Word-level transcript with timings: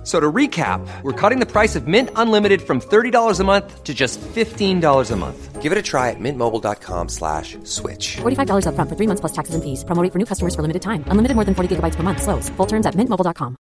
F- 0.00 0.06
So 0.06 0.18
to 0.18 0.32
recap, 0.32 0.80
we're 1.02 1.12
cutting 1.12 1.40
the 1.40 1.46
price 1.46 1.76
of 1.76 1.86
Mint 1.86 2.08
Unlimited 2.16 2.62
from 2.62 2.80
$30 2.80 3.38
a 3.38 3.44
month 3.44 3.84
to 3.84 3.92
just 3.92 4.18
$15 4.34 5.10
a 5.10 5.16
month. 5.16 5.60
Give 5.60 5.72
it 5.72 5.76
a 5.76 5.82
try 5.82 6.08
at 6.08 6.16
mintmobile.com 6.18 7.08
slash 7.10 7.58
switch. 7.64 8.16
$45 8.22 8.64
upfront 8.64 8.88
for 8.88 8.96
three 8.96 9.06
months 9.06 9.20
plus 9.20 9.32
taxes 9.32 9.54
and 9.54 9.62
fees. 9.62 9.84
Promo 9.84 10.02
rate 10.02 10.10
for 10.10 10.18
new 10.18 10.24
customers 10.24 10.54
for 10.54 10.62
limited 10.62 10.80
time. 10.80 11.04
Unlimited 11.08 11.34
more 11.36 11.44
than 11.44 11.54
40 11.54 11.76
gigabytes 11.76 11.96
per 11.96 12.02
month. 12.02 12.22
Slows. 12.22 12.48
Full 12.56 12.66
terms 12.66 12.86
at 12.86 12.94
mintmobile.com. 12.94 13.56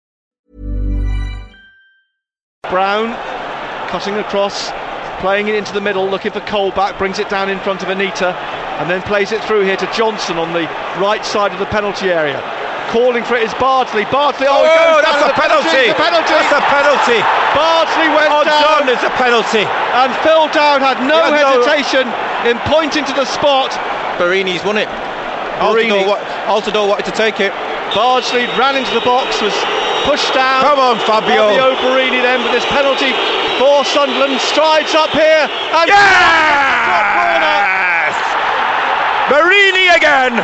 Brown 2.69 3.15
cutting 3.88 4.15
across, 4.16 4.73
playing 5.21 5.46
it 5.48 5.55
into 5.55 5.73
the 5.73 5.80
middle, 5.80 6.09
looking 6.09 6.32
for 6.32 6.41
Colback, 6.41 6.98
brings 6.98 7.21
it 7.21 7.29
down 7.29 7.48
in 7.48 7.60
front 7.60 7.82
of 7.85 7.88
Anita, 7.91 8.35
and 8.80 8.91
then 8.91 9.02
plays 9.02 9.30
it 9.30 9.41
through 9.45 9.62
here 9.62 9.77
to 9.77 9.87
Johnson 9.93 10.37
on 10.38 10.52
the 10.52 10.66
right 10.98 11.24
side 11.24 11.52
of 11.52 11.60
the 11.60 11.66
penalty 11.66 12.10
area. 12.10 12.43
Calling 12.93 13.24
for 13.24 13.34
it 13.37 13.43
is 13.43 13.52
Bardsley. 13.59 14.05
Bardsley, 14.12 14.47
oh, 14.48 14.62
Oh, 14.62 14.65
goes 14.65 15.02
that's 15.02 15.24
a 15.27 15.33
penalty. 15.34 15.91
A 15.91 15.95
penalty. 15.98 16.30
That's 16.30 16.52
a 16.55 16.62
penalty. 16.70 17.19
Bardsley 17.57 18.09
went 18.15 18.30
Oh, 18.30 18.45
down, 18.45 18.62
John, 18.62 18.88
it's 18.88 19.02
a 19.02 19.10
penalty. 19.19 19.65
and 19.66 20.15
Phil 20.23 20.47
Dowd 20.55 20.80
had 20.83 21.01
no 21.02 21.19
Yeah, 21.27 21.30
no. 21.34 21.43
Uh, 21.43 21.66
hesitation 21.66 22.07
in 22.47 22.59
pointing 22.70 23.05
to 23.07 23.12
the 23.15 23.24
spot. 23.27 23.73
Borini's 24.19 24.62
won 24.65 24.79
it. 24.79 24.88
Borini. 25.59 26.05
Altidore, 26.47 26.87
wanted 26.88 27.07
to 27.07 27.12
take 27.16 27.41
it. 27.41 27.52
Bardsley 27.95 28.47
ran 28.59 28.77
into 28.77 28.93
the 28.95 29.01
box, 29.02 29.41
was 29.43 29.55
pushed 30.07 30.32
down. 30.35 30.62
Come 30.62 30.79
on, 30.79 30.98
Fabio. 31.07 31.48
Fabio 31.51 31.74
Borini 31.82 32.23
then 32.23 32.43
with 32.43 32.52
this 32.52 32.65
penalty 32.71 33.10
for 33.59 33.85
Sunderland 33.85 34.40
strides 34.40 34.95
up 34.95 35.10
here 35.10 35.49
and 35.51 35.88
Yes! 35.88 38.15
Borini 39.30 39.95
again. 39.96 40.35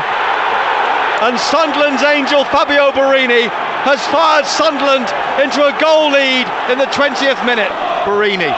And 1.21 1.37
Sunderland's 1.37 2.03
angel 2.03 2.45
Fabio 2.49 2.89
Borini 2.97 3.45
has 3.85 4.01
fired 4.09 4.49
Sunderland 4.49 5.05
into 5.37 5.61
a 5.61 5.73
goal 5.77 6.09
lead 6.09 6.49
in 6.73 6.81
the 6.81 6.89
20th 6.89 7.45
minute. 7.45 7.69
Borini 8.09 8.49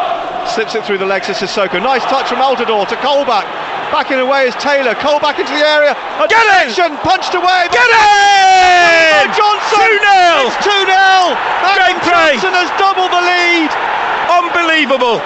slips 0.47 0.75
it 0.79 0.87
through 0.87 0.99
the 0.99 1.07
legs 1.07 1.29
of 1.29 1.35
Sissoko. 1.35 1.83
Nice 1.83 2.07
touch 2.07 2.31
from 2.31 2.39
Altidore 2.39 2.87
to 2.87 2.95
Colback. 3.03 3.47
Backing 3.91 4.23
away 4.23 4.47
is 4.47 4.55
Taylor. 4.63 4.95
Colback 4.95 5.43
into 5.43 5.51
the 5.51 5.67
area. 5.67 5.93
A 5.93 6.27
Get 6.31 6.39
deflection, 6.39 6.97
punched 7.03 7.35
away. 7.35 7.67
Get! 7.75 7.83
Oh, 7.83 9.27
Johnson! 9.35 9.83
2-0! 9.83 10.47
It's 10.47 10.59
2 10.63 10.71
0! 10.71 11.53
Great. 12.03 12.39
Johnson 12.39 12.55
has 12.55 12.71
doubled 12.79 13.11
the 13.11 13.23
lead. 13.23 13.71
Unbelievable. 14.31 15.19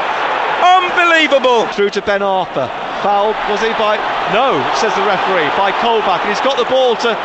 Unbelievable. 0.62 1.66
Through 1.72 1.90
to 1.90 2.02
Ben 2.02 2.20
Arfa. 2.20 2.68
Fouled, 3.02 3.36
was 3.50 3.60
he 3.60 3.70
by. 3.76 3.96
No, 4.32 4.58
says 4.80 4.94
the 4.96 5.04
referee, 5.04 5.48
by 5.56 5.72
Colback. 5.84 6.20
And 6.24 6.30
he's 6.30 6.40
got 6.40 6.56
the 6.56 6.64
ball 6.70 6.96
to. 7.04 7.16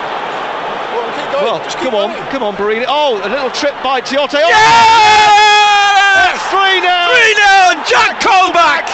Well, 1.42 1.60
come 1.82 1.96
on, 1.96 2.14
come 2.30 2.44
on, 2.44 2.56
Borini. 2.56 2.86
Oh, 2.88 3.18
a 3.24 3.30
little 3.30 3.50
trip 3.50 3.74
by 3.82 4.02
Tiote. 4.02 4.38
Oh, 4.38 4.50
Yes! 4.52 6.38
3 6.54 6.84
0! 6.84 6.86
3 6.86 7.34
0 7.34 7.74
and 7.74 7.82
Jack 7.88 8.20
Colback! 8.22 8.86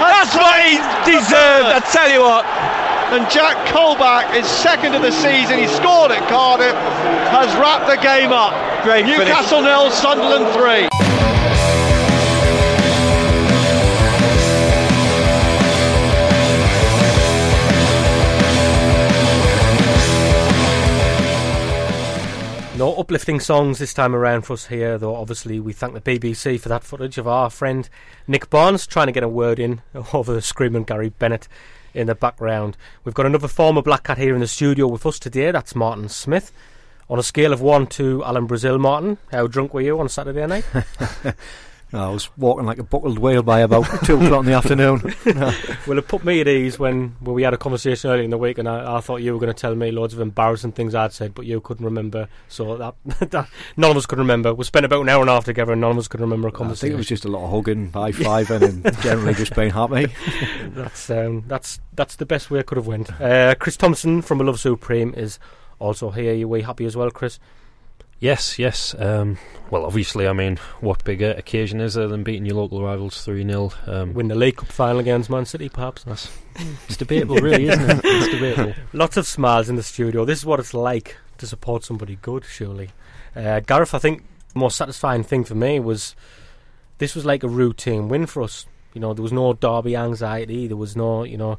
That's 0.00 0.32
what 0.32 0.56
he 0.64 0.80
deserved, 1.04 1.68
I 1.76 1.80
tell 1.92 2.08
you 2.08 2.22
what. 2.22 2.46
And 3.12 3.28
Jack 3.28 3.58
Colback 3.68 4.34
is 4.38 4.46
second 4.46 4.94
of 4.94 5.02
the 5.02 5.10
season. 5.12 5.58
He 5.58 5.66
scored 5.66 6.12
at 6.12 6.22
Cardiff, 6.30 6.72
has 7.34 7.52
wrapped 7.58 7.86
the 7.90 8.00
game 8.00 8.32
up. 8.32 8.54
Great 8.82 9.04
finish. 9.04 9.18
Newcastle 9.28 9.60
nil, 9.60 9.90
Sunderland 9.90 10.48
3. 10.54 10.88
No 22.80 22.94
uplifting 22.94 23.40
songs 23.40 23.78
this 23.78 23.92
time 23.92 24.16
around 24.16 24.46
for 24.46 24.54
us 24.54 24.68
here, 24.68 24.96
though 24.96 25.14
obviously 25.14 25.60
we 25.60 25.74
thank 25.74 25.92
the 25.92 26.00
BBC 26.00 26.58
for 26.58 26.70
that 26.70 26.82
footage 26.82 27.18
of 27.18 27.28
our 27.28 27.50
friend 27.50 27.86
Nick 28.26 28.48
Barnes 28.48 28.86
trying 28.86 29.08
to 29.08 29.12
get 29.12 29.22
a 29.22 29.28
word 29.28 29.58
in 29.58 29.82
over 30.14 30.32
the 30.32 30.40
screaming 30.40 30.84
Gary 30.84 31.10
Bennett 31.10 31.46
in 31.92 32.06
the 32.06 32.14
background. 32.14 32.78
We've 33.04 33.12
got 33.12 33.26
another 33.26 33.48
former 33.48 33.82
Black 33.82 34.04
Cat 34.04 34.16
here 34.16 34.32
in 34.34 34.40
the 34.40 34.46
studio 34.46 34.86
with 34.86 35.04
us 35.04 35.18
today, 35.18 35.50
that's 35.50 35.74
Martin 35.74 36.08
Smith. 36.08 36.52
On 37.10 37.18
a 37.18 37.22
scale 37.22 37.52
of 37.52 37.60
1 37.60 37.86
to 37.88 38.24
Alan 38.24 38.46
Brazil, 38.46 38.78
Martin, 38.78 39.18
how 39.30 39.46
drunk 39.46 39.74
were 39.74 39.82
you 39.82 40.00
on 40.00 40.08
Saturday 40.08 40.46
night? 40.46 40.64
I 41.92 42.08
was 42.08 42.30
walking 42.36 42.66
like 42.66 42.78
a 42.78 42.84
buckled 42.84 43.18
whale 43.18 43.42
by 43.42 43.60
about 43.60 43.84
two 44.04 44.14
o'clock 44.20 44.40
in 44.40 44.46
the 44.46 44.52
afternoon. 44.52 45.14
well, 45.86 45.98
it 45.98 46.06
put 46.06 46.24
me 46.24 46.40
at 46.40 46.46
ease 46.46 46.78
when, 46.78 47.16
when 47.20 47.34
we 47.34 47.42
had 47.42 47.52
a 47.52 47.58
conversation 47.58 48.10
earlier 48.10 48.22
in 48.22 48.30
the 48.30 48.38
week, 48.38 48.58
and 48.58 48.68
I, 48.68 48.96
I 48.96 49.00
thought 49.00 49.22
you 49.22 49.32
were 49.32 49.40
going 49.40 49.52
to 49.52 49.60
tell 49.60 49.74
me 49.74 49.90
loads 49.90 50.14
of 50.14 50.20
embarrassing 50.20 50.72
things 50.72 50.94
I'd 50.94 51.12
said, 51.12 51.34
but 51.34 51.46
you 51.46 51.60
couldn't 51.60 51.84
remember. 51.84 52.28
So 52.48 52.76
that, 52.76 52.94
that 53.30 53.48
none 53.76 53.90
of 53.90 53.96
us 53.96 54.06
could 54.06 54.18
remember. 54.18 54.54
We 54.54 54.64
spent 54.64 54.86
about 54.86 55.02
an 55.02 55.08
hour 55.08 55.20
and 55.20 55.30
a 55.30 55.32
half 55.32 55.44
together, 55.44 55.72
and 55.72 55.80
none 55.80 55.92
of 55.92 55.98
us 55.98 56.08
could 56.08 56.20
remember 56.20 56.48
a 56.48 56.50
I 56.50 56.52
think 56.52 56.58
conversation. 56.58 56.94
it 56.94 56.98
was 56.98 57.08
just 57.08 57.24
a 57.24 57.28
lot 57.28 57.44
of 57.44 57.50
hugging, 57.50 57.92
high 57.92 58.12
fiving, 58.12 58.84
and 58.84 59.00
generally 59.02 59.34
just 59.34 59.54
being 59.56 59.70
happy. 59.70 60.12
That's 60.68 61.10
um, 61.10 61.44
that's 61.48 61.80
that's 61.94 62.16
the 62.16 62.26
best 62.26 62.50
way 62.50 62.60
it 62.60 62.66
could 62.66 62.78
have 62.78 62.86
went. 62.86 63.20
Uh, 63.20 63.54
Chris 63.56 63.76
Thompson 63.76 64.22
from 64.22 64.40
A 64.40 64.44
Love 64.44 64.60
Supreme 64.60 65.12
is 65.14 65.38
also 65.78 66.10
here. 66.10 66.34
You 66.34 66.46
we 66.48 66.62
happy 66.62 66.84
as 66.84 66.96
well, 66.96 67.10
Chris? 67.10 67.38
Yes, 68.20 68.58
yes. 68.58 68.94
Um, 68.98 69.38
well, 69.70 69.86
obviously, 69.86 70.28
I 70.28 70.34
mean, 70.34 70.58
what 70.80 71.02
bigger 71.04 71.30
occasion 71.30 71.80
is 71.80 71.94
there 71.94 72.06
than 72.06 72.22
beating 72.22 72.44
your 72.44 72.56
local 72.56 72.82
rivals 72.84 73.24
3 73.24 73.44
0? 73.46 73.72
Um, 73.86 74.12
Win 74.12 74.28
the 74.28 74.34
League 74.34 74.56
Cup 74.56 74.68
final 74.68 74.98
against 74.98 75.30
Man 75.30 75.46
City, 75.46 75.70
perhaps. 75.70 76.04
that's, 76.04 76.30
it's 76.86 76.98
debatable, 76.98 77.36
really, 77.36 77.68
isn't 77.68 77.90
it? 77.90 78.00
It's 78.04 78.28
debatable. 78.28 78.74
Lots 78.92 79.16
of 79.16 79.26
smiles 79.26 79.70
in 79.70 79.76
the 79.76 79.82
studio. 79.82 80.26
This 80.26 80.40
is 80.40 80.46
what 80.46 80.60
it's 80.60 80.74
like 80.74 81.16
to 81.38 81.46
support 81.46 81.82
somebody 81.82 82.16
good, 82.16 82.44
surely. 82.44 82.90
Uh, 83.34 83.60
Gareth, 83.60 83.94
I 83.94 83.98
think 83.98 84.24
the 84.52 84.58
most 84.58 84.76
satisfying 84.76 85.22
thing 85.22 85.44
for 85.44 85.54
me 85.54 85.80
was 85.80 86.14
this 86.98 87.14
was 87.14 87.24
like 87.24 87.42
a 87.42 87.48
routine 87.48 88.08
win 88.08 88.26
for 88.26 88.42
us. 88.42 88.66
You 88.92 89.00
know, 89.00 89.14
there 89.14 89.22
was 89.22 89.32
no 89.32 89.54
derby 89.54 89.96
anxiety. 89.96 90.66
There 90.66 90.76
was 90.76 90.94
no, 90.94 91.22
you 91.22 91.38
know, 91.38 91.58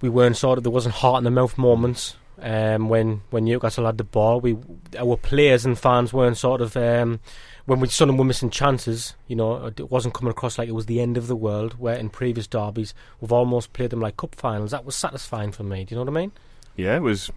we 0.00 0.08
weren't 0.08 0.36
sort 0.36 0.56
of 0.56 0.64
there 0.64 0.70
wasn't 0.70 0.94
heart 0.94 1.18
in 1.18 1.24
the 1.24 1.30
mouth 1.30 1.58
moments. 1.58 2.16
Um, 2.40 2.88
when 2.88 3.22
when 3.30 3.44
Newcastle 3.44 3.86
had 3.86 3.98
the 3.98 4.04
ball, 4.04 4.40
we 4.40 4.56
our 4.98 5.16
players 5.16 5.64
and 5.64 5.78
fans 5.78 6.12
weren't 6.12 6.36
sort 6.36 6.60
of 6.60 6.76
um, 6.76 7.20
when 7.66 7.80
we 7.80 7.88
suddenly 7.88 8.18
were 8.18 8.24
missing 8.24 8.50
chances. 8.50 9.14
You 9.26 9.36
know, 9.36 9.66
it 9.66 9.90
wasn't 9.90 10.14
coming 10.14 10.30
across 10.30 10.58
like 10.58 10.68
it 10.68 10.74
was 10.74 10.86
the 10.86 11.00
end 11.00 11.16
of 11.16 11.26
the 11.26 11.36
world. 11.36 11.74
Where 11.78 11.96
in 11.96 12.10
previous 12.10 12.46
derbies 12.46 12.94
we've 13.20 13.32
almost 13.32 13.72
played 13.72 13.90
them 13.90 14.00
like 14.00 14.16
cup 14.16 14.34
finals. 14.34 14.70
That 14.70 14.84
was 14.84 14.94
satisfying 14.94 15.52
for 15.52 15.64
me. 15.64 15.84
Do 15.84 15.94
you 15.94 15.96
know 15.96 16.10
what 16.10 16.16
I 16.16 16.20
mean? 16.20 16.32
Yeah, 16.76 16.96
it 16.96 17.02
was 17.02 17.30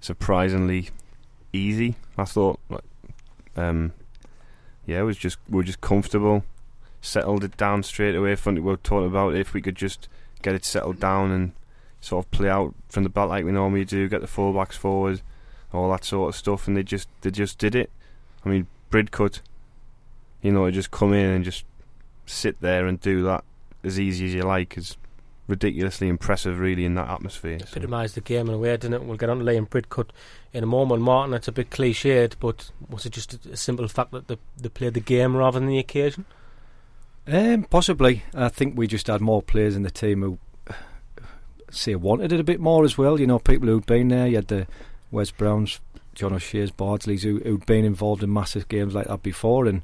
surprisingly 0.00 0.90
easy. 1.52 1.96
I 2.16 2.24
thought, 2.24 2.58
like, 2.68 2.84
um, 3.56 3.92
yeah, 4.86 5.00
it 5.00 5.04
was 5.04 5.18
just 5.18 5.38
we 5.48 5.56
were 5.56 5.62
just 5.62 5.80
comfortable, 5.80 6.44
settled 7.02 7.44
it 7.44 7.56
down 7.56 7.82
straight 7.82 8.16
away. 8.16 8.34
From 8.34 8.54
we 8.54 8.60
were 8.62 8.76
talking 8.78 9.08
about 9.08 9.34
if 9.34 9.52
we 9.52 9.60
could 9.60 9.76
just 9.76 10.08
get 10.40 10.54
it 10.54 10.64
settled 10.64 11.00
down 11.00 11.30
and 11.30 11.52
sort 12.00 12.24
of 12.24 12.30
play 12.30 12.48
out 12.48 12.74
from 12.88 13.02
the 13.02 13.08
back 13.08 13.28
like 13.28 13.44
we 13.44 13.52
normally 13.52 13.84
do, 13.84 14.08
get 14.08 14.20
the 14.20 14.26
fullbacks 14.26 14.74
forward, 14.74 15.20
all 15.72 15.90
that 15.90 16.04
sort 16.04 16.28
of 16.28 16.36
stuff, 16.36 16.68
and 16.68 16.76
they 16.76 16.82
just 16.82 17.08
they 17.22 17.30
just 17.30 17.58
did 17.58 17.74
it. 17.74 17.90
I 18.44 18.48
mean, 18.48 18.66
Bridcut, 18.90 19.40
you 20.42 20.52
know, 20.52 20.70
just 20.70 20.90
come 20.90 21.12
in 21.12 21.30
and 21.30 21.44
just 21.44 21.64
sit 22.26 22.60
there 22.60 22.86
and 22.86 23.00
do 23.00 23.22
that 23.24 23.44
as 23.82 23.98
easy 23.98 24.26
as 24.26 24.34
you 24.34 24.42
like 24.42 24.76
is 24.76 24.96
ridiculously 25.46 26.08
impressive, 26.08 26.58
really, 26.58 26.84
in 26.84 26.94
that 26.94 27.08
atmosphere. 27.08 27.58
so. 27.60 27.66
Epitomised 27.66 28.14
the 28.14 28.20
game 28.20 28.48
in 28.48 28.54
a 28.54 28.58
way, 28.58 28.70
didn't 28.76 28.94
it? 28.94 29.04
We'll 29.04 29.16
get 29.16 29.30
on 29.30 29.38
to 29.38 29.44
Liam 29.44 29.68
Bridcut 29.68 30.10
in 30.52 30.62
a 30.62 30.66
moment. 30.66 31.02
Martin, 31.02 31.34
it's 31.34 31.48
a 31.48 31.52
bit 31.52 31.70
cliched, 31.70 32.34
but 32.38 32.70
was 32.88 33.06
it 33.06 33.12
just 33.14 33.34
a, 33.46 33.52
a 33.52 33.56
simple 33.56 33.88
fact 33.88 34.12
that 34.12 34.28
they, 34.28 34.36
they 34.58 34.68
played 34.68 34.94
the 34.94 35.00
game 35.00 35.34
rather 35.34 35.58
than 35.58 35.68
the 35.68 35.78
occasion? 35.78 36.26
Um, 37.26 37.64
possibly. 37.64 38.22
I 38.34 38.48
think 38.48 38.76
we 38.76 38.86
just 38.86 39.06
had 39.06 39.20
more 39.20 39.42
players 39.42 39.74
in 39.74 39.82
the 39.82 39.90
team 39.90 40.22
who 40.22 40.38
say 41.70 41.94
wanted 41.94 42.32
it 42.32 42.40
a 42.40 42.44
bit 42.44 42.60
more 42.60 42.84
as 42.84 42.96
well. 42.98 43.20
You 43.20 43.26
know, 43.26 43.38
people 43.38 43.68
who'd 43.68 43.86
been 43.86 44.08
there. 44.08 44.26
You 44.26 44.36
had 44.36 44.48
the 44.48 44.66
Wes 45.10 45.30
Browns, 45.30 45.80
John 46.14 46.32
O'Shea's, 46.32 46.70
Bardsleys, 46.70 47.22
who, 47.22 47.38
who'd 47.38 47.66
been 47.66 47.84
involved 47.84 48.22
in 48.22 48.32
massive 48.32 48.68
games 48.68 48.94
like 48.94 49.08
that 49.08 49.22
before, 49.22 49.66
and 49.66 49.82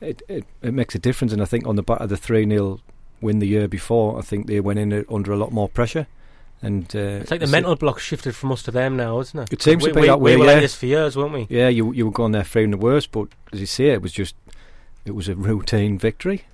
it, 0.00 0.22
it 0.28 0.44
it 0.62 0.74
makes 0.74 0.94
a 0.94 0.98
difference. 0.98 1.32
And 1.32 1.42
I 1.42 1.46
think 1.46 1.66
on 1.66 1.76
the 1.76 1.82
back 1.82 2.00
of 2.00 2.08
the 2.08 2.16
three 2.16 2.48
0 2.48 2.80
win 3.20 3.38
the 3.38 3.48
year 3.48 3.68
before, 3.68 4.18
I 4.18 4.22
think 4.22 4.46
they 4.46 4.60
went 4.60 4.78
in 4.78 5.04
under 5.10 5.32
a 5.32 5.36
lot 5.36 5.52
more 5.52 5.68
pressure. 5.68 6.06
And 6.62 6.84
uh, 6.96 7.20
It's 7.20 7.30
like 7.30 7.40
the 7.40 7.46
mental 7.46 7.76
block 7.76 7.98
shifted 7.98 8.34
from 8.34 8.50
us 8.52 8.62
to 8.62 8.70
them 8.70 8.96
now, 8.96 9.20
isn't 9.20 9.38
it? 9.38 9.52
It 9.52 9.62
seems 9.62 9.82
we, 9.82 9.90
to 9.90 9.94
be 9.94 10.00
we, 10.02 10.06
that 10.06 10.20
we 10.20 10.36
were 10.36 10.44
yeah. 10.46 10.52
like 10.52 10.62
this 10.62 10.74
for 10.74 10.86
years, 10.86 11.14
weren't 11.14 11.32
we? 11.32 11.46
Yeah, 11.50 11.68
you 11.68 11.92
you 11.92 12.06
were 12.06 12.12
going 12.12 12.32
there 12.32 12.44
fearing 12.44 12.70
the 12.70 12.78
worst, 12.78 13.12
but 13.12 13.28
as 13.52 13.60
you 13.60 13.66
say, 13.66 13.88
it 13.88 14.00
was 14.00 14.12
just 14.12 14.34
it 15.04 15.14
was 15.14 15.28
a 15.28 15.34
routine 15.34 15.98
victory. 15.98 16.44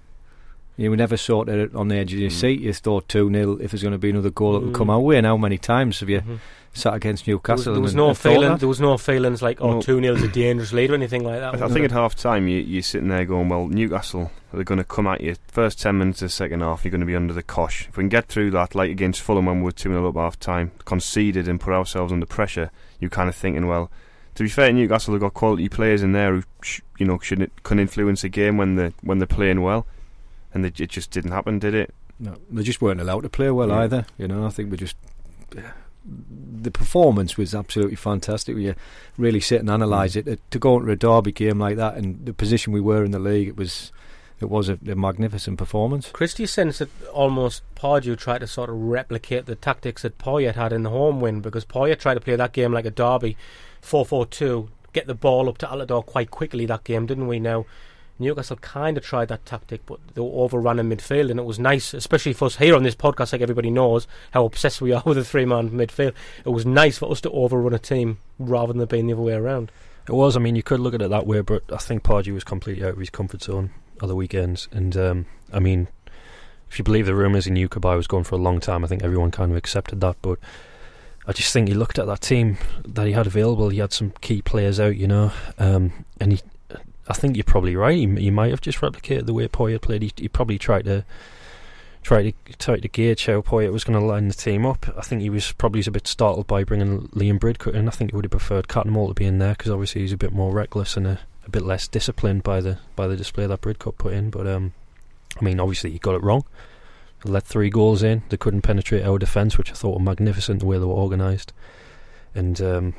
You 0.76 0.90
were 0.90 0.96
never 0.96 1.16
sort 1.16 1.48
of 1.48 1.76
on 1.76 1.88
the 1.88 1.96
edge 1.96 2.12
of 2.14 2.18
your 2.18 2.30
seat. 2.30 2.60
You 2.60 2.72
thought 2.72 3.08
two 3.08 3.30
0 3.30 3.58
if 3.60 3.70
there's 3.72 3.82
going 3.82 3.92
to 3.92 3.98
be 3.98 4.10
another 4.10 4.30
goal, 4.30 4.56
it 4.56 4.62
would 4.64 4.74
come 4.74 4.88
Mm. 4.88 4.92
our 4.94 5.00
way. 5.00 5.16
And 5.18 5.26
how 5.26 5.36
many 5.36 5.58
times 5.58 6.00
have 6.00 6.08
you 6.08 6.20
Mhm. 6.22 6.38
sat 6.72 6.94
against 6.94 7.26
There 7.26 7.34
was, 7.34 7.40
Newcastle. 7.42 7.72
there 7.74 7.82
was 7.82 7.92
and- 7.92 7.96
no 7.98 8.08
and 8.08 8.18
feeling. 8.18 8.56
There 8.56 8.68
was 8.68 8.80
no 8.80 8.96
feelings 8.96 9.42
like 9.42 9.60
oh 9.60 9.72
No. 9.74 9.80
two 9.82 10.00
0 10.00 10.14
is 10.14 10.22
a 10.22 10.28
dangerous 10.28 10.72
lead 10.72 10.90
or 10.90 10.94
anything 10.94 11.22
like 11.22 11.40
that. 11.40 11.54
I, 11.54 11.58
I 11.58 11.64
was 11.64 11.72
think 11.74 11.84
at 11.84 11.90
there? 11.90 12.00
half 12.00 12.14
time 12.14 12.48
you, 12.48 12.60
you're 12.60 12.82
sitting 12.82 13.08
there 13.08 13.24
going, 13.26 13.48
well, 13.50 13.66
Newcastle 13.68 14.30
they're 14.52 14.64
going 14.64 14.78
to 14.78 14.84
come 14.84 15.06
at 15.06 15.20
you. 15.20 15.36
First 15.46 15.80
10 15.80 15.98
minutes 15.98 16.22
of 16.22 16.26
the 16.26 16.32
second 16.32 16.60
half, 16.62 16.84
you're 16.84 16.90
going 16.90 17.00
to 17.02 17.06
be 17.06 17.14
under 17.14 17.32
the 17.32 17.42
cosh. 17.42 17.86
If 17.88 17.96
we 17.96 18.02
can 18.02 18.08
get 18.08 18.26
through 18.26 18.50
that, 18.52 18.74
like 18.74 18.90
against 18.90 19.20
Fulham 19.20 19.46
when 19.46 19.58
we 19.58 19.64
were 19.64 19.70
2 19.72 19.90
0 19.90 20.08
up 20.08 20.16
half 20.16 20.40
time, 20.40 20.72
conceded 20.86 21.46
and 21.46 21.60
put 21.60 21.72
ourselves 21.72 22.12
under 22.12 22.26
pressure, 22.26 22.70
you're 22.98 23.10
kind 23.10 23.28
of 23.28 23.36
thinking, 23.36 23.66
well, 23.68 23.90
to 24.34 24.42
be 24.42 24.48
fair, 24.48 24.72
Newcastle 24.72 25.14
have 25.14 25.20
got 25.20 25.34
quality 25.34 25.68
players 25.68 26.02
in 26.02 26.12
there 26.12 26.34
who, 26.34 26.42
sh- 26.62 26.80
you 26.98 27.06
know, 27.06 27.18
should 27.20 27.48
can 27.62 27.78
influence 27.78 28.24
a 28.24 28.28
game 28.28 28.56
when 28.56 28.74
they 28.76 28.92
when 29.02 29.18
they're 29.18 29.26
playing 29.26 29.60
well, 29.62 29.86
and 30.52 30.64
they, 30.64 30.68
it 30.82 30.90
just 30.90 31.10
didn't 31.10 31.32
happen, 31.32 31.58
did 31.58 31.74
it? 31.74 31.94
No, 32.18 32.36
they 32.50 32.62
just 32.62 32.82
weren't 32.82 33.00
allowed 33.00 33.22
to 33.22 33.28
play 33.28 33.50
well 33.50 33.68
Yeah. 33.68 33.78
either. 33.78 34.06
You 34.18 34.28
know, 34.28 34.46
I 34.46 34.50
think 34.50 34.70
we 34.70 34.76
just 34.76 34.96
the 36.04 36.70
performance 36.70 37.36
was 37.36 37.54
absolutely 37.54 37.96
fantastic. 37.96 38.56
We 38.56 38.70
uh, 38.70 38.74
really 39.16 39.40
sit 39.40 39.60
and 39.60 39.70
analyse 39.70 40.14
mm. 40.14 40.26
it, 40.26 40.28
uh, 40.28 40.36
to 40.50 40.58
go 40.58 40.78
into 40.78 40.90
a 40.90 40.96
derby 40.96 41.32
game 41.32 41.58
like 41.58 41.76
that 41.76 41.96
and 41.96 42.24
the 42.24 42.32
position 42.32 42.72
we 42.72 42.80
were 42.80 43.04
in 43.04 43.10
the 43.10 43.18
league, 43.18 43.48
it 43.48 43.56
was 43.56 43.92
it 44.40 44.48
was 44.48 44.70
a, 44.70 44.78
a 44.88 44.94
magnificent 44.94 45.58
performance. 45.58 46.10
Chris, 46.12 46.32
do 46.32 46.42
you 46.42 46.46
sense 46.46 46.78
that 46.78 46.88
almost 47.12 47.62
Pardew 47.74 48.16
tried 48.16 48.38
to 48.38 48.46
sort 48.46 48.70
of 48.70 48.76
replicate 48.76 49.44
the 49.44 49.54
tactics 49.54 50.02
that 50.02 50.16
Poyet 50.16 50.54
had 50.54 50.72
in 50.72 50.82
the 50.82 50.90
home 50.90 51.20
win 51.20 51.40
because 51.40 51.66
Poyet 51.66 51.98
tried 51.98 52.14
to 52.14 52.20
play 52.20 52.36
that 52.36 52.52
game 52.54 52.72
like 52.72 52.86
a 52.86 52.90
derby, 52.90 53.36
4-4-2, 53.82 54.68
get 54.94 55.06
the 55.06 55.14
ball 55.14 55.48
up 55.48 55.58
to 55.58 55.66
Altidore 55.66 56.04
quite 56.04 56.30
quickly 56.30 56.64
that 56.66 56.84
game, 56.84 57.04
didn't 57.04 57.26
we? 57.26 57.38
Now, 57.38 57.66
Newcastle 58.20 58.56
kind 58.56 58.96
of 58.96 59.04
tried 59.04 59.28
that 59.28 59.46
tactic, 59.46 59.84
but 59.86 59.98
they 60.14 60.20
were 60.20 60.28
overrun 60.44 60.78
in 60.78 60.88
midfield, 60.88 61.30
and 61.30 61.40
it 61.40 61.44
was 61.44 61.58
nice, 61.58 61.94
especially 61.94 62.32
for 62.32 62.46
us 62.46 62.56
here 62.56 62.76
on 62.76 62.82
this 62.82 62.94
podcast, 62.94 63.32
like 63.32 63.40
everybody 63.40 63.70
knows 63.70 64.06
how 64.32 64.44
obsessed 64.44 64.80
we 64.80 64.92
are 64.92 65.02
with 65.06 65.16
the 65.16 65.24
three-man 65.24 65.70
midfield. 65.70 66.12
It 66.44 66.50
was 66.50 66.66
nice 66.66 66.98
for 66.98 67.10
us 67.10 67.20
to 67.22 67.30
overrun 67.30 67.74
a 67.74 67.78
team 67.78 68.18
rather 68.38 68.72
than 68.72 68.86
being 68.86 69.06
the 69.06 69.14
other 69.14 69.22
way 69.22 69.34
around. 69.34 69.72
It 70.06 70.12
was. 70.12 70.36
I 70.36 70.40
mean, 70.40 70.56
you 70.56 70.62
could 70.62 70.80
look 70.80 70.94
at 70.94 71.02
it 71.02 71.10
that 71.10 71.26
way, 71.26 71.40
but 71.40 71.62
I 71.72 71.76
think 71.76 72.02
Pardew 72.02 72.34
was 72.34 72.44
completely 72.44 72.84
out 72.84 72.92
of 72.92 72.98
his 72.98 73.10
comfort 73.10 73.42
zone 73.42 73.70
other 74.02 74.14
weekends. 74.14 74.68
And 74.72 74.96
um, 74.96 75.26
I 75.52 75.60
mean, 75.60 75.88
if 76.70 76.78
you 76.78 76.84
believe 76.84 77.06
the 77.06 77.14
rumours, 77.14 77.44
he 77.44 77.50
knew 77.50 77.68
Cabaye 77.68 77.96
was 77.96 78.06
going 78.06 78.24
for 78.24 78.34
a 78.34 78.38
long 78.38 78.60
time. 78.60 78.84
I 78.84 78.88
think 78.88 79.02
everyone 79.02 79.30
kind 79.30 79.50
of 79.50 79.56
accepted 79.56 80.00
that. 80.00 80.16
But 80.22 80.38
I 81.26 81.32
just 81.32 81.52
think 81.52 81.68
he 81.68 81.74
looked 81.74 81.98
at 81.98 82.06
that 82.06 82.20
team 82.20 82.58
that 82.84 83.06
he 83.06 83.12
had 83.12 83.26
available. 83.26 83.68
He 83.68 83.78
had 83.78 83.92
some 83.92 84.12
key 84.20 84.42
players 84.42 84.80
out, 84.80 84.96
you 84.96 85.06
know, 85.06 85.32
um, 85.58 86.04
and 86.20 86.32
he. 86.32 86.40
I 87.10 87.14
think 87.14 87.36
you're 87.36 87.44
probably 87.44 87.74
right. 87.74 87.96
He, 87.96 88.06
he 88.06 88.30
might 88.30 88.50
have 88.50 88.60
just 88.60 88.78
replicated 88.78 89.26
the 89.26 89.34
way 89.34 89.48
Poyet 89.48 89.82
played. 89.82 90.02
He, 90.02 90.12
he 90.16 90.28
probably 90.28 90.58
tried 90.58 90.84
to 90.84 91.04
try 92.02 92.22
to 92.22 92.32
try 92.58 92.78
to 92.78 92.88
gauge 92.88 93.26
how 93.26 93.42
Poyet 93.42 93.72
was 93.72 93.84
going 93.84 93.98
to 93.98 94.04
line 94.04 94.28
the 94.28 94.34
team 94.34 94.64
up. 94.64 94.86
I 94.96 95.02
think 95.02 95.20
he 95.20 95.28
was 95.28 95.52
probably 95.52 95.82
a 95.86 95.90
bit 95.90 96.06
startled 96.06 96.46
by 96.46 96.62
bringing 96.62 97.08
Liam 97.08 97.40
Bridcut 97.40 97.74
in. 97.74 97.88
I 97.88 97.90
think 97.90 98.12
he 98.12 98.16
would 98.16 98.24
have 98.24 98.30
preferred 98.30 98.68
Cattermole 98.68 99.08
to 99.08 99.14
be 99.14 99.26
in 99.26 99.38
there 99.38 99.52
because 99.52 99.70
obviously 99.72 100.02
he's 100.02 100.12
a 100.12 100.16
bit 100.16 100.32
more 100.32 100.52
reckless 100.52 100.96
and 100.96 101.06
a, 101.06 101.18
a 101.46 101.50
bit 101.50 101.62
less 101.62 101.88
disciplined 101.88 102.44
by 102.44 102.60
the 102.60 102.78
by 102.94 103.08
the 103.08 103.16
display 103.16 103.46
that 103.46 103.60
Bridcut 103.60 103.98
put 103.98 104.12
in. 104.12 104.30
But 104.30 104.46
um, 104.46 104.72
I 105.38 105.44
mean, 105.44 105.58
obviously 105.58 105.90
he 105.90 105.98
got 105.98 106.14
it 106.14 106.22
wrong. 106.22 106.44
Let 107.24 107.42
three 107.42 107.68
goals 107.68 108.02
in. 108.02 108.22
They 108.30 108.38
couldn't 108.38 108.62
penetrate 108.62 109.04
our 109.04 109.18
defence, 109.18 109.58
which 109.58 109.70
I 109.70 109.74
thought 109.74 109.98
were 109.98 110.04
magnificent 110.04 110.60
the 110.60 110.66
way 110.66 110.78
they 110.78 110.86
were 110.86 110.94
organised, 110.94 111.52
and 112.34 112.58
um, 112.62 112.94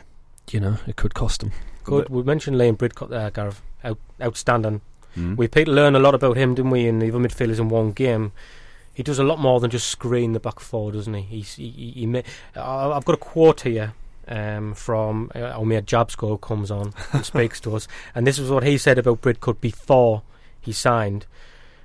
you 0.51 0.59
know 0.59 0.77
it 0.85 0.97
could 0.97 1.15
cost 1.15 1.39
them. 1.39 1.53
Good. 1.83 2.09
We 2.09 2.21
mentioned 2.21 2.57
Liam 2.57 2.77
Bridcut 2.77 3.09
there, 3.09 3.31
Gareth. 3.31 3.61
Out, 3.83 3.97
outstanding. 4.21 4.81
Mm. 5.17 5.37
We 5.37 5.47
paid 5.47 5.65
to 5.65 5.71
learn 5.71 5.95
a 5.95 5.99
lot 5.99 6.15
about 6.15 6.37
him, 6.37 6.55
didn't 6.55 6.71
we, 6.71 6.87
in 6.87 6.99
the 6.99 7.09
other 7.09 7.19
midfielders 7.19 7.59
in 7.59 7.69
one 7.69 7.91
game. 7.91 8.31
He 8.93 9.03
does 9.03 9.19
a 9.19 9.23
lot 9.23 9.39
more 9.39 9.59
than 9.59 9.71
just 9.71 9.89
screen 9.89 10.33
the 10.33 10.39
back 10.39 10.59
four, 10.59 10.91
doesn't 10.91 11.13
he? 11.13 11.21
He's, 11.21 11.55
he, 11.55 11.69
he, 11.69 11.91
he 11.91 12.23
I've 12.55 13.05
got 13.05 13.13
a 13.13 13.17
quote 13.17 13.61
here 13.61 13.93
um, 14.27 14.73
from 14.73 15.31
uh, 15.35 15.39
our 15.39 15.65
mate 15.65 15.85
Jabsco 15.85 16.39
comes 16.39 16.69
on 16.71 16.93
and 17.13 17.25
speaks 17.25 17.59
to 17.61 17.75
us, 17.75 17.87
and 18.15 18.27
this 18.27 18.37
is 18.37 18.49
what 18.49 18.63
he 18.63 18.77
said 18.77 18.97
about 18.97 19.21
Bridcut 19.21 19.61
before 19.61 20.23
he 20.59 20.71
signed. 20.71 21.25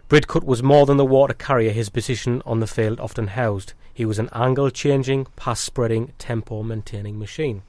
Bridcut 0.08 0.44
was 0.44 0.62
more 0.62 0.86
than 0.86 0.96
the 0.96 1.04
water 1.04 1.34
carrier 1.34 1.72
his 1.72 1.88
position 1.88 2.42
on 2.46 2.60
the 2.60 2.66
field 2.66 3.00
often 3.00 3.28
housed. 3.28 3.72
He 3.92 4.04
was 4.04 4.18
an 4.18 4.28
angle 4.32 4.70
changing, 4.70 5.26
pass 5.36 5.58
spreading, 5.58 6.12
tempo 6.18 6.62
maintaining 6.62 7.18
machine. 7.18 7.62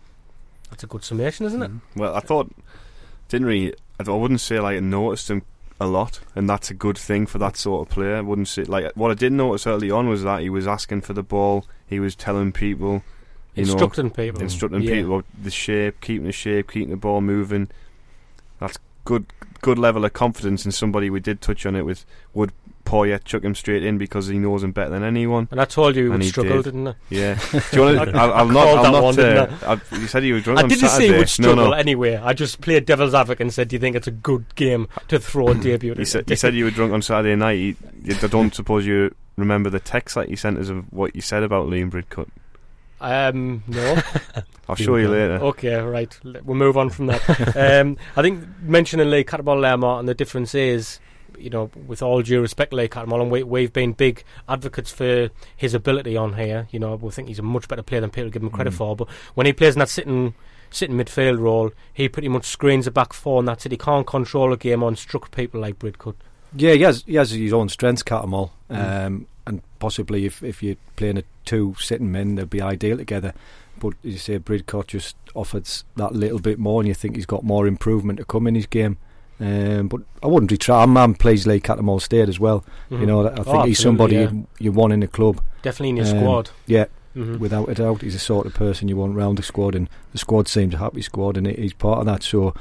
That's 0.69 0.83
a 0.83 0.88
good 0.88 1.03
summation, 1.03 1.45
isn't 1.45 1.63
it? 1.63 1.71
Well, 1.95 2.13
I 2.13 2.19
thought 2.19 2.51
didn't 3.30 3.47
really. 3.47 3.73
I 3.99 4.11
wouldn't 4.11 4.41
say 4.41 4.59
like 4.59 4.77
I 4.77 4.79
noticed 4.79 5.29
him 5.29 5.41
a 5.79 5.88
lot, 5.88 6.19
and 6.35 6.49
that's 6.49 6.69
a 6.69 6.73
good 6.73 6.97
thing 6.97 7.25
for 7.25 7.38
that 7.39 7.57
sort 7.57 7.88
of 7.88 7.94
player. 7.94 8.15
I 8.17 8.21
wouldn't 8.21 8.47
say 8.47 8.63
like 8.63 8.91
what 8.95 9.11
I 9.11 9.13
did 9.13 9.31
notice 9.33 9.67
early 9.67 9.91
on 9.91 10.07
was 10.09 10.23
that 10.23 10.41
he 10.41 10.49
was 10.49 10.67
asking 10.67 11.01
for 11.01 11.13
the 11.13 11.23
ball. 11.23 11.65
He 11.88 11.99
was 11.99 12.15
telling 12.15 12.51
people, 12.51 13.03
you 13.55 13.65
know, 13.65 13.71
Instructing 13.73 14.11
people. 14.11 14.41
instructing 14.41 14.81
Yeah. 14.81 14.95
people 14.95 15.23
the 15.41 15.51
shape, 15.51 16.01
keeping 16.01 16.25
the 16.25 16.31
shape, 16.31 16.71
keeping 16.71 16.89
the 16.89 16.97
ball 16.97 17.21
moving. 17.21 17.69
That's 18.59 18.77
good. 19.05 19.25
Good 19.61 19.79
level 19.79 20.05
of 20.05 20.13
confidence 20.13 20.65
in 20.65 20.71
somebody. 20.71 21.09
We 21.09 21.19
did 21.19 21.41
touch 21.41 21.65
on 21.65 21.75
it 21.75 21.85
with 21.85 22.05
would 22.33 22.51
Poyet 22.87 23.23
chuck 23.25 23.43
him 23.43 23.53
straight 23.53 23.83
in 23.83 23.97
because 23.97 24.27
he 24.27 24.39
knows 24.39 24.63
him 24.63 24.71
better 24.71 24.89
than 24.89 25.03
anyone. 25.03 25.47
And 25.51 25.59
I 25.59 25.65
told 25.65 25.95
you 25.95 26.03
he 26.03 26.07
And 26.07 26.13
would 26.13 26.23
he 26.23 26.29
struggle, 26.29 26.61
did. 26.61 26.71
didn't 26.71 26.87
I? 26.87 26.93
Yeah. 27.09 27.39
Do 27.51 27.59
you 27.73 27.81
want 27.81 28.09
to? 28.09 28.17
I'll, 28.17 28.33
I'll 28.33 28.47
not. 28.47 28.67
I'll 28.67 28.91
not. 28.91 29.03
one, 29.03 29.19
uh, 29.19 29.57
I, 29.91 29.95
you 29.95 30.07
said 30.07 30.23
you 30.23 30.35
were 30.35 30.39
drunk 30.39 30.59
I 30.59 30.63
on 30.63 30.69
didn't 30.69 30.89
say 30.89 31.07
he 31.07 31.17
would 31.17 31.29
struggle 31.29 31.55
no, 31.55 31.65
no. 31.71 31.71
anyway. 31.73 32.15
I 32.15 32.33
just 32.33 32.61
played 32.61 32.85
devil's 32.85 33.13
advocate 33.13 33.41
and 33.41 33.53
said, 33.53 33.67
"Do 33.67 33.75
you 33.75 33.79
think 33.79 33.95
it's 33.95 34.07
a 34.07 34.11
good 34.11 34.55
game 34.55 34.87
to 35.09 35.19
throw 35.19 35.49
a 35.49 35.55
debut?" 35.55 35.95
You 35.97 36.05
said, 36.05 36.29
you 36.29 36.35
said 36.35 36.55
you 36.55 36.63
were 36.63 36.71
drunk 36.71 36.93
on 36.93 37.01
Saturday 37.01 37.35
night. 37.35 37.59
You, 37.59 37.75
you, 38.03 38.15
I 38.21 38.27
don't 38.27 38.55
suppose 38.55 38.85
you 38.85 39.13
remember 39.35 39.69
the 39.69 39.79
text 39.79 40.15
that 40.15 40.29
you 40.29 40.35
sent 40.35 40.57
us 40.57 40.69
of 40.69 40.91
what 40.91 41.15
you 41.15 41.21
said 41.21 41.43
about 41.43 41.67
Liam 41.67 41.91
Bridcut. 41.91 42.29
Um, 42.99 43.63
no. 43.67 44.01
I'll 44.69 44.75
show 44.75 44.95
you 44.95 45.07
later. 45.07 45.39
Okay, 45.41 45.75
right. 45.75 46.17
We'll 46.23 46.57
move 46.57 46.77
on 46.77 46.89
from 46.89 47.07
that. 47.07 47.21
um, 47.81 47.97
I 48.15 48.21
think 48.21 48.43
mentioning 48.61 49.09
Lee 49.09 49.23
Cattermole 49.23 49.61
there, 49.61 49.77
Martin, 49.77 50.07
the 50.07 50.13
difference 50.13 50.55
is, 50.55 50.99
you 51.37 51.49
know, 51.49 51.69
with 51.87 52.01
all 52.01 52.21
due 52.21 52.41
respect, 52.41 52.71
Cattermole, 52.73 53.21
and 53.21 53.31
we, 53.31 53.43
we've 53.43 53.73
been 53.73 53.93
big 53.93 54.23
advocates 54.47 54.91
for 54.91 55.29
his 55.55 55.73
ability 55.73 56.15
on 56.17 56.33
here. 56.33 56.67
You 56.71 56.79
know, 56.79 56.95
we 56.95 57.11
think 57.11 57.27
he's 57.27 57.39
a 57.39 57.43
much 57.43 57.67
better 57.67 57.83
player 57.83 58.01
than 58.01 58.09
people 58.09 58.29
give 58.29 58.43
him 58.43 58.49
credit 58.49 58.73
Mm. 58.73 58.77
for. 58.77 58.95
But 58.95 59.09
when 59.35 59.45
he 59.45 59.53
plays 59.53 59.75
in 59.75 59.79
that 59.79 59.89
sitting 59.89 60.33
sitting 60.69 60.97
midfield 60.97 61.39
role, 61.39 61.71
he 61.93 62.09
pretty 62.09 62.27
much 62.27 62.45
screens 62.45 62.85
the 62.85 62.91
back 62.91 63.13
four, 63.13 63.39
and 63.39 63.47
that's 63.47 63.65
it. 63.65 63.71
He 63.71 63.77
can't 63.77 64.05
control 64.05 64.51
a 64.51 64.57
game 64.57 64.83
on 64.83 64.95
struck 64.95 65.31
people 65.31 65.61
like 65.61 65.79
Bridcut. 65.79 66.15
Yeah, 66.55 66.73
he 66.73 66.81
has 66.81 67.03
he 67.05 67.15
has 67.15 67.31
his 67.31 67.53
own 67.53 67.69
strengths, 67.69 68.03
Cattermole, 68.03 68.51
Mm. 68.69 69.05
um, 69.05 69.27
and 69.45 69.61
possibly 69.79 70.25
if 70.25 70.43
if 70.43 70.61
you're 70.61 70.75
playing 70.95 71.17
a 71.19 71.23
two 71.45 71.75
sitting 71.79 72.11
men, 72.11 72.35
they'd 72.35 72.49
be 72.49 72.61
ideal 72.61 72.97
together. 72.97 73.33
But 73.79 73.93
as 74.03 74.11
you 74.11 74.17
say, 74.17 74.39
Bridcut 74.39 74.87
just 74.87 75.15
offered 75.35 75.67
that 75.97 76.13
little 76.13 76.39
bit 76.39 76.57
more, 76.57 76.81
and 76.81 76.87
you 76.87 76.93
think 76.95 77.15
he's 77.15 77.25
got 77.27 77.43
more 77.43 77.67
improvement 77.67 78.17
to 78.19 78.25
come 78.25 78.47
in 78.47 78.55
his 78.55 78.65
game. 78.65 78.97
Um, 79.39 79.87
but 79.87 80.01
I 80.23 80.27
wouldn't 80.27 80.51
retry. 80.51 80.83
I'm, 80.83 80.97
I'm 80.97 81.13
pleased 81.13 81.45
Lee 81.45 81.59
Cattermole 81.59 82.01
stayed 82.01 82.27
as 82.29 82.39
well. 82.39 82.63
You 82.89 82.97
Mhm. 82.97 83.06
know, 83.07 83.27
I 83.27 83.35
think 83.35 83.47
Oh, 83.47 83.63
he's 83.63 83.79
somebody 83.79 84.15
yeah. 84.15 84.31
you, 84.31 84.47
you 84.59 84.71
want 84.71 84.94
in 84.94 85.01
the 85.01 85.07
club. 85.07 85.41
Definitely 85.61 85.89
in 85.89 85.97
your 85.97 86.06
Um, 86.07 86.17
squad. 86.19 86.49
Yeah, 86.65 86.85
Mhm. 87.15 87.37
without 87.39 87.69
a 87.69 87.75
doubt, 87.75 88.01
he's 88.01 88.13
the 88.13 88.19
sort 88.19 88.47
of 88.47 88.53
person 88.56 88.87
you 88.87 88.95
want 88.97 89.15
round 89.15 89.37
the 89.37 89.44
squad, 89.44 89.75
and 89.75 89.89
the 90.11 90.17
squad 90.17 90.47
seems 90.47 90.73
a 90.73 90.77
happy 90.77 91.01
squad, 91.03 91.37
and 91.37 91.45
he's 91.47 91.73
part 91.73 91.99
of 91.99 92.06
that. 92.07 92.23
So, 92.23 92.53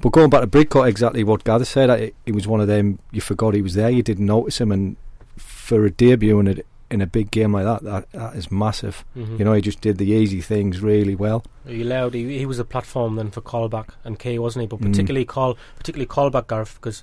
but 0.00 0.10
going 0.10 0.28
back 0.30 0.40
to 0.40 0.46
Bridcut, 0.48 0.88
exactly 0.88 1.22
what 1.22 1.44
Gareth 1.44 1.68
said, 1.68 1.88
I, 1.88 2.10
he 2.26 2.32
was 2.32 2.48
one 2.48 2.60
of 2.60 2.66
them. 2.66 2.98
You 3.12 3.20
forgot 3.20 3.54
he 3.54 3.62
was 3.62 3.74
there, 3.74 3.90
you 3.90 4.02
didn't 4.02 4.26
notice 4.26 4.60
him, 4.60 4.72
and 4.72 4.96
for 5.36 5.84
a 5.84 5.90
debut 5.90 6.38
and 6.40 6.62
in 6.90 7.00
a 7.00 7.06
big 7.06 7.30
game 7.30 7.52
like 7.52 7.64
that, 7.64 7.82
that, 7.82 8.12
that 8.12 8.36
is 8.36 8.50
massive. 8.52 9.04
Mhm. 9.16 9.38
You 9.38 9.44
know, 9.44 9.52
he 9.54 9.60
just 9.62 9.80
did 9.80 9.98
the 9.98 10.10
easy 10.10 10.40
things 10.40 10.80
really 10.80 11.14
well. 11.14 11.44
He 11.66 11.82
allowed. 11.82 12.14
He, 12.14 12.38
he 12.38 12.46
was 12.46 12.58
a 12.58 12.64
platform 12.64 13.16
then 13.16 13.30
for 13.30 13.40
Colback 13.40 13.88
and 14.04 14.18
Ki, 14.18 14.38
wasn't 14.38 14.62
he? 14.62 14.66
But 14.66 14.80
Mm. 14.80 14.90
particularly 14.92 15.24
call, 15.24 15.56
particularly 15.76 16.06
Colback 16.06 16.46
Gareth, 16.48 16.74
because 16.76 17.02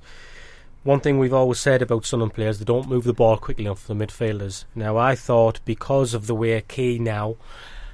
one 0.83 0.99
thing 0.99 1.19
we've 1.19 1.33
always 1.33 1.59
said 1.59 1.81
about 1.81 2.05
Sunderland 2.05 2.33
players, 2.33 2.59
they 2.59 2.65
don't 2.65 2.87
move 2.89 3.03
the 3.03 3.13
ball 3.13 3.37
quickly 3.37 3.65
enough 3.65 3.81
for 3.81 3.93
the 3.93 4.05
midfielders. 4.05 4.65
Now, 4.75 4.97
I 4.97 5.15
thought 5.15 5.59
because 5.65 6.13
of 6.13 6.27
the 6.27 6.35
way 6.35 6.61
Ki 6.67 6.97
now 6.99 7.35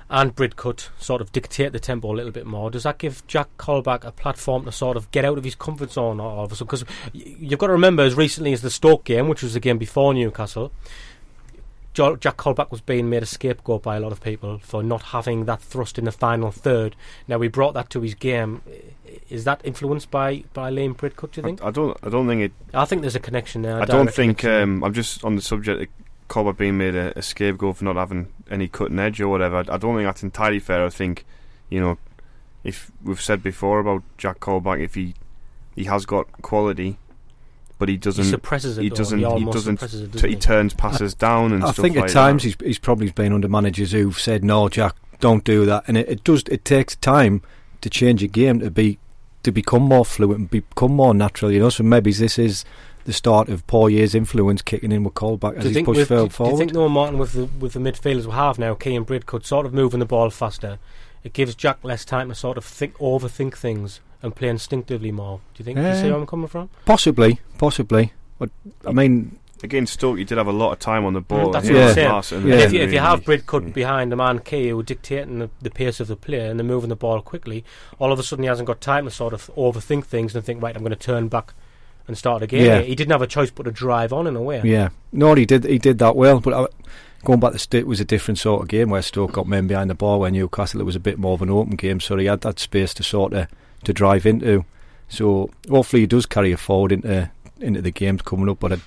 and 0.10 0.34
Bridcut 0.36 0.88
sort 1.00 1.20
of 1.20 1.34
dictate 1.34 1.74
the 1.74 1.82
tempo 1.82 2.10
a 2.12 2.16
little 2.16 2.32
bit 2.32 2.46
more, 2.46 2.72
does 2.72 2.84
that 2.84 2.98
give 2.98 3.26
Jack 3.28 3.50
Colback 3.58 4.06
a 4.06 4.12
platform 4.12 4.64
to 4.66 4.72
sort 4.72 4.96
of 4.96 5.12
get 5.12 5.26
out 5.26 5.38
of 5.38 5.44
his 5.44 5.56
comfort 5.56 5.92
zone 5.92 6.20
all 6.22 6.46
of 6.46 6.52
a 6.52 6.56
sudden? 6.56 6.68
Because 6.68 6.86
you've 7.14 7.60
got 7.60 7.68
to 7.68 7.74
remember, 7.74 8.04
as 8.04 8.16
recently 8.16 8.54
as 8.54 8.62
the 8.62 8.70
Stoke 8.70 9.04
game, 9.04 9.28
which 9.28 9.44
was 9.44 9.54
the 9.54 9.60
game 9.60 9.78
before 9.78 10.14
Newcastle. 10.14 10.72
Jack 11.98 12.38
Colback 12.38 12.72
was 12.72 12.82
being 12.82 13.10
made 13.10 13.24
a 13.24 13.26
scapegoat 13.26 13.84
by 13.84 13.98
a 13.98 14.00
lot 14.00 14.12
of 14.12 14.22
people 14.22 14.60
for 14.60 14.84
not 14.84 15.02
having 15.02 15.46
that 15.46 15.62
thrust 15.62 15.98
in 15.98 16.06
the 16.06 16.12
final 16.12 16.52
third. 16.52 16.96
Now 17.28 17.38
we 17.38 17.48
brought 17.48 17.74
that 17.74 17.90
to 17.92 18.02
his 18.02 18.14
game. 18.14 18.62
Is 19.30 19.44
that 19.46 19.62
influenced 19.64 20.12
by 20.12 20.44
by 20.54 20.72
Liam 20.72 20.96
Bridcut? 20.96 21.32
Do 21.32 21.42
you 21.42 21.46
think? 21.46 21.64
I, 21.64 21.68
I 21.68 21.72
don't. 21.72 21.98
I 22.04 22.10
don't 22.10 22.28
think 22.28 22.42
it. 22.42 22.52
I 22.74 22.86
think 22.86 23.02
there's 23.02 23.16
a 23.16 23.20
connection 23.20 23.62
there. 23.64 23.82
I 23.82 23.86
don't 23.86 24.14
think. 24.14 24.46
Um, 24.46 24.84
I'm 24.84 24.94
just 24.94 25.24
on 25.24 25.36
the 25.36 25.42
subject 25.42 25.82
of 25.82 25.88
Colback 26.30 26.58
being 26.58 26.78
made 26.78 26.96
a, 26.96 27.18
a 27.18 27.22
scapegoat 27.22 27.78
for 27.78 27.86
not 27.86 27.96
having 27.96 28.28
any 28.50 28.68
cutting 28.68 29.00
edge 29.00 29.20
or 29.20 29.28
whatever. 29.28 29.58
I, 29.58 29.60
I 29.62 29.78
don't 29.78 29.96
think 29.96 30.08
that's 30.08 30.24
entirely 30.24 30.60
fair. 30.60 30.86
I 30.86 30.90
think, 30.90 31.26
you 31.70 31.80
know, 31.80 31.98
if 32.64 32.92
we've 33.04 33.22
said 33.22 33.42
before 33.42 33.80
about 33.80 34.04
Jack 34.18 34.40
Colback, 34.40 34.82
if 34.82 34.96
he 34.96 35.16
he 35.76 35.86
has 35.86 36.06
got 36.06 36.32
quality, 36.42 36.98
but 37.78 37.90
he 37.90 37.98
doesn't. 37.98 38.24
he 38.24 38.30
suppresses 38.30 38.78
it. 38.78 38.84
he 38.84 38.90
doesn't. 38.90 39.20
He 39.20 39.26
He 39.26 39.46
doesn't. 39.46 39.76
it. 39.76 40.12
doesn't 40.12 40.20
he 40.24 40.30
he? 40.30 40.36
turns 40.36 40.74
passes 40.74 41.14
down 41.14 41.54
and 41.54 41.62
stuff 41.62 41.62
like 41.62 41.62
that. 41.62 41.68
I 41.68 41.72
stuff 41.74 41.84
think 41.84 41.96
like 41.96 42.06
at 42.06 42.12
times 42.14 42.44
that. 42.44 42.60
he's 42.62 42.68
he's 42.68 42.80
probably 42.80 43.12
been 43.12 43.34
under 43.34 43.48
managers 43.48 43.92
who've 43.92 44.20
said, 44.20 44.44
"No, 44.44 44.70
Jack, 44.70 44.96
don't 45.20 45.44
do 45.44 45.66
that, 45.66 45.84
and 45.88 45.98
it, 45.98 46.10
it 46.10 46.24
does. 46.24 46.44
It 46.50 46.66
takes 46.66 46.96
time 46.96 47.42
to 47.82 47.90
change 47.90 48.24
a 48.24 48.28
game 48.28 48.60
to 48.60 48.72
be 48.72 49.00
to 49.44 49.52
become 49.52 49.84
more 49.84 50.06
fluent 50.06 50.40
and 50.40 50.50
become 50.50 50.92
more 50.92 51.14
natural. 51.14 51.52
You 51.52 51.60
know, 51.60 51.70
so 51.70 51.84
maybe 51.84 52.12
this 52.12 52.38
is 52.40 52.66
the 53.06 53.14
start 53.14 53.48
of 53.48 53.66
Poyet's 53.68 54.14
influence 54.14 54.62
kicking 54.62 54.92
in 54.92 55.04
with 55.06 55.14
Colback 55.14 55.56
as 55.56 55.64
Do 55.64 55.70
you 55.70 55.70
he 55.70 55.74
think 55.76 55.86
pushed 55.86 56.10
with, 56.10 56.10
do, 56.10 56.44
do 56.44 56.50
you 56.52 56.58
think 56.58 56.74
though, 56.74 56.90
Martin, 56.90 57.18
with 57.18 57.34
the 57.34 57.46
with 57.60 57.74
the 57.74 57.80
midfielders 57.80 58.26
we 58.26 58.34
have 58.34 58.60
now, 58.60 58.74
Ki 58.76 58.96
and 58.96 59.08
Bridcut 59.08 59.46
sort 59.46 59.66
of 59.66 59.74
moving 59.74 60.00
the 60.00 60.06
ball 60.06 60.30
faster, 60.30 60.78
it 61.24 61.32
gives 61.34 61.56
Jack 61.56 61.78
less 61.84 62.04
time 62.04 62.28
to 62.30 62.36
sort 62.36 62.58
of 62.58 62.66
think, 62.66 62.98
overthink 62.98 63.56
things 63.56 64.02
and 64.22 64.36
play 64.36 64.50
instinctively 64.50 65.12
more. 65.12 65.40
Do 65.54 65.60
you 65.62 65.66
think? 65.66 65.78
do 65.78 65.84
you 65.88 65.94
see 65.96 66.08
Uh, 66.08 66.12
where 66.12 66.20
I'm 66.20 66.26
coming 66.28 66.48
from? 66.48 66.70
Possibly, 66.86 67.40
possibly. 67.58 68.14
But 68.40 68.50
I 68.86 68.92
mean, 68.92 69.40
Against 69.64 69.94
Stoke, 69.94 70.20
you 70.20 70.24
did 70.26 70.38
have 70.38 70.46
a 70.46 70.52
lot 70.52 70.72
of 70.74 70.78
time 70.78 71.04
on 71.04 71.14
the 71.14 71.22
ball. 71.22 71.48
Mm, 71.48 71.54
that's 71.54 71.68
He 71.68 71.74
what 71.74 71.84
I'm 71.86 71.94
saying. 71.96 72.10
class 72.10 72.32
and 72.32 72.48
Yeah. 72.48 72.56
If, 72.58 72.74
you, 72.74 72.80
if 72.82 72.92
you 72.94 73.00
really- 73.00 73.10
have 73.10 73.24
Bridcut 73.24 73.74
behind 73.74 74.12
the 74.12 74.16
man 74.16 74.38
Ki 74.38 74.70
who 74.70 74.80
are 74.80 74.84
dictating 74.84 75.40
the, 75.40 75.50
the 75.64 75.72
pace 75.72 76.00
of 76.00 76.08
the 76.08 76.16
play 76.16 76.48
and 76.48 76.60
they're 76.60 76.64
moving 76.68 76.90
the 76.90 76.96
ball 76.96 77.22
quickly, 77.22 77.66
all 77.98 78.12
of 78.12 78.20
a 78.20 78.24
sudden 78.24 78.44
he 78.44 78.48
hasn't 78.50 78.68
got 78.68 78.82
time 78.82 79.06
to 79.06 79.12
sort 79.12 79.34
of 79.34 79.50
overthink 79.58 80.06
things 80.06 80.36
and 80.36 80.46
think, 80.46 80.62
right, 80.62 80.76
I'm 80.76 80.84
going 80.84 80.92
to 80.92 80.96
turn 80.96 81.28
back 81.28 81.56
and 82.08 82.16
start 82.16 82.44
again. 82.44 82.66
Yeah. 82.66 82.82
He 82.82 82.94
didn't 82.94 83.12
have 83.14 83.24
a 83.24 83.28
choice 83.28 83.50
but 83.50 83.64
to 83.64 83.72
drive 83.72 84.14
on 84.14 84.28
in 84.28 84.36
a 84.36 84.42
way. 84.44 84.62
yeah, 84.64 84.90
no, 85.12 85.34
he 85.34 85.48
did. 85.48 85.64
He 85.66 85.80
did 85.80 85.98
that 85.98 86.16
well. 86.16 86.40
But 86.40 86.54
uh, 86.54 86.68
going 87.24 87.40
back 87.40 87.54
to 87.54 87.60
Stoke 87.60 87.80
it 87.82 87.88
was 87.88 88.00
a 88.00 88.06
different 88.06 88.38
sort 88.38 88.62
of 88.62 88.68
game 88.68 88.92
where 88.92 89.02
Stoke 89.02 89.32
got 89.32 89.48
men 89.48 89.66
behind 89.66 89.90
the 89.90 89.96
ball. 89.96 90.20
Where 90.20 90.30
Newcastle 90.30 90.82
it 90.82 90.86
was 90.86 90.96
a 90.96 91.00
bit 91.00 91.18
more 91.18 91.34
of 91.34 91.42
an 91.42 91.50
open 91.50 91.78
game, 91.78 92.00
so 92.00 92.16
he 92.18 92.28
had 92.28 92.42
that 92.42 92.60
space 92.60 92.94
to 92.94 93.02
sort 93.02 93.34
of 93.34 93.48
to 93.88 93.94
drive 93.94 94.26
into. 94.26 94.66
So 95.08 95.50
hopefully 95.70 96.02
he 96.02 96.08
does 96.08 96.26
carry 96.26 96.52
it 96.52 96.60
forward 96.60 96.92
into 96.92 97.32
into 97.60 97.82
the 97.82 97.92
games 97.92 98.22
coming 98.22 98.50
up. 98.50 98.60
But 98.60 98.74
it, 98.74 98.80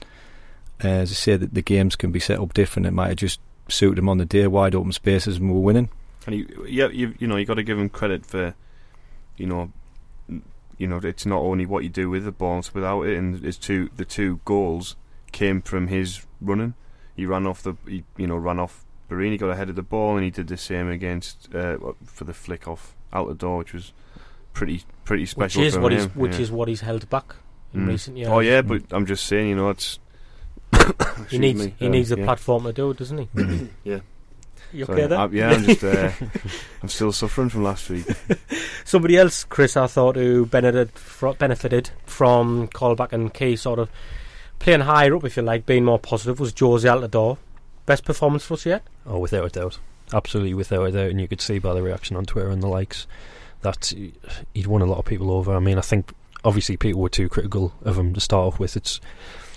uh, 0.85 0.89
as 0.89 1.11
I 1.11 1.15
say, 1.15 1.37
that 1.37 1.55
the 1.55 1.63
games 1.63 1.97
can 1.97 2.13
be 2.13 2.21
set 2.21 2.39
up 2.39 2.53
different. 2.53 2.87
It 2.87 2.93
might 2.93 3.09
have 3.09 3.17
just 3.17 3.41
suited 3.69 3.99
him 3.99 4.11
on 4.11 4.19
the 4.19 4.27
day, 4.27 4.47
wide 4.47 4.75
open 4.75 4.93
spaces, 4.93 5.39
and 5.39 5.51
we're 5.51 5.61
winning. 5.61 5.89
And 6.27 6.35
he, 6.35 6.47
yeah, 6.69 6.89
you, 6.89 7.15
you 7.19 7.27
know, 7.27 7.37
you 7.37 7.47
got 7.47 7.55
to 7.55 7.63
give 7.63 7.79
him 7.79 7.89
credit 7.89 8.27
for, 8.27 8.55
you 9.39 9.47
know, 9.47 9.73
you 10.77 10.87
know, 10.87 10.99
it's 10.99 11.25
not 11.25 11.41
only 11.41 11.65
what 11.65 11.83
you 11.83 11.89
do 11.89 12.11
with 12.11 12.25
the 12.25 12.33
ball, 12.33 12.59
it's 12.59 12.75
without 12.75 13.03
it. 13.03 13.17
And 13.17 13.43
his 13.43 13.57
two, 13.57 13.89
the 13.97 14.05
two 14.05 14.41
goals 14.45 14.97
came 15.33 15.63
from 15.63 15.87
his 15.87 16.27
running. 16.43 16.75
He 17.17 17.25
ran 17.25 17.47
off 17.47 17.63
the, 17.63 17.75
he, 17.87 18.05
you 18.19 18.27
know, 18.27 18.37
ran 18.37 18.59
off 18.59 18.85
Borini, 19.09 19.39
got 19.39 19.49
ahead 19.49 19.71
of 19.71 19.77
the 19.77 19.83
ball, 19.83 20.17
and 20.17 20.25
he 20.25 20.31
did 20.31 20.49
the 20.49 20.59
same 20.59 20.91
against 20.91 21.55
uh, 21.55 21.79
for 22.05 22.25
the 22.25 22.35
flick 22.35 22.69
off 22.69 22.95
Altidore, 23.15 23.59
which 23.59 23.73
was 23.73 23.93
pretty, 24.61 24.83
pretty 25.05 25.23
Which 25.23 25.31
special. 25.31 25.63
is 25.63 25.79
what 25.79 25.91
him, 25.93 26.01
he's 26.01 26.15
which 26.15 26.35
yeah. 26.35 26.41
is 26.43 26.53
what 26.53 26.69
he's 26.69 26.83
held 26.83 27.09
back 27.09 27.35
in 27.73 27.87
Mm. 27.87 27.89
recent 27.89 28.17
years. 28.19 28.29
Oh 28.29 28.41
yeah, 28.41 28.61
but 28.61 28.83
I'm 28.91 29.07
just 29.07 29.25
saying, 29.25 29.49
you 29.49 29.57
know, 29.57 29.71
it's. 29.71 29.99
he 31.31 31.39
needs 31.39 31.65
me, 31.65 31.75
he 31.79 31.87
um, 31.87 31.93
needs 31.93 32.11
the 32.11 32.19
yeah. 32.19 32.25
platform 32.27 32.65
to 32.65 32.73
do 32.73 32.91
it, 32.91 32.99
doesn't 32.99 33.19
he? 33.19 33.29
Yeah. 33.85 34.01
You 34.73 34.85
Sorry, 34.85 34.99
okay 35.03 35.09
there? 35.09 35.19
I- 35.19 35.27
yeah, 35.33 35.51
I'm 35.51 35.65
just. 35.65 35.83
Uh, 35.83 36.13
I'm 36.83 36.89
still 36.91 37.11
suffering 37.11 37.49
from 37.49 37.65
last 37.65 37.89
week. 37.89 38.07
Somebody 38.85 39.17
else, 39.17 39.45
Chris, 39.45 39.77
I 39.77 39.87
thought 39.87 40.17
who 40.17 40.45
benefited, 40.47 40.93
fro- 40.93 41.35
benefited 41.35 41.91
from 42.05 42.69
Colback 42.69 43.13
and 43.13 43.33
Ki 43.33 43.57
sort 43.57 43.79
of 43.79 43.89
playing 44.59 44.81
higher 44.81 45.17
up, 45.17 45.25
if 45.25 45.37
you 45.39 45.43
like, 45.43 45.65
being 45.65 45.87
more 45.87 45.99
positive, 45.99 46.39
was 46.39 46.53
Jozy 46.53 46.85
Altidore. 46.85 47.39
Best 47.87 48.05
performance 48.05 48.45
for 48.45 48.55
us 48.55 48.67
yet? 48.67 48.83
Oh, 49.07 49.19
without 49.19 49.47
a 49.47 49.49
doubt. 49.49 49.79
Absolutely 50.13 50.55
without 50.55 50.85
a 50.85 50.93
doubt. 50.93 51.11
And 51.11 51.21
you 51.21 51.27
could 51.27 51.41
see 51.41 51.59
by 51.59 51.73
the 51.73 51.83
reaction 51.83 52.17
on 52.17 52.27
Twitter 52.27 52.51
and 52.51 52.63
the 52.63 52.69
likes 52.69 53.07
that 53.63 53.87
he- 53.87 54.15
he'd 54.55 54.67
won 54.67 54.83
a 54.83 54.87
lot 54.87 54.99
of 54.99 55.05
people 55.05 55.31
over. 55.31 55.55
I 55.55 55.61
mean, 55.61 55.79
I 55.79 55.83
think 55.83 56.13
obviously 56.45 56.77
people 56.77 57.01
were 57.01 57.09
too 57.09 57.29
critical 57.29 57.73
of 57.83 57.99
him 57.99 58.15
to 58.15 58.21
start 58.21 58.47
off 58.47 58.59
with. 58.59 58.77
It's 58.77 59.01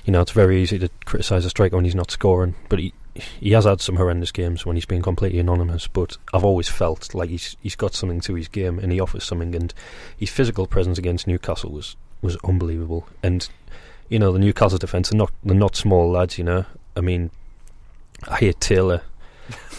you 0.05 0.11
know, 0.11 0.19
it's 0.21 0.31
very 0.31 0.61
easy 0.61 0.77
to 0.79 0.89
criticise 1.05 1.45
a 1.45 1.49
striker 1.49 1.77
when 1.77 1.85
he's 1.85 1.95
not 1.95 2.11
scoring, 2.11 2.55
but 2.67 2.79
he 2.79 2.93
he 3.39 3.51
has 3.51 3.63
had 3.65 3.79
some 3.79 3.95
horrendous 3.95 4.31
games 4.31 4.65
when 4.65 4.75
he's 4.75 4.85
been 4.85 5.01
completely 5.01 5.39
anonymous. 5.39 5.87
But 5.87 6.17
I've 6.33 6.43
always 6.43 6.67
felt 6.67 7.13
like 7.13 7.29
he's 7.29 7.55
he's 7.61 7.75
got 7.75 7.93
something 7.93 8.19
to 8.21 8.33
his 8.35 8.47
game 8.47 8.79
and 8.79 8.91
he 8.91 8.99
offers 8.99 9.23
something. 9.23 9.55
And 9.55 9.73
his 10.17 10.29
physical 10.29 10.67
presence 10.67 10.97
against 10.97 11.27
Newcastle 11.27 11.71
was 11.71 11.95
was 12.21 12.37
unbelievable. 12.43 13.07
And 13.21 13.47
you 14.09 14.19
know, 14.19 14.33
the 14.33 14.39
Newcastle 14.39 14.77
defence 14.77 15.11
are 15.13 15.15
not 15.17 15.31
they're 15.43 15.55
not 15.55 15.75
small 15.75 16.11
lads. 16.11 16.37
You 16.37 16.43
know, 16.43 16.65
I 16.97 17.01
mean, 17.01 17.31
I 18.27 18.39
hear 18.39 18.53
Taylor. 18.53 19.03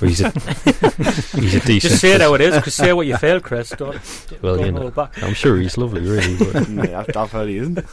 But 0.00 0.08
He's 0.08 0.20
a 0.20 0.30
he's 1.40 1.54
a 1.54 1.60
decent. 1.60 1.82
Just 1.82 2.00
say 2.00 2.12
it 2.12 2.20
how 2.20 2.34
it 2.34 2.40
is, 2.40 2.54
because 2.56 2.74
say 2.74 2.92
what 2.92 3.06
you 3.06 3.16
feel, 3.16 3.40
Chris. 3.40 3.70
Don't, 3.70 3.94
Well, 4.42 4.56
don't 4.56 4.66
you 4.66 4.72
know, 4.72 4.90
back. 4.90 5.22
I'm 5.22 5.34
sure 5.34 5.56
he's 5.56 5.76
lovely, 5.76 6.00
really. 6.02 6.36
But 6.52 6.68
Yeah, 6.90 7.00
I've, 7.08 7.16
I've 7.16 7.32
heard 7.32 7.48
he 7.48 7.58
isn't. 7.58 7.92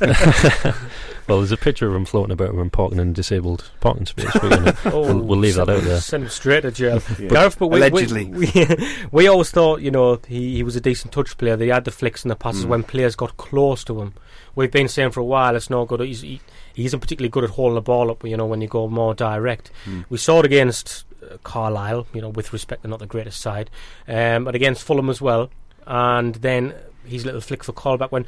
well, 1.27 1.37
there's 1.37 1.51
a 1.51 1.57
picture 1.57 1.87
of 1.87 1.95
him 1.95 2.05
floating 2.05 2.31
about 2.31 2.53
when 2.55 2.69
parking 2.69 2.99
in 2.99 3.09
a 3.09 3.13
disabled 3.13 3.69
parking 3.79 4.05
space. 4.05 4.33
We're 4.41 4.49
gonna, 4.49 4.77
we'll, 4.85 5.19
we'll 5.19 5.39
leave 5.39 5.55
that 5.55 5.69
out 5.69 5.83
there. 5.83 6.01
Send 6.01 6.23
him 6.23 6.29
straight 6.29 6.61
to 6.61 6.71
jail. 6.71 7.01
Yeah. 7.19 7.27
Gareth, 7.29 7.59
but 7.59 7.67
we, 7.67 7.77
Allegedly. 7.77 8.25
We, 8.25 8.51
we, 8.53 8.87
we 9.11 9.27
always 9.27 9.51
thought, 9.51 9.81
you 9.81 9.91
know, 9.91 10.19
he, 10.27 10.55
he 10.55 10.63
was 10.63 10.75
a 10.75 10.81
decent 10.81 11.13
touch 11.13 11.37
player. 11.37 11.55
That 11.55 11.63
he 11.63 11.69
had 11.71 11.85
the 11.85 11.91
flicks 11.91 12.23
and 12.23 12.31
the 12.31 12.35
passes 12.35 12.65
Mm. 12.65 12.69
when 12.69 12.83
players 12.83 13.15
got 13.15 13.37
close 13.37 13.83
to 13.85 14.01
him. 14.01 14.13
We've 14.55 14.71
been 14.71 14.87
saying 14.89 15.11
for 15.11 15.21
a 15.21 15.25
while 15.25 15.55
it's 15.55 15.69
not 15.69 15.87
good. 15.87 16.01
He's, 16.01 16.21
he, 16.21 16.41
he 16.73 16.85
isn't 16.85 16.99
particularly 16.99 17.29
good 17.29 17.43
at 17.45 17.51
holding 17.51 17.75
the 17.75 17.81
ball 17.81 18.11
up, 18.11 18.23
you 18.25 18.35
know, 18.37 18.45
when 18.45 18.61
you 18.61 18.67
go 18.67 18.87
more 18.89 19.13
direct. 19.13 19.71
Mm. 19.85 20.05
We 20.09 20.17
saw 20.17 20.39
it 20.39 20.45
against 20.45 21.05
uh, 21.23 21.37
Carlisle, 21.43 21.90
you 22.13 22.21
know, 22.21 22.29
with 22.29 22.53
respect, 22.53 22.81
they're 22.83 22.89
not 22.89 22.99
the 22.99 23.05
greatest 23.07 23.39
side, 23.41 23.69
um, 24.07 24.43
but 24.45 24.55
against 24.55 24.83
Fulham 24.83 25.09
as 25.09 25.21
well. 25.21 25.49
And 25.87 26.35
then 26.35 26.73
his 27.05 27.25
little 27.25 27.41
flick 27.41 27.63
for 27.63 27.73
Colback 27.73 28.11
when. 28.11 28.25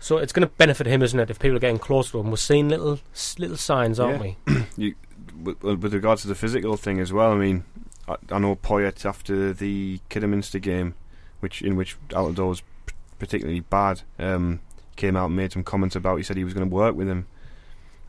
So 0.00 0.18
it's 0.18 0.32
going 0.32 0.46
to 0.46 0.54
benefit 0.54 0.86
him, 0.86 1.02
isn't 1.02 1.18
it? 1.18 1.28
If 1.28 1.40
people 1.40 1.56
are 1.56 1.60
getting 1.60 1.78
close 1.80 2.12
to 2.12 2.20
him, 2.20 2.30
we're 2.30 2.36
seeing 2.36 2.68
little 2.68 3.00
little 3.38 3.56
signs, 3.56 3.98
aren't 3.98 4.22
Yeah. 4.22 4.34
we? 4.54 4.64
you, 4.76 4.94
with, 5.42 5.60
with 5.62 5.92
regards 5.92 6.22
to 6.22 6.28
the 6.28 6.36
physical 6.36 6.76
thing 6.76 7.00
as 7.00 7.12
well, 7.12 7.32
I 7.32 7.36
mean, 7.36 7.64
I, 8.06 8.16
I 8.30 8.38
know 8.38 8.54
Poyet 8.54 9.04
after 9.04 9.52
the 9.52 9.98
Kidderminster 10.08 10.60
game, 10.60 10.94
which 11.40 11.62
in 11.62 11.74
which 11.74 11.96
Altidore 12.10 12.48
was 12.48 12.60
p- 12.86 12.94
particularly 13.18 13.60
bad, 13.60 14.02
um, 14.20 14.60
came 14.94 15.16
out 15.16 15.26
and 15.26 15.36
made 15.36 15.52
some 15.52 15.64
comments 15.64 15.96
about. 15.96 16.16
He 16.18 16.22
said 16.22 16.36
he 16.36 16.44
was 16.44 16.54
going 16.54 16.68
to 16.68 16.74
work 16.74 16.94
with 16.94 17.08
him, 17.08 17.26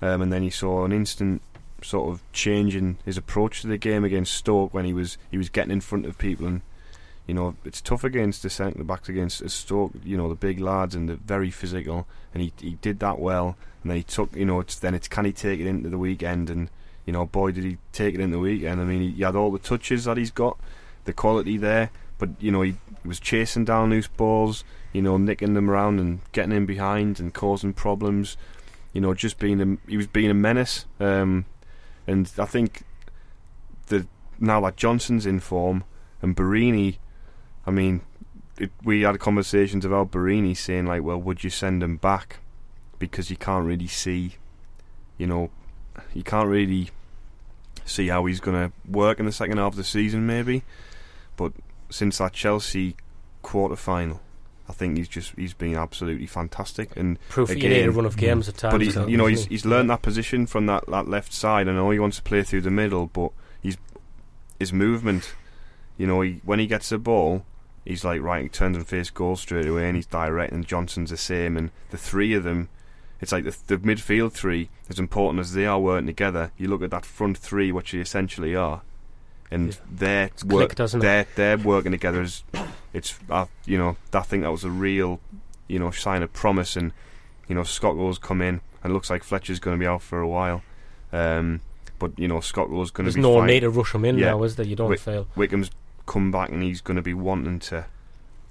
um, 0.01 0.21
and 0.21 0.31
then 0.31 0.43
he 0.43 0.51
saw 0.51 0.85
an 0.85 0.91
instant 0.91 1.41
sort 1.85 2.11
of 2.11 2.23
changing 2.31 2.97
his 3.05 3.17
approach 3.17 3.61
to 3.61 3.67
the 3.67 3.77
game 3.77 4.03
against 4.03 4.33
Stoke 4.33 4.73
when 4.73 4.85
he 4.85 4.93
was 4.93 5.17
he 5.31 5.37
was 5.37 5.49
getting 5.49 5.71
in 5.71 5.81
front 5.81 6.05
of 6.05 6.17
people 6.17 6.47
and. 6.47 6.61
You 7.27 7.35
know, 7.35 7.55
it's 7.63 7.79
tough 7.79 8.03
against 8.03 8.41
the 8.41 8.49
centre 8.49 8.83
backs 8.83 9.07
against 9.07 9.47
Stoke. 9.51 9.91
You 10.03 10.17
know, 10.17 10.29
the 10.29 10.33
big 10.33 10.59
lads 10.59 10.95
and 10.95 11.07
the 11.07 11.15
very 11.15 11.51
physical, 11.51 12.07
and 12.33 12.41
he 12.41 12.51
he 12.59 12.79
did 12.81 12.97
that 13.01 13.19
well. 13.19 13.55
And 13.83 13.91
then 13.91 13.97
he 13.97 14.01
took, 14.01 14.35
you 14.35 14.45
know, 14.45 14.59
it's 14.61 14.79
then 14.79 14.95
it's 14.95 15.07
can 15.07 15.25
he 15.25 15.31
take 15.31 15.59
it 15.59 15.67
into 15.67 15.89
the 15.89 15.99
weekend? 15.99 16.49
And 16.49 16.71
you 17.09 17.13
know, 17.13 17.25
boy, 17.25 17.51
did 17.51 17.63
he 17.63 17.79
take 17.91 18.13
it 18.13 18.21
in 18.21 18.29
the 18.29 18.37
weekend. 18.37 18.79
I 18.79 18.83
mean, 18.83 19.01
he, 19.01 19.09
he 19.09 19.23
had 19.23 19.35
all 19.35 19.49
the 19.49 19.57
touches 19.57 20.05
that 20.05 20.17
he's 20.17 20.29
got, 20.29 20.59
the 21.05 21.11
quality 21.11 21.57
there, 21.57 21.89
but 22.19 22.29
you 22.39 22.51
know, 22.51 22.61
he, 22.61 22.75
he 23.01 23.07
was 23.07 23.19
chasing 23.19 23.65
down 23.65 23.89
loose 23.89 24.07
balls, 24.07 24.63
you 24.93 25.01
know, 25.01 25.17
nicking 25.17 25.55
them 25.55 25.71
around 25.71 25.99
and 25.99 26.19
getting 26.33 26.51
in 26.51 26.67
behind 26.67 27.19
and 27.19 27.33
causing 27.33 27.73
problems. 27.73 28.37
You 28.93 29.01
know, 29.01 29.15
just 29.15 29.39
being 29.39 29.59
a, 29.59 29.89
he 29.89 29.97
was 29.97 30.05
being 30.05 30.29
a 30.29 30.35
menace. 30.35 30.85
Um, 30.99 31.45
and 32.09 32.31
I 32.39 32.45
think 32.45 32.81
that 33.87 34.07
now 34.39 34.61
that 34.61 34.75
Johnson's 34.75 35.27
in 35.27 35.39
form 35.39 35.83
and 36.23 36.35
Borini, 36.35 36.97
I 37.67 37.71
mean, 37.71 38.01
it, 38.57 38.71
we 38.83 39.01
had 39.01 39.19
conversations 39.19 39.85
about 39.85 40.09
Borini 40.09 40.57
saying 40.57 40.87
like, 40.87 41.03
well, 41.03 41.21
would 41.21 41.43
you 41.43 41.51
send 41.51 41.83
him 41.83 41.97
back 41.97 42.39
because 42.97 43.29
you 43.29 43.37
can't 43.37 43.63
really 43.63 43.85
see, 43.85 44.37
you 45.19 45.27
know, 45.27 45.51
you 46.15 46.23
can't 46.23 46.47
really 46.47 46.89
see 47.85 48.07
how 48.07 48.25
he's 48.25 48.39
going 48.39 48.57
to 48.57 48.73
work 48.89 49.19
in 49.19 49.27
the 49.27 49.31
second 49.31 49.59
half 49.59 49.73
of 49.73 49.77
the 49.77 49.83
season, 49.83 50.25
maybe. 50.25 50.63
But 51.37 51.53
since 51.91 52.17
that 52.17 52.33
Chelsea 52.33 52.95
quarter 53.43 53.75
final, 53.75 54.19
I 54.69 54.71
think 54.73 54.97
he's 54.97 55.07
just 55.07 55.33
he's 55.35 55.53
been 55.55 55.75
absolutely 55.75 56.27
fantastic 56.27 56.95
and 56.95 57.17
Proof 57.29 57.49
that 57.49 57.57
you 57.57 57.69
need 57.69 57.85
a 57.85 57.91
run 57.91 58.05
of 58.05 58.15
mm, 58.15 58.19
games 58.19 58.47
at 58.47 58.55
times. 58.57 58.71
but 58.73 58.81
he's, 58.81 58.95
you 58.95 59.17
know 59.17 59.25
he's 59.25 59.45
he's 59.47 59.65
learned 59.65 59.89
that 59.89 60.03
position 60.03 60.45
from 60.45 60.67
that, 60.67 60.85
that 60.87 61.07
left 61.07 61.33
side. 61.33 61.67
I 61.67 61.71
know 61.73 61.89
he 61.89 61.97
wants 61.99 62.17
to 62.17 62.23
play 62.23 62.43
through 62.43 62.61
the 62.61 62.69
middle, 62.69 63.07
but 63.07 63.31
he's 63.61 63.77
his 64.59 64.71
movement. 64.71 65.33
You 65.97 66.07
know, 66.07 66.21
he, 66.21 66.39
when 66.45 66.59
he 66.59 66.67
gets 66.67 66.89
the 66.89 66.97
ball, 66.97 67.43
he's 67.83 68.05
like 68.05 68.21
right. 68.21 68.43
He 68.43 68.49
turns 68.49 68.77
and 68.77 68.87
face 68.87 69.09
goal 69.09 69.35
straight 69.35 69.65
away, 69.65 69.87
and 69.87 69.95
he's 69.95 70.05
direct. 70.05 70.53
And 70.53 70.65
Johnson's 70.65 71.09
the 71.09 71.17
same. 71.17 71.57
And 71.57 71.71
the 71.89 71.97
three 71.97 72.33
of 72.35 72.43
them, 72.43 72.69
it's 73.19 73.31
like 73.33 73.43
the, 73.43 73.57
the 73.67 73.77
midfield 73.77 74.31
three, 74.31 74.69
as 74.87 74.97
important 74.99 75.41
as 75.41 75.53
they 75.53 75.65
are 75.65 75.79
working 75.79 76.07
together. 76.07 76.51
You 76.57 76.69
look 76.69 76.83
at 76.83 76.91
that 76.91 77.05
front 77.05 77.37
three, 77.37 77.71
which 77.71 77.91
they 77.91 77.97
essentially 77.99 78.55
are, 78.55 78.81
and 79.51 79.69
Yeah. 79.73 79.79
they're 79.91 80.29
work, 80.45 80.75
clicked, 80.75 80.93
they're 81.01 81.25
they're 81.35 81.57
working 81.57 81.91
together. 81.91 82.21
As 82.21 82.43
it's 82.93 83.17
uh, 83.29 83.45
you 83.65 83.77
know, 83.77 83.97
I 84.13 84.21
think 84.21 84.43
that 84.43 84.51
was 84.51 84.63
a 84.63 84.69
real 84.69 85.19
you 85.67 85.79
know 85.79 85.91
sign 85.91 86.23
of 86.23 86.33
promise. 86.33 86.75
And 86.75 86.91
you 87.47 87.55
know, 87.55 87.63
Scott 87.63 87.95
Rose 87.95 88.17
come 88.17 88.41
in, 88.41 88.61
and 88.83 88.91
it 88.91 88.93
looks 88.93 89.09
like 89.09 89.23
Fletcher's 89.23 89.59
going 89.59 89.77
to 89.77 89.79
be 89.79 89.87
out 89.87 90.01
for 90.01 90.19
a 90.21 90.27
while. 90.27 90.61
Um, 91.11 91.61
but 91.97 92.17
you 92.17 92.27
know, 92.27 92.39
Scott 92.39 92.69
Rose 92.69 92.91
going 92.91 93.05
to 93.05 93.11
There's 93.11 93.15
be 93.15 93.21
no 93.21 93.39
fine. 93.39 93.47
need 93.47 93.59
to 93.61 93.69
rush 93.69 93.93
him 93.93 94.05
in 94.05 94.17
Yeah. 94.17 94.27
now, 94.31 94.43
is 94.43 94.55
there? 94.55 94.65
You 94.65 94.75
don't 94.75 94.89
Wick- 94.89 94.99
fail. 94.99 95.27
Wickham's 95.35 95.71
come 96.05 96.31
back 96.31 96.49
and 96.49 96.63
he's 96.63 96.81
going 96.81 96.95
to 96.97 97.03
be 97.03 97.13
wanting 97.13 97.59
to, 97.59 97.85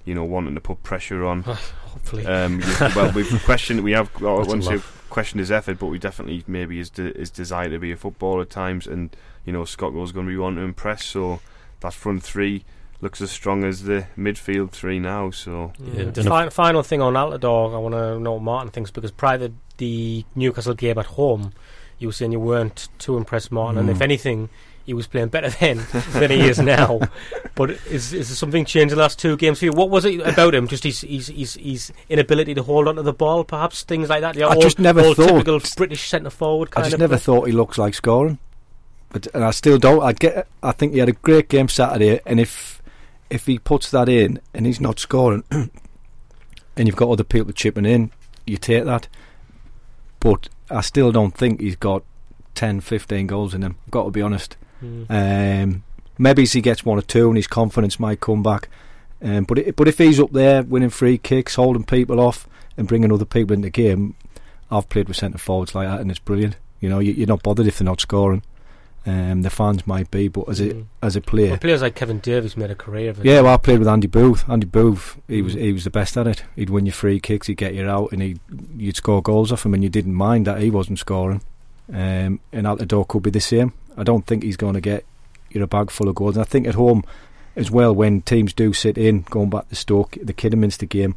you 0.05 0.15
know, 0.15 0.25
wanting 0.25 0.55
to 0.55 0.61
put 0.61 0.83
pressure 0.83 1.25
on. 1.25 1.43
Hopefully. 1.43 2.27
Um, 2.27 2.61
well, 2.95 3.11
we've 3.13 3.43
questioned, 3.45 3.83
we 3.83 3.93
have, 3.93 4.11
well, 4.21 4.45
once 4.45 4.69
you've 4.69 5.07
questioned 5.11 5.41
his 5.41 5.51
effort, 5.51 5.79
but 5.79 5.87
we 5.87 5.99
definitely 5.99 6.45
maybe 6.47 6.77
his 6.79 6.91
de- 6.91 7.17
his 7.19 7.31
desire 7.31 7.71
to 7.71 7.79
be 7.79 7.91
a 7.91 7.97
footballer 7.97 8.43
at 8.43 8.51
times, 8.51 8.87
and 8.87 9.17
you 9.47 9.53
know, 9.53 9.65
Scott 9.65 9.95
Rose 9.95 10.13
going 10.13 10.27
to 10.27 10.31
be 10.31 10.37
wanting 10.37 10.59
to 10.59 10.65
impress. 10.65 11.05
So 11.07 11.41
that 11.81 11.95
front 11.95 12.23
three, 12.23 12.65
looks 13.01 13.21
as 13.21 13.31
strong 13.31 13.65
as 13.65 13.85
the 13.85 14.07
midfield 14.17 14.71
three 14.71 14.99
now. 14.99 15.31
So 15.31 15.73
Yeah, 15.79 16.05
the 16.05 16.23
don't 16.23 16.27
fi- 16.27 16.49
final 16.49 16.83
thing 16.83 17.01
on 17.01 17.15
Altidore, 17.15 17.75
I 17.75 17.79
want 17.79 17.95
to 17.95 18.19
know 18.21 18.33
what 18.35 18.43
Martin 18.43 18.71
thinks 18.73 18.91
because 18.91 19.11
prior 19.13 19.39
to 19.39 19.53
the 19.77 20.25
Newcastle 20.35 20.75
game 20.75 20.99
at 20.99 21.07
home, 21.07 21.53
you 21.99 22.09
were 22.09 22.13
saying 22.13 22.33
you 22.33 22.41
weren't 22.41 22.89
too 22.99 23.17
impressed, 23.17 23.51
Martin, 23.53 23.79
and 23.79 23.89
Mm. 23.89 23.93
if 23.93 24.01
anything, 24.01 24.49
he 24.85 24.95
was 24.95 25.07
playing 25.07 25.29
better 25.29 25.51
then 25.61 25.87
than 26.13 26.31
he 26.31 26.41
is 26.49 26.59
now. 26.59 27.01
But 27.55 27.71
is 27.91 28.13
is 28.13 28.29
there 28.29 28.37
something 28.37 28.65
changed 28.65 28.93
the 28.95 28.99
last 28.99 29.19
two 29.19 29.37
games 29.37 29.59
for 29.59 29.67
you? 29.67 29.73
What 29.73 29.91
was 29.91 30.05
it 30.05 30.21
about 30.21 30.55
him? 30.55 30.67
Just 30.67 30.83
his 30.85 31.03
his 31.03 31.27
his, 31.29 31.55
his 31.55 31.93
inability 32.09 32.55
to 32.55 32.63
hold 32.63 32.89
onto 32.89 33.03
the 33.03 33.13
ball, 33.13 33.45
perhaps 33.45 33.83
things 33.83 34.09
like 34.09 34.23
that. 34.23 34.35
Yeah, 34.37 34.47
I 34.47 34.55
old- 34.55 34.63
just 34.63 34.79
never 34.79 35.01
old 35.03 35.17
thought- 35.17 35.29
typical 35.29 35.61
British 35.77 36.09
centre 36.09 36.31
forward 36.31 36.69
I 36.73 36.75
kind 36.75 36.85
just 36.87 36.95
of. 36.95 37.01
never 37.01 37.17
play. 37.17 37.21
thought 37.23 37.47
he 37.49 37.53
looks 37.53 37.77
like 37.79 37.95
scoring, 37.95 38.39
but 39.11 39.27
and 39.35 39.45
I 39.45 39.51
still 39.51 39.79
don't. 39.79 40.03
I 40.03 40.13
get. 40.15 40.47
I 40.63 40.73
think 40.73 40.95
he 40.95 40.99
had 41.01 41.09
a 41.09 41.13
great 41.13 41.49
game 41.49 41.69
Saturday, 41.69 42.21
and 42.27 42.41
if 42.41 42.81
if 43.31 43.47
he 43.47 43.59
puts 43.59 43.91
that 43.91 44.09
in 44.09 44.41
and 44.55 44.67
he's 44.67 44.81
not 44.81 44.99
scoring, 44.99 45.45
and 45.51 45.71
you've 46.77 46.97
got 46.97 47.11
other 47.11 47.25
people 47.25 47.53
chipping 47.53 47.87
in, 47.87 48.11
you 48.47 48.57
take 48.57 48.85
that. 48.85 49.09
But 50.21 50.49
I 50.71 50.81
still 50.81 51.13
don't 51.13 51.37
think 51.37 51.61
he's 51.61 51.77
got 51.77 52.03
10, 52.55 52.81
15 52.81 53.27
goals 53.27 53.55
in 53.55 53.63
him. 53.63 53.77
Got 53.91 54.05
to 54.05 54.11
be 54.11 54.23
honest. 54.23 54.57
Mm. 54.83 55.07
Um, 55.11 55.85
maybe 56.19 56.45
he 56.45 56.61
gets 56.61 56.85
one 56.85 56.99
or 56.99 57.03
two, 57.03 57.29
and 57.29 57.37
his 57.37 57.47
confidence 57.47 58.01
might 58.01 58.21
come 58.21 58.43
back. 58.43 58.69
Um, 59.21 59.45
but 59.45 59.59
i 59.59 59.71
but 59.73 59.89
if 59.89 59.99
he's 59.99 60.21
up 60.21 60.33
there 60.33 60.63
winning 60.63 60.91
free 60.91 61.19
kicks, 61.19 61.57
holding 61.57 61.85
people 61.85 62.21
off, 62.21 62.49
and 62.77 62.87
bringing 62.87 63.13
other 63.13 63.25
people 63.25 63.55
into 63.55 63.67
the 63.67 63.71
game, 63.71 64.15
I've 64.71 64.89
played 64.89 65.09
with 65.09 65.17
centre 65.17 65.39
forwards 65.39 65.75
like 65.75 65.89
that, 65.89 66.01
and 66.01 66.11
it's 66.11 66.21
brilliant. 66.21 66.57
You 66.81 66.89
know, 66.89 67.01
you're 67.01 67.27
not 67.27 67.43
bothered 67.43 67.67
if 67.67 67.79
they're 67.79 67.85
not 67.85 68.01
scoring. 68.01 68.43
Um, 69.09 69.43
the 69.43 69.51
fans 69.51 69.87
might 69.87 70.11
be, 70.11 70.29
but 70.29 70.49
as 70.49 70.61
a 70.61 70.71
Mm. 70.75 70.85
as 71.03 71.17
a 71.17 71.21
player, 71.21 71.51
Well, 71.51 71.59
players 71.59 71.83
like 71.83 71.95
Kevin 71.95 72.19
Davies 72.19 72.57
made 72.57 72.71
a 72.71 72.75
career 72.75 73.11
of 73.11 73.21
it. 73.21 73.25
yeah. 73.25 73.41
Well, 73.41 73.55
I 73.55 73.57
played 73.57 73.79
with 73.79 73.89
Andy 73.89 74.07
Booth. 74.09 74.45
Andy 74.49 74.67
Booth, 74.67 75.17
he 75.29 75.41
was 75.41 75.55
Mm. 75.55 75.61
he 75.61 75.73
was 75.73 75.85
the 75.85 75.91
best 75.91 76.17
at 76.17 76.27
it. 76.27 76.43
He'd 76.57 76.69
win 76.71 76.85
your 76.87 76.93
free 76.93 77.21
kicks, 77.21 77.47
he'd 77.47 77.57
get 77.57 77.75
you 77.75 77.89
out, 77.89 78.13
and 78.13 78.21
he 78.21 78.37
you'd 78.77 78.97
score 78.97 79.23
goals 79.23 79.51
off 79.53 79.65
him, 79.65 79.75
and 79.75 79.83
you 79.83 79.89
didn't 79.89 80.15
mind 80.15 80.47
that 80.47 80.61
he 80.61 80.69
wasn't 80.71 80.99
scoring. 80.99 81.41
Um, 81.93 82.41
and 82.53 82.67
Altidore 82.67 83.07
could 83.09 83.23
be 83.23 83.31
the 83.31 83.41
same. 83.41 83.73
I 83.97 84.03
don't 84.03 84.27
think 84.27 84.43
he's 84.43 84.57
going 84.59 84.75
to 84.75 84.81
get 84.81 85.05
you 85.51 85.63
a 85.63 85.67
bag 85.67 85.91
full 85.91 86.09
of 86.09 86.15
goals. 86.17 86.37
And 86.37 86.43
I 86.43 86.47
think 86.49 86.67
at 86.67 86.75
home 86.75 87.03
as 87.57 87.71
well, 87.71 87.95
when 87.95 88.21
teams 88.23 88.53
do 88.53 88.73
sit 88.75 88.99
in, 88.99 89.25
going 89.31 89.49
back 89.51 89.69
to 89.71 89.75
Stoke, 89.75 90.17
the 90.23 90.33
Kidderminster 90.35 90.87
game, 90.87 91.15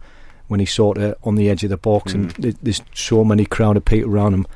when 0.47 0.59
he's 0.61 0.71
sort 0.73 0.97
of 0.97 1.15
on 1.23 1.35
the 1.35 1.49
edge 1.49 1.63
of 1.63 1.69
the 1.69 1.77
box 1.77 2.13
and 2.13 2.33
Mm. 2.35 2.41
th- 2.41 2.55
there's 2.63 2.81
so 2.93 3.23
many 3.25 3.45
crowded 3.45 3.85
people 3.85 4.11
around 4.11 4.33
him, 4.33 4.47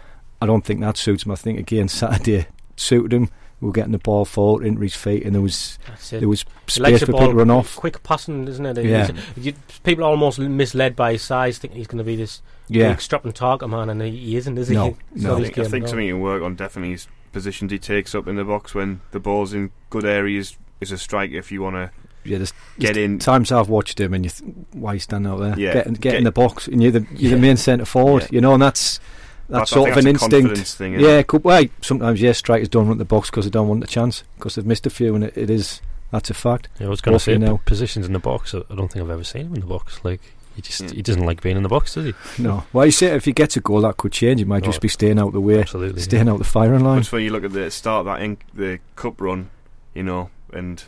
I 0.42 0.46
don't 0.46 0.64
think 0.66 0.80
that 0.82 0.98
suits 0.98 1.26
him. 1.26 1.32
I 1.32 1.36
think 1.36 1.60
again 1.60 1.88
Saturday 1.90 2.48
suited 2.76 3.14
him. 3.14 3.30
We 3.62 3.68
were 3.68 3.74
getting 3.74 3.94
the 3.94 4.00
ball 4.00 4.26
forward 4.26 4.66
into 4.66 4.82
his 4.82 4.96
feet, 4.96 5.24
and 5.24 5.34
there 5.34 5.42
was 5.42 5.80
That's 5.88 6.10
there 6.10 6.28
was 6.28 6.44
space 6.68 7.00
for 7.00 7.06
people 7.08 7.28
to 7.30 7.34
run 7.34 7.50
off. 7.50 7.76
Quick 7.78 8.04
passing, 8.04 8.48
isn't 8.48 8.66
it? 8.66 8.86
Yeah. 8.86 9.10
You- 9.38 9.54
people 9.84 10.04
are 10.04 10.10
almost 10.10 10.40
misled 10.40 10.96
by 10.96 11.14
his 11.14 11.22
size, 11.22 11.58
thinking 11.58 11.78
he's 11.78 11.88
going 11.88 12.00
to 12.00 12.04
be 12.04 12.18
this 12.18 12.42
Yeah, 12.68 12.90
big 12.90 13.02
strapping 13.02 13.32
target 13.32 13.70
man, 13.70 13.90
and 13.90 14.02
he, 14.02 14.12
he 14.12 14.36
isn't, 14.36 14.58
is 14.58 14.70
No, 14.70 14.84
he? 14.84 14.90
It's 15.16 15.24
no. 15.24 15.38
I 15.38 15.42
think, 15.44 15.58
I 15.58 15.62
game 15.62 15.72
think 15.72 15.84
at 15.84 15.88
all. 15.88 15.90
something 15.92 16.08
to 16.10 16.14
work 16.20 16.44
on 16.44 16.56
definitely 16.56 16.94
is 16.94 17.08
positions 17.32 17.72
he 17.72 17.80
takes 17.80 18.14
up 18.14 18.28
in 18.28 18.36
the 18.36 18.44
box 18.44 18.76
when 18.76 19.00
the 19.12 19.20
ball's 19.20 19.54
in 19.54 19.72
good 19.90 20.06
areas. 20.06 20.58
Is 20.82 20.92
a 20.92 20.98
striker 20.98 21.38
if 21.38 21.54
you 21.54 21.62
want 21.62 21.78
to 21.78 21.92
yeah. 22.26 22.38
There's, 22.38 22.54
get 22.78 22.98
in. 22.98 23.18
times 23.20 23.54
I've 23.54 23.70
watched 23.70 23.98
him, 24.02 24.14
and 24.14 24.26
you 24.26 24.30
th- 24.30 24.52
why 24.74 24.94
you 24.94 25.00
standing 25.00 25.32
out 25.32 25.40
there? 25.40 25.58
Yeah, 25.58 25.74
get, 25.74 25.88
in- 25.88 25.94
get, 25.94 26.02
get- 26.02 26.16
in 26.16 26.26
the 26.26 26.32
box, 26.34 26.68
and 26.68 26.84
you're 26.84 26.92
the 26.92 27.08
you're 27.12 27.30
Yeah. 27.32 27.36
the 27.36 27.42
main 27.42 27.56
centre 27.56 27.86
forward. 27.86 28.24
Yeah. 28.24 28.30
You 28.34 28.42
know, 28.42 28.54
and 28.54 28.62
that's 28.62 29.00
that's 29.50 29.70
That's- 29.70 29.70
sort 29.70 29.90
of 29.92 29.98
an 29.98 30.08
instinct. 30.08 30.58
thing, 30.68 30.94
yeah, 31.00 31.18
it? 31.20 31.28
could, 31.28 31.44
well, 31.44 31.64
sometimes 31.82 32.22
yes, 32.22 32.38
strikers 32.40 32.68
don't 32.70 32.88
run 32.88 32.98
the 32.98 33.06
box 33.06 33.30
because 33.30 33.46
they 33.46 33.52
don't 33.52 33.68
want 33.68 33.82
the 33.82 33.88
chance 33.88 34.24
because 34.38 34.56
they've 34.56 34.66
missed 34.66 34.86
a 34.86 34.90
few, 34.90 35.14
and 35.16 35.24
it, 35.24 35.38
it 35.38 35.50
is 35.50 35.82
that's 36.12 36.30
a 36.30 36.34
fact. 36.34 36.68
Yeah, 36.80 36.88
I 36.88 36.90
was 36.90 37.02
going 37.02 37.12
to 37.12 37.16
Roughly 37.16 37.34
say 37.34 37.38
now. 37.40 37.58
p- 37.58 37.64
positions 37.66 38.06
in 38.06 38.14
the 38.14 38.20
box. 38.20 38.54
I 38.56 38.60
I 38.70 38.76
don't 38.76 38.92
think 38.92 39.04
I've 39.04 39.10
ever 39.12 39.24
seen 39.24 39.48
him 39.48 39.54
in 39.56 39.60
the 39.62 39.68
box. 39.68 40.00
Like 40.04 40.22
he 40.56 40.62
just 40.62 40.82
Yeah. 40.82 40.90
he 40.92 41.02
doesn't 41.02 41.26
like 41.26 41.42
being 41.42 41.58
in 41.58 41.64
the 41.64 41.70
box, 41.70 41.94
does 41.96 42.06
he? 42.06 42.14
No, 42.42 42.64
well, 42.74 42.86
you 42.86 42.92
say 42.92 43.08
if 43.08 43.26
he 43.26 43.34
gets 43.34 43.56
a 43.58 43.60
goal, 43.60 43.82
that 43.82 43.98
could 43.98 44.12
change. 44.14 44.40
He 44.40 44.46
might 44.46 44.64
Oh, 44.64 44.68
just 44.68 44.82
be 44.82 44.88
staying 44.88 45.20
out 45.20 45.34
the 45.34 45.42
way, 45.42 45.60
Absolutely. 45.62 46.02
staying 46.02 46.30
out 46.30 46.38
the 46.38 46.44
firing 46.46 46.84
line. 46.84 46.98
That's 46.98 47.12
when 47.12 47.24
you 47.24 47.32
look 47.32 47.44
at 47.44 47.52
the 47.54 47.70
start 47.70 48.02
of 48.02 48.06
that 48.06 48.22
in, 48.24 48.38
the 48.54 48.80
cup 48.96 49.20
run, 49.20 49.50
you 49.94 50.04
know, 50.04 50.30
and 50.54 50.84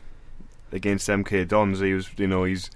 against 0.72 1.08
MK 1.10 1.48
Dons, 1.48 1.80
he 1.80 1.93
was, 1.93 2.10
you 2.17 2.28
know, 2.28 2.43
he's 2.46 2.72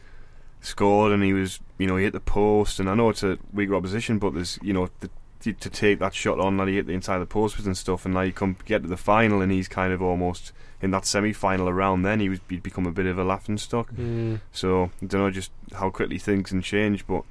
scored 0.61 1.11
and 1.11 1.23
he 1.23 1.33
was, 1.33 1.59
you 1.77 1.87
know, 1.87 1.95
he 1.97 2.03
hit 2.03 2.13
the 2.13 2.19
post, 2.19 2.79
and 2.79 2.89
I 2.89 2.93
know 2.95 3.09
it's 3.09 3.23
a 3.23 3.37
weaker 3.53 3.75
opposition, 3.75 4.19
but 4.19 4.33
there's, 4.33 4.59
you 4.61 4.73
know, 4.73 4.89
the, 4.99 5.09
to 5.41 5.53
to 5.53 5.69
take 5.69 5.99
that 5.99 6.13
shot 6.13 6.39
on 6.39 6.57
that 6.57 6.67
he 6.67 6.75
hit 6.75 6.87
the 6.87 6.93
inside 6.93 7.15
of 7.15 7.21
the 7.21 7.25
post 7.25 7.59
and 7.59 7.77
stuff, 7.77 8.05
and 8.05 8.13
now 8.13 8.21
you 8.21 8.31
come 8.31 8.57
get 8.65 8.83
to 8.83 8.87
the 8.87 8.97
final, 8.97 9.41
and 9.41 9.51
he's 9.51 9.67
kind 9.67 9.93
of 9.93 10.01
almost 10.01 10.51
in 10.81 10.91
that 10.91 11.05
semi-final 11.05 11.69
around. 11.69 12.03
Then 12.03 12.19
he 12.19 12.29
was 12.29 12.39
he'd 12.49 12.63
become 12.63 12.85
a 12.85 12.91
bit 12.91 13.05
of 13.05 13.17
a 13.17 13.23
laughing 13.23 13.57
stock. 13.57 13.91
Mm. 13.93 14.41
So 14.51 14.91
I 15.01 15.05
don't 15.05 15.21
know 15.21 15.31
just 15.31 15.51
how 15.73 15.89
quickly 15.89 16.17
things 16.17 16.49
can 16.49 16.61
change, 16.61 17.05
but 17.05 17.23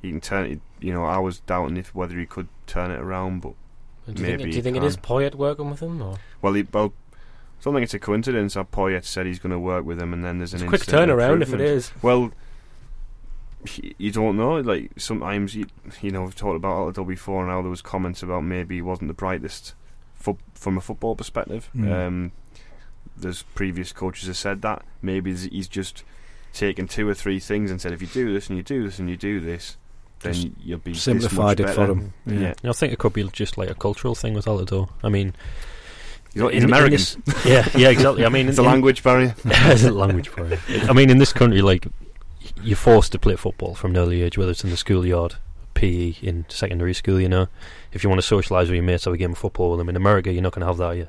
he 0.00 0.10
can 0.10 0.20
turn 0.20 0.50
it. 0.50 0.60
You 0.80 0.92
know, 0.92 1.04
I 1.04 1.18
was 1.18 1.40
doubting 1.40 1.76
if 1.76 1.94
whether 1.94 2.18
he 2.18 2.26
could 2.26 2.48
turn 2.66 2.90
it 2.90 3.00
around, 3.00 3.40
but 3.40 3.54
Do 4.06 4.12
you 4.12 4.14
think, 4.14 4.38
Maybe 4.38 4.50
do 4.50 4.56
you 4.56 4.62
think 4.62 4.76
it 4.76 4.84
is 4.84 4.96
Poyet 4.96 5.34
working 5.34 5.70
with 5.70 5.80
him? 5.80 6.02
Or? 6.02 6.16
well, 6.40 6.54
he, 6.54 6.66
well, 6.72 6.92
I 7.12 7.64
don't 7.64 7.74
think 7.74 7.84
it's 7.84 7.94
a 7.94 8.00
coincidence 8.00 8.54
that 8.54 8.72
Poyet 8.72 9.04
said 9.04 9.26
he's 9.26 9.38
going 9.38 9.52
to 9.52 9.58
work 9.58 9.84
with 9.84 10.00
him, 10.00 10.12
and 10.12 10.24
then 10.24 10.38
there's 10.38 10.54
an 10.54 10.66
quick 10.66 10.82
turnaround 10.82 11.42
if 11.42 11.52
it 11.52 11.60
is. 11.60 11.92
Well, 12.02 12.32
you 13.98 14.10
don't 14.10 14.36
know. 14.36 14.60
Like 14.60 14.90
sometimes 14.96 15.54
you, 15.54 15.66
you 16.00 16.10
know, 16.10 16.22
we've 16.22 16.34
talked 16.36 16.56
about 16.56 16.94
Altidore 16.94 17.06
before, 17.08 17.42
and 17.42 17.50
how 17.50 17.62
there 17.62 17.70
was 17.70 17.82
comments 17.82 18.22
about 18.22 18.42
maybe 18.44 18.76
he 18.76 18.82
wasn't 18.82 19.08
the 19.08 19.14
brightest 19.14 19.74
fo- 20.14 20.38
from 20.54 20.76
a 20.76 20.80
football 20.80 21.14
perspective. 21.16 21.68
Mm. 21.76 21.92
Um, 21.92 22.32
there's 23.16 23.42
previous 23.54 23.92
coaches 23.92 24.26
have 24.26 24.36
said 24.36 24.62
that 24.62 24.84
maybe 25.02 25.34
he's 25.34 25.68
just 25.68 26.02
taken 26.52 26.86
two 26.88 27.08
or 27.08 27.14
three 27.14 27.38
things 27.40 27.70
and 27.70 27.80
said, 27.80 27.92
if 27.92 28.00
you 28.00 28.08
do 28.08 28.32
this 28.32 28.48
and 28.48 28.56
you 28.56 28.62
do 28.62 28.82
this 28.84 28.98
and 28.98 29.08
you 29.08 29.16
do 29.16 29.38
this, 29.40 29.76
then 30.20 30.32
Just 30.34 30.48
you'll 30.62 30.78
be 30.78 30.94
Simplified 30.94 31.60
it 31.60 31.68
for 31.70 31.76
better. 31.76 31.92
him. 31.92 32.12
Yeah, 32.26 32.54
Yeah. 32.62 32.70
I 32.70 32.72
think 32.72 32.92
it 32.92 32.98
could 32.98 33.12
be 33.12 33.24
just 33.30 33.56
like 33.58 33.70
a 33.70 33.74
cultural 33.74 34.14
thing 34.14 34.34
with 34.34 34.46
Altidore. 34.46 34.88
I 35.02 35.08
mean, 35.08 35.34
He's, 36.34 36.42
he's 36.42 36.64
in- 36.64 36.72
in 36.74 36.90
this- 36.90 37.16
yeah, 37.44 37.68
yeah, 37.76 37.90
exactly. 37.90 38.24
I 38.24 38.28
mean, 38.30 38.48
it's 38.48 38.58
in- 38.58 38.64
a 38.64 38.68
language 38.68 39.02
barrier. 39.02 39.34
There's 39.44 39.84
a 39.84 39.92
language 39.92 40.34
barrier. 40.34 40.58
I 40.88 40.92
mean, 40.94 41.10
in 41.10 41.18
this 41.18 41.32
country, 41.32 41.60
like 41.60 41.86
you're 42.62 42.76
forced 42.76 43.12
to 43.12 43.18
play 43.18 43.36
football 43.36 43.74
from 43.74 43.92
an 43.92 43.96
early 43.98 44.22
age, 44.22 44.38
whether 44.38 44.50
it's 44.50 44.64
in 44.64 44.70
the 44.70 44.76
schoolyard, 44.76 45.34
PE, 45.74 46.14
in 46.22 46.44
secondary 46.48 46.94
school. 46.94 47.20
You 47.20 47.28
know, 47.28 47.48
if 47.92 48.02
you 48.04 48.10
want 48.10 48.22
to 48.22 48.34
socialise 48.34 48.62
with 48.62 48.70
your 48.74 48.82
mates, 48.82 49.04
have 49.04 49.14
a 49.14 49.16
game 49.18 49.32
of 49.32 49.38
football 49.38 49.70
with 49.70 49.78
them. 49.78 49.88
In 49.88 49.96
America, 49.96 50.32
you're 50.32 50.42
not 50.42 50.52
going 50.52 50.60
to 50.60 50.66
have 50.66 50.76
that. 50.78 50.96
Yeah, 50.96 51.04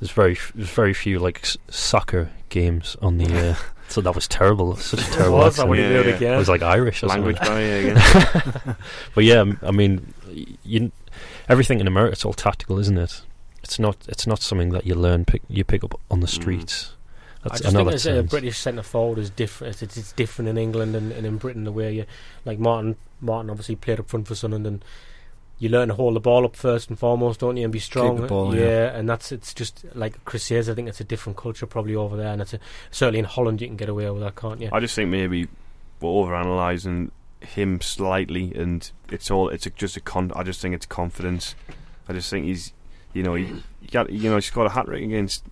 there's 0.00 0.10
very 0.12 0.36
there's 0.54 0.70
very 0.70 0.94
few 0.94 1.18
like 1.18 1.40
s- 1.42 1.56
soccer 1.68 2.30
games 2.48 2.96
on 3.02 3.18
the. 3.18 3.50
Uh, 3.50 3.54
so 3.88 4.00
that 4.00 4.14
was 4.14 4.26
terrible. 4.28 4.76
Such 4.76 5.00
a 5.00 5.10
terrible 5.12 5.38
was 5.38 5.56
that 5.56 5.62
accent. 5.62 5.68
when 5.68 5.78
he 5.78 5.84
Yeah, 5.84 5.90
did 6.02 6.06
it 6.06 6.14
again? 6.16 6.34
It 6.34 6.38
was 6.38 6.48
like 6.48 6.62
Irish 6.62 7.02
or 7.02 7.08
language 7.08 7.36
something. 7.38 7.54
barrier 7.54 7.90
again. 7.92 8.76
But 9.14 9.24
yeah, 9.24 9.44
I 9.62 9.70
mean, 9.70 10.14
you, 10.64 10.90
everything 11.48 11.80
in 11.80 11.86
America 11.86 12.12
it's 12.12 12.24
all 12.24 12.32
tactical, 12.32 12.78
isn't 12.78 12.96
it? 12.98 13.22
It's 13.62 13.78
not. 13.78 13.96
It's 14.08 14.26
not 14.26 14.40
something 14.40 14.70
that 14.70 14.86
you 14.86 14.94
learn. 14.94 15.24
Pick, 15.24 15.42
you 15.48 15.62
pick 15.64 15.84
up 15.84 16.00
on 16.10 16.20
the 16.20 16.26
streets. 16.26 16.92
I 16.94 17.01
That's, 17.42 17.60
just 17.60 17.74
know 17.74 17.80
think 17.80 17.88
that 17.90 17.94
as 17.94 18.06
a 18.06 18.22
British 18.22 18.58
centre 18.58 18.82
forward 18.82 19.18
is 19.18 19.30
different. 19.30 19.82
It's, 19.82 19.96
it's 19.96 20.12
different 20.12 20.48
in 20.48 20.58
England 20.58 20.94
and, 20.94 21.10
and 21.12 21.26
in 21.26 21.38
Britain 21.38 21.64
the 21.64 21.72
way 21.72 21.92
you 21.92 22.06
like 22.44 22.58
Martin. 22.58 22.96
Martin 23.20 23.50
obviously 23.50 23.76
played 23.76 23.98
up 24.00 24.08
front 24.08 24.28
for 24.28 24.34
Sunderland. 24.34 24.66
and 24.66 24.80
then 24.80 24.88
You 25.58 25.68
learn 25.68 25.88
to 25.88 25.94
hold 25.94 26.14
the 26.16 26.20
ball 26.20 26.44
up 26.44 26.56
first 26.56 26.88
and 26.88 26.98
foremost, 26.98 27.40
don't 27.40 27.56
you, 27.56 27.64
and 27.64 27.72
be 27.72 27.78
strong. 27.78 28.20
the 28.20 28.26
ball, 28.26 28.54
yeah, 28.54 28.62
yeah. 28.62 28.96
and 28.96 29.08
that's 29.08 29.32
it's 29.32 29.52
just 29.54 29.84
like 29.94 30.24
Chris 30.24 30.44
says. 30.44 30.68
I 30.68 30.74
think 30.74 30.88
it's 30.88 31.00
a 31.00 31.04
different 31.04 31.36
culture 31.36 31.66
probably 31.66 31.94
over 31.94 32.16
there, 32.16 32.32
and 32.32 32.42
it's 32.42 32.54
a, 32.54 32.60
certainly 32.90 33.18
in 33.18 33.24
Holland 33.24 33.60
you 33.60 33.66
can 33.68 33.76
get 33.76 33.88
away 33.88 34.08
with 34.10 34.22
that, 34.22 34.36
can't 34.36 34.60
you? 34.60 34.68
I 34.72 34.80
just 34.80 34.94
think 34.94 35.10
maybe 35.10 35.48
we're 36.00 36.08
overanalyzing 36.08 37.10
him 37.40 37.80
slightly, 37.80 38.52
and 38.54 38.90
it's 39.10 39.30
all 39.30 39.48
it's 39.48 39.66
a, 39.66 39.70
just 39.70 39.96
a 39.96 40.00
con. 40.00 40.32
I 40.36 40.42
just 40.42 40.60
think 40.60 40.74
it's 40.74 40.86
confidence. 40.86 41.54
I 42.08 42.12
just 42.12 42.30
think 42.30 42.46
he's, 42.46 42.72
you 43.14 43.22
know, 43.22 43.34
he, 43.34 43.44
he 43.80 43.88
got 43.90 44.10
you 44.10 44.28
know 44.30 44.36
he's 44.36 44.50
got 44.50 44.66
a 44.66 44.70
hat 44.70 44.86
trick 44.86 45.02
against. 45.02 45.44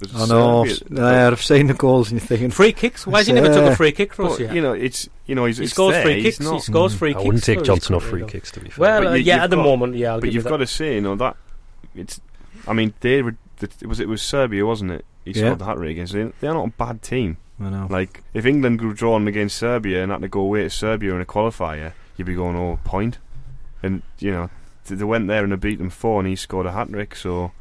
was 0.00 0.14
I 0.30 0.34
know. 0.34 0.64
Serbia? 0.66 1.00
Yeah, 1.02 1.26
I've 1.28 1.42
seen 1.42 1.66
the 1.68 1.74
goals 1.74 2.10
and 2.10 2.20
you're 2.20 2.26
thinking, 2.26 2.50
Free 2.50 2.72
kicks? 2.72 3.06
Why 3.06 3.18
has 3.18 3.26
he 3.26 3.32
never 3.32 3.48
took 3.52 3.64
a 3.72 3.76
free 3.76 3.92
kick 3.92 4.12
for 4.14 4.24
us 4.26 4.32
But, 4.32 4.40
yet? 4.40 4.54
you 4.54 4.60
know, 4.62 4.72
it's 4.72 5.08
you 5.26 5.34
know 5.34 5.44
he's 5.44 5.58
he 5.58 5.66
scores 5.66 5.94
there, 5.94 6.02
free 6.02 6.22
he's 6.22 6.38
kicks. 6.38 6.50
He 6.50 6.60
scores 6.60 6.94
free 6.94 7.10
I 7.10 7.12
kicks. 7.14 7.24
wouldn't 7.24 7.44
take 7.44 7.62
Johnson 7.62 7.94
off 7.96 8.04
free 8.04 8.20
though. 8.22 8.26
kicks 8.26 8.50
to 8.52 8.60
be 8.60 8.70
fair. 8.70 8.80
Well, 8.82 9.08
uh, 9.08 9.14
you- 9.14 9.24
yeah, 9.24 9.34
you've 9.36 9.44
at 9.44 9.50
the 9.50 9.56
moment, 9.56 9.94
yeah. 9.96 10.12
I'll 10.12 10.16
but 10.20 10.24
give 10.26 10.32
you 10.34 10.38
you've 10.38 10.44
that. 10.44 10.50
got 10.50 10.56
to 10.58 10.66
say, 10.66 10.94
you 10.96 11.00
know 11.00 11.14
that 11.16 11.36
it's. 11.94 12.20
I 12.66 12.72
mean, 12.72 12.94
they 13.00 13.22
were. 13.22 13.36
It 13.60 13.86
was 13.86 14.00
it 14.00 14.08
was 14.08 14.20
Serbia, 14.22 14.66
wasn't 14.66 14.90
it? 14.90 15.04
He 15.24 15.30
Yeah. 15.32 15.42
scored 15.46 15.58
the 15.60 15.64
hat 15.66 15.76
trick 15.76 15.90
against. 15.92 16.12
They, 16.12 16.30
they're 16.40 16.52
not 16.54 16.68
a 16.68 16.70
bad 16.70 17.02
team. 17.02 17.36
I 17.60 17.70
know. 17.70 17.86
Like 17.88 18.22
if 18.34 18.44
England 18.46 18.80
grew 18.80 18.92
drawn 18.94 19.28
against 19.28 19.56
Serbia 19.56 20.02
and 20.02 20.10
had 20.10 20.22
to 20.22 20.28
go 20.28 20.40
away 20.40 20.64
to 20.64 20.70
Serbia 20.70 21.14
in 21.14 21.20
a 21.20 21.24
qualifier, 21.24 21.92
you'd 22.16 22.24
be 22.26 22.34
going, 22.34 22.56
oh, 22.56 22.78
point. 22.84 23.18
And 23.82 24.02
you 24.18 24.32
know, 24.32 24.40
th- 24.48 24.50
they 24.84 25.04
went 25.04 25.28
there 25.28 25.42
and 25.42 25.52
they 25.52 25.56
beat 25.56 25.78
them 25.78 25.90
four, 25.90 26.20
and 26.20 26.28
he 26.28 26.36
scored 26.36 26.66
a 26.66 26.72
hat 26.72 26.88
trick. 26.90 27.16
So, 27.16 27.52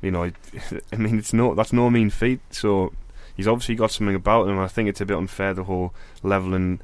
you 0.00 0.10
know, 0.10 0.30
I 0.92 0.96
mean, 0.96 1.18
it's 1.18 1.32
no 1.32 1.54
that's 1.54 1.72
no 1.72 1.90
mean 1.90 2.10
feat. 2.10 2.40
So 2.50 2.92
he's 3.36 3.48
obviously 3.48 3.74
got 3.74 3.90
something 3.90 4.14
about 4.14 4.48
him. 4.48 4.58
I 4.58 4.68
think 4.68 4.88
it's 4.88 5.00
a 5.00 5.06
bit 5.06 5.16
unfair 5.16 5.54
the 5.54 5.64
whole 5.64 5.94
leveling 6.22 6.80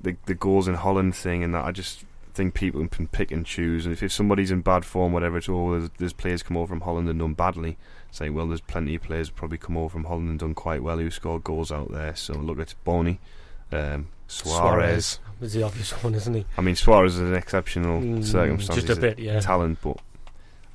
the 0.00 0.16
the 0.26 0.34
goals 0.34 0.68
in 0.68 0.74
Holland 0.74 1.14
thing, 1.14 1.42
and 1.42 1.54
that 1.54 1.64
I 1.64 1.72
just 1.72 2.04
think 2.34 2.54
people 2.54 2.86
can 2.88 3.08
pick 3.08 3.30
and 3.30 3.44
choose. 3.44 3.84
And 3.84 3.92
if, 3.92 4.02
if 4.02 4.12
somebody's 4.12 4.50
in 4.50 4.60
bad 4.60 4.84
form, 4.84 5.12
whatever, 5.12 5.38
it's 5.38 5.48
oh, 5.48 5.72
there's, 5.72 5.90
there's 5.98 6.12
players 6.12 6.42
come 6.42 6.56
over 6.56 6.68
from 6.68 6.82
Holland 6.82 7.08
and 7.08 7.18
done 7.18 7.34
badly. 7.34 7.76
Say, 8.10 8.30
well, 8.30 8.46
there's 8.46 8.60
plenty 8.60 8.94
of 8.94 9.02
players 9.02 9.30
probably 9.30 9.58
come 9.58 9.76
over 9.76 9.88
from 9.88 10.04
Holland 10.04 10.30
and 10.30 10.38
done 10.38 10.54
quite 10.54 10.82
well 10.82 10.98
who 10.98 11.10
scored 11.10 11.44
goals 11.44 11.70
out 11.70 11.92
there. 11.92 12.16
So 12.16 12.34
look 12.34 12.58
at 12.58 12.74
Bony, 12.84 13.20
um, 13.72 14.08
Suarez. 14.28 15.18
is 15.40 15.52
the 15.52 15.62
obvious 15.62 15.92
one, 16.02 16.14
isn't 16.14 16.34
he? 16.34 16.44
I 16.56 16.60
mean, 16.60 16.76
Suarez 16.76 17.14
is 17.14 17.20
an 17.20 17.34
exceptional 17.34 18.00
Mm, 18.00 18.24
circumstance. 18.24 18.82
just 18.84 18.98
a 18.98 19.00
bit, 19.00 19.18
yeah. 19.18 19.40
talent, 19.40 19.78
but 19.82 19.98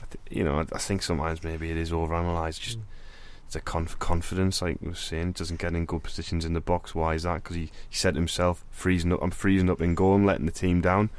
I 0.01 0.05
th- 0.12 0.38
you 0.38 0.43
know, 0.43 0.60
I, 0.60 0.62
I 0.75 0.79
think 0.79 1.01
sometimes 1.03 1.43
maybe 1.43 1.69
it 1.71 1.77
is 1.77 1.91
overanalyzed. 1.91 2.60
Mm. 2.60 2.62
Just 2.62 2.79
it's 3.47 3.55
a 3.55 3.62
conf- 3.62 3.99
confidence, 3.99 4.62
like 4.62 4.81
we 4.81 4.88
were 4.89 4.95
saying, 4.95 5.34
doesn't 5.34 5.60
get 5.60 5.73
in 5.75 5.86
good 5.86 6.01
positions 6.03 6.45
in 6.45 6.53
the 6.53 6.62
box. 6.62 6.95
Why 6.95 7.13
is 7.13 7.23
that? 7.23 7.43
Because 7.43 7.55
he, 7.55 7.63
he 7.89 7.95
said 7.95 8.15
himself, 8.15 8.65
freezing 8.71 9.13
up. 9.13 9.19
I'm 9.21 9.29
freezing 9.31 9.69
up 9.69 9.81
in 9.81 9.93
goal 9.93 10.15
and 10.15 10.25
letting 10.25 10.47
the 10.47 10.51
team 10.51 10.81
down. 10.81 11.12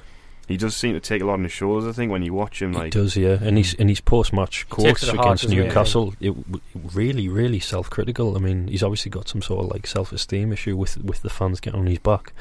He 0.47 0.57
does 0.57 0.77
seem 0.77 0.95
to 0.95 1.01
take 1.01 1.23
a 1.23 1.25
lot 1.25 1.35
on 1.35 1.43
his 1.43 1.51
shoulders. 1.53 1.89
I 1.89 1.93
think 1.93 2.13
when 2.13 2.23
you 2.23 2.33
watch 2.33 2.63
him, 2.63 2.73
like 2.73 2.85
He 2.85 2.91
does, 3.01 3.17
yeah. 3.17 3.39
And 3.41 3.57
he's 3.57 3.75
in 3.75 3.89
his 3.89 4.01
post-match 4.01 4.61
takes 4.61 4.71
quotes 4.71 5.03
it 5.03 5.17
heart, 5.17 5.27
against 5.27 5.43
doesn't 5.43 5.57
he, 5.57 5.63
I 5.63 5.67
Newcastle, 5.67 6.15
it, 6.21 6.29
w- 6.29 6.61
really, 6.95 7.29
really 7.29 7.59
self-critical. 7.59 8.37
I 8.37 8.39
mean, 8.39 8.69
he's 8.69 8.83
obviously 8.85 9.11
got 9.11 9.29
some 9.29 9.43
sort 9.43 9.65
of 9.65 9.73
like 9.73 9.87
self-esteem 9.89 10.53
issue 10.53 10.77
with 10.77 10.99
with 11.03 11.23
the 11.23 11.31
fans 11.31 11.59
getting 11.59 11.81
on 11.81 11.87
his 11.87 11.99
back, 11.99 12.33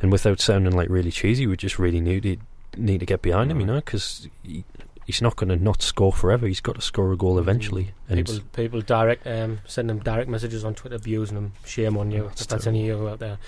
and 0.00 0.10
without 0.10 0.40
sounding 0.40 0.74
like 0.74 0.88
really 0.88 1.12
cheesy, 1.12 1.46
we 1.46 1.56
just 1.56 1.78
really 1.78 2.00
need 2.00 2.24
to 2.24 2.36
need 2.76 2.98
to 3.00 3.06
get 3.06 3.22
behind 3.22 3.50
him, 3.50 3.60
you 3.60 3.66
know, 3.66 3.76
because 3.76 4.28
he, 4.42 4.64
he's 5.06 5.22
not 5.22 5.36
going 5.36 5.48
to 5.48 5.56
not 5.56 5.82
score 5.82 6.12
forever. 6.12 6.48
He's 6.48 6.60
got 6.60 6.74
to 6.74 6.80
score 6.82 7.12
a 7.12 7.16
goal 7.16 7.38
eventually, 7.38 7.92
and 8.08 8.26
People, 8.26 8.40
people 8.54 8.80
direct 8.80 9.24
um, 9.24 9.60
send 9.66 9.88
them 9.88 10.00
direct 10.00 10.28
messages 10.28 10.64
on 10.64 10.74
Twitter 10.74 10.96
abusing 10.96 11.36
him. 11.36 11.52
Shame 11.64 11.96
on 11.96 12.10
you 12.10 12.24
That's 12.24 12.42
if 12.42 12.48
that's 12.48 12.64
terrible. 12.64 12.80
any 12.80 12.88
of 12.90 12.98
you 13.00 13.08
out 13.08 13.18
there. 13.20 13.38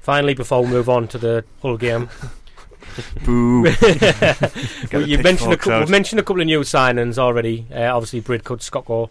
Finally, 0.00 0.34
before 0.34 0.62
we 0.62 0.68
move 0.68 0.88
on 0.88 1.08
to 1.08 1.18
the 1.18 1.44
whole 1.60 1.76
game, 1.76 2.08
boo. 3.24 3.62
well, 4.92 5.06
you 5.06 5.18
mentioned 5.18 5.66
a 5.66 5.78
we've 5.78 5.90
mentioned 5.90 6.20
a 6.20 6.22
couple 6.22 6.40
of 6.40 6.46
new 6.46 6.60
signings 6.60 7.18
already. 7.18 7.66
Uh, 7.72 7.94
obviously, 7.94 8.20
Bridcut, 8.20 8.62
Scocco. 8.62 9.10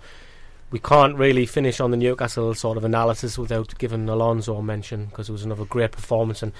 We 0.69 0.79
can't 0.79 1.15
really 1.15 1.45
finish 1.45 1.79
on 1.79 1.91
the 1.91 1.97
Newcastle 1.97 2.53
sort 2.53 2.77
of 2.77 2.83
analysis 2.83 3.37
without 3.37 3.77
giving 3.77 4.09
Alonso 4.09 4.57
a 4.57 4.63
mention 4.63 5.05
because 5.05 5.29
it 5.29 5.31
was 5.31 5.45
another 5.45 5.63
great 5.63 5.93
performance. 5.93 6.43
And 6.43 6.51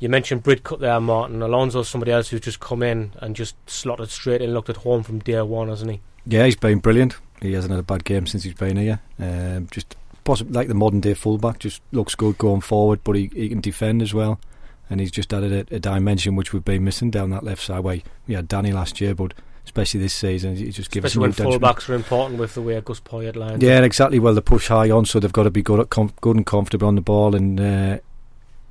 you 0.00 0.08
mentioned 0.08 0.42
Bridcut 0.42 0.80
there, 0.80 1.00
Martin. 1.00 1.42
Alonso's 1.42 1.88
somebody 1.88 2.10
else 2.10 2.28
who's 2.28 2.40
just 2.40 2.58
come 2.58 2.82
in 2.82 3.12
and 3.18 3.36
just 3.36 3.54
slotted 3.70 4.10
straight 4.10 4.42
in, 4.42 4.52
looked 4.52 4.70
at 4.70 4.78
home 4.78 5.04
from 5.04 5.20
day 5.20 5.40
one, 5.42 5.68
hasn't 5.68 5.90
he? 5.90 6.00
Yeah, 6.26 6.44
he's 6.44 6.56
been 6.56 6.78
brilliant. 6.78 7.16
He 7.40 7.52
hasn't 7.52 7.70
had 7.70 7.80
a 7.80 7.84
bad 7.84 8.04
game 8.04 8.26
since 8.26 8.42
he's 8.42 8.54
been 8.54 8.76
here. 8.76 9.00
Um, 9.20 9.68
just 9.70 9.96
possibly 10.24 10.52
like 10.52 10.68
the 10.68 10.74
modern 10.74 11.00
day 11.00 11.14
fullback, 11.14 11.58
just 11.58 11.80
looks 11.92 12.14
good 12.14 12.38
going 12.38 12.60
forward, 12.60 13.00
but 13.02 13.16
he, 13.16 13.30
he 13.34 13.48
can 13.48 13.60
defend 13.60 14.02
as 14.02 14.12
well. 14.12 14.38
And 14.90 15.00
he's 15.00 15.10
just 15.10 15.32
added 15.34 15.70
a, 15.70 15.76
a 15.76 15.78
dimension 15.78 16.34
which 16.36 16.52
we've 16.52 16.64
been 16.64 16.84
missing 16.84 17.10
down 17.10 17.30
that 17.30 17.44
left 17.44 17.62
side. 17.62 17.80
Way 17.80 18.04
we 18.26 18.34
had 18.34 18.48
Danny 18.48 18.72
last 18.72 19.00
year, 19.00 19.14
but 19.14 19.34
especially 19.64 20.00
this 20.00 20.14
season, 20.14 20.56
he's 20.56 20.76
just 20.76 20.90
given 20.90 21.06
us 21.06 21.14
a 21.14 21.20
Especially 21.22 21.44
when 21.58 21.60
fullbacks 21.60 21.88
are 21.90 21.94
important 21.94 22.40
with 22.40 22.54
the 22.54 22.62
way 22.62 22.80
Gus 22.80 23.00
Poyet 23.00 23.36
lines. 23.36 23.62
Yeah, 23.62 23.82
exactly. 23.82 24.18
Well, 24.18 24.32
they 24.34 24.40
push 24.40 24.68
high 24.68 24.90
on, 24.90 25.04
so 25.04 25.20
they've 25.20 25.32
got 25.32 25.42
to 25.42 25.50
be 25.50 25.62
good, 25.62 25.78
at 25.80 25.90
com- 25.90 26.14
good 26.22 26.36
and 26.36 26.46
comfortable 26.46 26.88
on 26.88 26.94
the 26.94 27.00
ball 27.02 27.34
and 27.34 27.60
uh, 27.60 27.98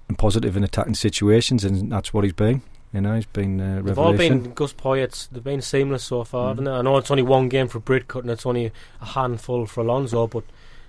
and 0.08 0.18
positive 0.18 0.56
in 0.58 0.64
attacking 0.64 0.96
situations, 0.96 1.64
and 1.64 1.92
that's 1.92 2.14
what 2.14 2.24
he's 2.24 2.34
been. 2.34 2.62
You 2.94 3.02
know, 3.02 3.16
he's 3.16 3.26
been 3.26 3.60
uh, 3.60 3.82
They've 3.84 4.00
all 4.00 4.14
been 4.14 4.54
Gus 4.54 4.74
Poyet's. 4.74 5.28
They've 5.28 5.44
been 5.44 5.62
seamless 5.62 6.06
so 6.06 6.24
far, 6.24 6.46
Mm. 6.46 6.50
haven't 6.50 6.64
they? 6.64 6.72
I 6.72 6.82
know 6.82 6.98
it's 6.98 7.12
only 7.12 7.24
one 7.24 7.50
game 7.50 7.68
for 7.68 7.80
Bridcut 7.82 8.22
and 8.22 8.32
it's 8.32 8.46
only 8.46 8.72
a 9.02 9.06
handful 9.06 9.66
for 9.66 9.82
Alonso, 9.82 10.26
but 10.26 10.46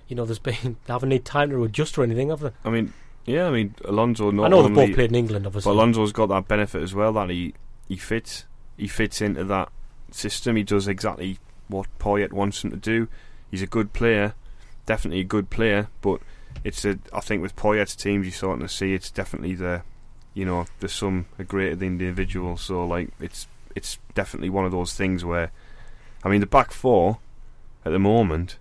you 0.07 0.15
know, 0.15 0.25
there's 0.25 0.39
been 0.39 0.77
they 0.87 0.93
haven't 0.93 1.09
need 1.09 1.25
time 1.25 1.49
to 1.51 1.63
adjust 1.65 1.97
or 1.97 2.03
anything, 2.03 2.29
have 2.29 2.39
they? 2.39 2.51
I 2.63 2.69
mean, 2.69 2.93
yeah, 3.25 3.47
I 3.47 3.51
mean, 3.51 3.75
Alonso. 3.85 4.29
I 4.29 4.47
know 4.47 4.59
only, 4.59 4.87
both 4.87 4.95
played 4.95 5.11
in 5.11 5.15
England, 5.15 5.43
But 5.43 5.49
obviously. 5.49 5.71
Alonso's 5.71 6.11
got 6.11 6.27
that 6.27 6.47
benefit 6.47 6.81
as 6.81 6.93
well 6.93 7.13
that 7.13 7.29
he 7.29 7.53
he 7.87 7.97
fits 7.97 8.45
he 8.77 8.87
fits 8.87 9.21
into 9.21 9.43
that 9.45 9.69
system. 10.11 10.55
He 10.55 10.63
does 10.63 10.87
exactly 10.87 11.37
what 11.67 11.87
Poyet 11.99 12.33
wants 12.33 12.63
him 12.63 12.71
to 12.71 12.77
do. 12.77 13.07
He's 13.51 13.61
a 13.61 13.67
good 13.67 13.93
player, 13.93 14.33
definitely 14.85 15.21
a 15.21 15.25
good 15.25 15.49
player. 15.49 15.89
But 16.01 16.21
it's 16.63 16.85
a 16.85 16.99
I 17.13 17.19
think 17.19 17.41
with 17.41 17.55
Poyet's 17.55 17.95
teams, 17.95 18.25
you're 18.25 18.33
starting 18.33 18.65
to 18.65 18.73
see 18.73 18.93
it's 18.93 19.11
definitely 19.11 19.55
the 19.55 19.83
you 20.33 20.45
know 20.45 20.65
the 20.79 20.89
sum 20.89 21.25
are 21.37 21.45
greater 21.45 21.75
than 21.75 21.97
the 21.97 22.05
individual. 22.05 22.57
So 22.57 22.85
like 22.85 23.09
it's 23.19 23.47
it's 23.75 23.99
definitely 24.15 24.49
one 24.49 24.65
of 24.65 24.71
those 24.71 24.93
things 24.93 25.23
where 25.23 25.51
I 26.23 26.29
mean 26.29 26.41
the 26.41 26.47
back 26.47 26.71
four 26.71 27.19
at 27.85 27.91
the 27.91 27.99
moment, 27.99 28.57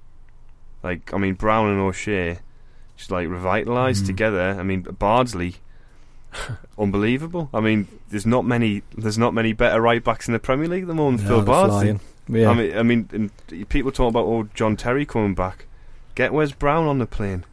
like 0.82 1.12
I 1.12 1.18
mean 1.18 1.34
Brown 1.34 1.70
and 1.70 1.80
O'Shea. 1.80 2.40
Just 2.98 3.10
like 3.10 3.26
revitalised 3.28 4.02
Mm. 4.02 4.06
together. 4.06 4.56
I 4.58 4.62
mean 4.62 4.82
Bardsley, 4.82 5.54
unbelievable. 6.78 7.48
I 7.54 7.60
mean, 7.60 7.88
there's 8.10 8.26
not 8.26 8.44
many. 8.44 8.82
There's 8.96 9.18
not 9.18 9.34
many 9.34 9.52
better 9.52 9.80
right 9.80 10.02
backs 10.02 10.28
in 10.28 10.32
the 10.32 10.38
Premier 10.38 10.68
League 10.68 10.82
at 10.82 10.88
the 10.88 10.94
moment. 10.94 11.22
Yeah, 11.22 11.28
Phil 11.28 11.42
Bardsley. 11.42 11.98
flying. 11.98 12.00
Yeah. 12.28 12.50
I 12.50 12.54
mean, 12.54 12.76
I 12.76 12.82
mean, 12.82 13.08
and 13.12 13.68
people 13.70 13.90
talk 13.92 14.10
about 14.10 14.26
oh 14.26 14.48
John 14.54 14.76
Terry 14.76 15.06
coming 15.06 15.34
back. 15.34 15.66
Get 16.14 16.32
Wes 16.32 16.52
Brown 16.52 16.86
on 16.86 16.98
the 16.98 17.06
plane. 17.06 17.44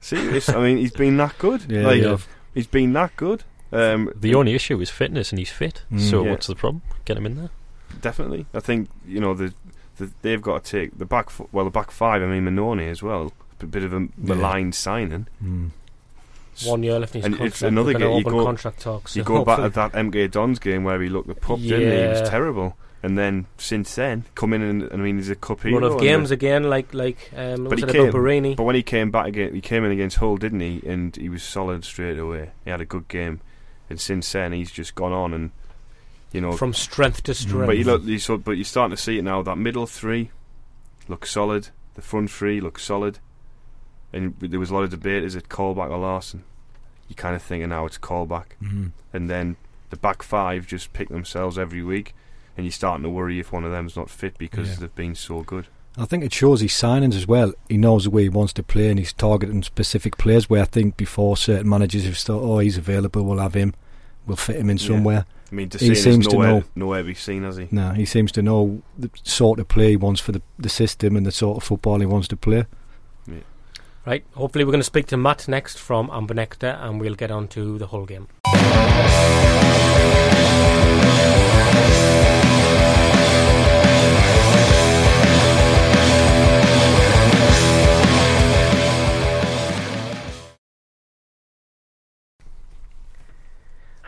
Serious? 0.00 0.48
I 0.48 0.60
mean, 0.60 0.78
he's 0.78 0.92
been 0.92 1.16
that 1.18 1.38
good. 1.38 1.70
yeah, 1.70 1.86
like, 1.86 2.02
yeah. 2.02 2.18
he's 2.54 2.66
been 2.66 2.92
that 2.94 3.14
good. 3.16 3.44
Um, 3.70 4.12
the 4.14 4.34
only 4.34 4.54
issue 4.54 4.80
is 4.80 4.90
fitness, 4.90 5.30
and 5.30 5.38
he's 5.38 5.50
fit. 5.50 5.84
Mm. 5.90 6.00
so 6.00 6.24
Yeah. 6.24 6.32
what's 6.32 6.48
the 6.48 6.56
problem? 6.56 6.82
Get 7.04 7.16
him 7.16 7.24
in 7.26 7.36
there. 7.36 7.50
definitely, 8.00 8.46
I 8.52 8.60
think 8.60 8.90
you 9.06 9.20
know 9.20 9.32
the, 9.34 9.54
the 9.96 10.10
they've 10.22 10.42
got 10.42 10.64
to 10.64 10.70
take 10.80 10.98
the 10.98 11.06
back. 11.06 11.30
Well, 11.52 11.64
the 11.64 11.70
back 11.70 11.90
five. 11.92 12.20
I 12.22 12.26
mean, 12.26 12.44
Mannone 12.44 12.90
as 12.90 13.02
well. 13.02 13.32
A 13.62 13.66
bit 13.66 13.84
of 13.84 13.92
a 13.92 14.08
maligned 14.16 14.74
signing. 14.74 15.26
Mm. 15.42 15.70
One 16.64 16.82
year 16.82 16.98
left 16.98 17.14
in 17.14 17.20
his 17.20 17.26
And 17.26 17.34
contract. 17.34 17.54
it's 17.54 17.62
another 17.62 17.94
game, 17.94 18.18
you 18.18 18.24
go- 18.24 18.44
contract 18.44 18.80
talks. 18.80 19.16
You 19.16 19.22
go 19.22 19.44
back 19.44 19.58
to 19.58 19.68
that 19.70 19.92
MK 19.94 20.30
Dons 20.30 20.58
game 20.58 20.84
where 20.84 21.00
he 21.00 21.08
looked 21.08 21.28
the 21.28 21.34
pup, 21.34 21.58
didn't 21.60 21.90
he? 21.92 22.02
He 22.02 22.08
was 22.08 22.28
terrible. 22.28 22.76
And 23.04 23.18
then 23.18 23.46
since 23.58 23.94
then, 23.96 24.24
come 24.36 24.52
in 24.52 24.62
and 24.62 24.88
I 24.92 24.96
mean, 24.96 25.16
he's 25.16 25.30
a 25.30 25.34
cup 25.34 25.62
hero. 25.62 25.74
One 25.80 25.82
of 25.82 25.98
games 26.00 26.28
the- 26.28 26.34
again, 26.34 26.64
like 26.70 26.92
like 26.94 27.30
um, 27.36 27.64
But 27.64 27.70
was 27.72 27.80
he 27.80 27.86
it 27.86 27.92
came- 27.92 28.12
Borini? 28.12 28.54
But 28.56 28.62
when 28.64 28.76
he 28.76 28.82
came 28.84 29.10
back 29.10 29.26
again, 29.26 29.54
he 29.54 29.60
came 29.60 29.84
in 29.84 29.90
against 29.90 30.18
Hull, 30.18 30.36
didn't 30.36 30.60
he? 30.60 30.80
And 30.86 31.16
he 31.16 31.28
was 31.28 31.42
solid 31.42 31.84
straight 31.84 32.18
away. 32.18 32.50
He 32.64 32.70
had 32.70 32.80
a 32.80 32.84
good 32.84 33.08
game. 33.08 33.40
And 33.90 34.00
since 34.00 34.30
then, 34.30 34.52
he's 34.52 34.70
just 34.70 34.94
gone 34.94 35.12
on 35.12 35.34
and 35.34 35.50
you 36.32 36.40
know. 36.40 36.52
From 36.52 36.72
strength 36.74 37.24
to 37.24 37.34
strength. 37.34 37.66
but 37.66 37.76
you 37.78 37.84
look, 37.84 38.04
you 38.04 38.18
saw, 38.20 38.36
but 38.36 38.52
you're 38.52 38.64
starting 38.64 38.96
to 38.96 39.02
see 39.02 39.18
it 39.18 39.22
now. 39.22 39.42
That 39.42 39.58
middle 39.58 39.86
three 39.86 40.30
look 41.08 41.26
solid. 41.26 41.70
The 41.94 42.02
front 42.02 42.30
three 42.30 42.60
look 42.60 42.78
solid. 42.78 43.18
And 44.12 44.34
there 44.40 44.60
was 44.60 44.70
a 44.70 44.74
lot 44.74 44.84
of 44.84 44.90
debate: 44.90 45.24
is 45.24 45.34
it 45.36 45.48
Colback 45.48 45.90
or 45.90 45.98
Larsson? 45.98 46.44
You're 47.08 47.16
kind 47.16 47.34
of 47.36 47.42
thinking 47.42 47.68
now 47.70 47.86
it's 47.86 47.98
Colback, 47.98 48.56
Mm. 48.62 48.92
and 49.12 49.28
then 49.30 49.56
the 49.90 49.96
back 49.96 50.22
five 50.22 50.66
just 50.66 50.92
pick 50.92 51.08
themselves 51.08 51.58
every 51.58 51.82
week, 51.82 52.14
and 52.56 52.64
you're 52.64 52.72
starting 52.72 53.02
to 53.02 53.10
worry 53.10 53.38
if 53.38 53.52
one 53.52 53.64
of 53.64 53.70
them's 53.72 53.96
not 53.96 54.08
fit 54.10 54.38
because 54.38 54.70
Yeah. 54.70 54.74
they've 54.80 54.94
been 54.94 55.14
so 55.14 55.42
good. 55.42 55.66
I 55.98 56.06
think 56.06 56.24
it 56.24 56.32
shows 56.32 56.62
his 56.62 56.72
signings 56.72 57.14
as 57.14 57.26
well. 57.28 57.52
He 57.68 57.76
knows 57.76 58.04
the 58.04 58.10
way 58.10 58.22
he 58.22 58.28
wants 58.30 58.54
to 58.54 58.62
play 58.62 58.88
and 58.88 58.98
he's 58.98 59.12
targeting 59.12 59.62
specific 59.62 60.16
players 60.16 60.48
where 60.48 60.62
I 60.62 60.64
think 60.64 60.96
before 60.96 61.36
certain 61.36 61.68
managers 61.68 62.06
have 62.06 62.16
thought, 62.16 62.40
oh, 62.42 62.60
he's 62.60 62.78
available, 62.78 63.22
we'll 63.24 63.40
have 63.40 63.52
him, 63.52 63.74
we'll 64.26 64.38
fit 64.38 64.56
him 64.56 64.70
in 64.70 64.78
Yeah. 64.78 64.86
somewhere. 64.86 65.26
I 65.50 65.54
mean, 65.54 65.68
He 65.70 65.78
see 65.78 65.94
seems 65.94 66.26
to 66.28 66.38
know. 66.38 66.64
nowhere 66.74 67.02
to 67.02 67.08
be 67.08 67.12
seen, 67.14 67.42
has 67.42 67.58
he? 67.58 67.68
No, 67.70 67.90
he 67.90 68.06
seems 68.06 68.32
to 68.32 68.42
know 68.42 68.80
the 68.98 69.10
sort 69.22 69.58
of 69.60 69.68
play 69.68 69.90
he 69.90 69.96
wants 69.96 70.18
for 70.22 70.32
the, 70.32 70.40
the 70.58 70.70
system 70.70 71.14
and 71.14 71.26
the 71.26 71.30
sort 71.32 71.58
of 71.58 71.62
football 71.62 72.00
he 72.00 72.06
wants 72.06 72.26
to 72.28 72.36
play. 72.38 72.64
Right. 74.04 74.24
Hopefully, 74.34 74.64
we're 74.64 74.72
going 74.72 74.80
to 74.80 74.84
speak 74.84 75.06
to 75.08 75.16
Matt 75.16 75.46
next 75.46 75.78
from 75.78 76.10
Amber 76.12 76.34
Nectar, 76.34 76.76
and 76.80 77.00
we'll 77.00 77.14
get 77.14 77.30
on 77.30 77.46
to 77.48 77.78
the 77.78 77.86
whole 77.86 78.04
game. 78.04 78.26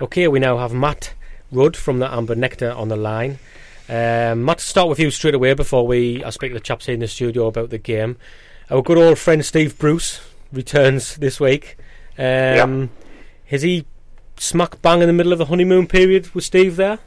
Okay, 0.01 0.27
we 0.27 0.41
now 0.41 0.59
have 0.59 0.75
Matt 0.75 1.15
Rudd 1.53 1.77
from 1.77 2.01
the 2.01 2.13
Amber 2.13 2.35
Nectar 2.35 2.73
on 2.73 2.89
the 2.89 2.97
line. 2.97 3.39
Um, 3.89 4.45
Matt, 4.45 4.61
start 4.61 4.89
with 4.89 4.99
you 4.99 5.13
straight 5.13 5.35
away 5.35 5.55
before 5.55 5.87
we 5.87 6.25
I 6.25 6.31
speak 6.31 6.51
to 6.51 6.55
the 6.55 6.61
chaps 6.61 6.87
here 6.87 6.95
in 6.95 7.01
the 7.01 7.07
studio 7.07 7.47
about 7.47 7.71
the 7.71 7.79
game. 7.79 8.17
Our 8.71 8.83
good 8.83 8.97
old 8.97 9.19
friend 9.19 9.45
Steve 9.45 9.79
Bruce 9.79 10.27
returns 10.51 11.17
this 11.17 11.39
week. 11.39 11.77
Um, 12.19 12.91
Is 13.51 13.61
he 13.61 13.85
smack 14.39 14.81
bang 14.81 15.03
in 15.03 15.07
the 15.07 15.13
middle 15.13 15.33
of 15.33 15.39
the 15.39 15.47
honeymoon 15.47 15.87
period 15.87 16.35
with 16.35 16.45
Steve 16.45 16.77
there? 16.77 16.99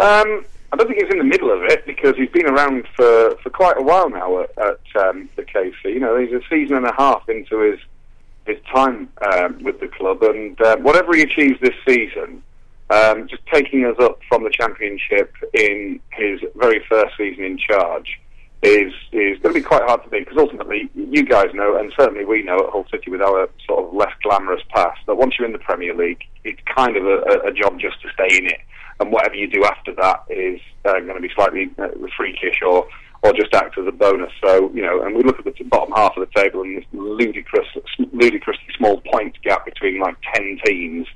Um, 0.00 0.46
I 0.72 0.76
don't 0.76 0.88
think 0.88 1.02
he's 1.02 1.12
in 1.12 1.18
the 1.18 1.24
middle 1.24 1.50
of 1.50 1.62
it 1.64 1.84
because 1.84 2.16
he's 2.16 2.30
been 2.30 2.46
around 2.46 2.86
for, 2.96 3.36
for 3.42 3.50
quite 3.50 3.76
a 3.76 3.82
while 3.82 4.08
now 4.08 4.40
at, 4.40 4.50
at 4.58 5.02
um, 5.06 5.28
the 5.36 5.42
KC. 5.42 5.74
You 5.84 6.00
know, 6.00 6.18
he's 6.18 6.32
a 6.32 6.40
season 6.48 6.76
and 6.76 6.86
a 6.86 6.94
half 6.96 7.28
into 7.28 7.60
his 7.60 7.78
his 8.46 8.58
time 8.72 9.08
um, 9.32 9.62
with 9.62 9.80
the 9.80 9.88
club, 9.88 10.22
and 10.22 10.60
uh, 10.62 10.76
whatever 10.76 11.14
he 11.16 11.22
achieves 11.22 11.60
this 11.60 11.74
season, 11.86 12.42
um, 12.90 13.26
just 13.26 13.44
taking 13.52 13.84
us 13.84 13.96
up 13.98 14.20
from 14.28 14.44
the 14.44 14.50
championship 14.50 15.34
in 15.52 16.00
his 16.12 16.40
very 16.54 16.80
first 16.88 17.16
season 17.18 17.44
in 17.44 17.58
charge, 17.58 18.20
is 18.62 18.92
is 19.12 19.38
going 19.40 19.54
to 19.54 19.60
be 19.60 19.62
quite 19.62 19.82
hard 19.82 20.02
to 20.02 20.10
beat 20.10 20.24
because 20.24 20.38
ultimately 20.38 20.88
you 20.94 21.24
guys 21.24 21.48
know, 21.54 21.76
and 21.76 21.92
certainly 21.98 22.24
we 22.24 22.42
know 22.42 22.58
at 22.58 22.70
Hull 22.70 22.86
City 22.90 23.10
with 23.10 23.20
our 23.20 23.48
sort 23.66 23.84
of 23.84 23.94
less 23.94 24.12
glamorous 24.22 24.62
past, 24.70 24.98
that 25.06 25.16
once 25.16 25.34
you're 25.38 25.46
in 25.46 25.52
the 25.52 25.58
Premier 25.58 25.94
League, 25.94 26.24
it's 26.44 26.60
kind 26.74 26.96
of 26.96 27.04
a, 27.04 27.40
a 27.46 27.52
job 27.52 27.78
just 27.78 28.00
to 28.02 28.08
stay 28.14 28.38
in 28.38 28.46
it, 28.46 28.60
and 29.00 29.12
whatever 29.12 29.34
you 29.34 29.46
do 29.46 29.64
after 29.64 29.94
that 29.94 30.24
is 30.30 30.60
uh, 30.84 30.98
going 31.00 31.14
to 31.16 31.20
be 31.20 31.30
slightly 31.34 31.70
uh, 31.78 31.88
freakish 32.16 32.60
or 32.66 32.88
or 33.22 33.32
just 33.32 33.54
act 33.54 33.76
as 33.78 33.86
a 33.86 33.92
bonus. 33.92 34.32
So 34.42 34.70
you 34.72 34.82
know, 34.82 35.02
and 35.02 35.14
we 35.14 35.22
look 35.22 35.38
at 35.38 35.44
the 35.44 35.64
bottom 35.64 35.92
half 35.94 36.16
of 36.16 36.26
the 36.26 36.40
table 36.40 36.62
and 36.62 36.78
this 36.78 36.84
ludicrous, 36.92 37.68
ludicrously 38.12 38.68
small 38.76 39.00
point 39.12 39.36
gap 39.42 39.64
between 39.64 40.00
like 40.00 40.16
ten 40.34 40.58
teams. 40.64 41.06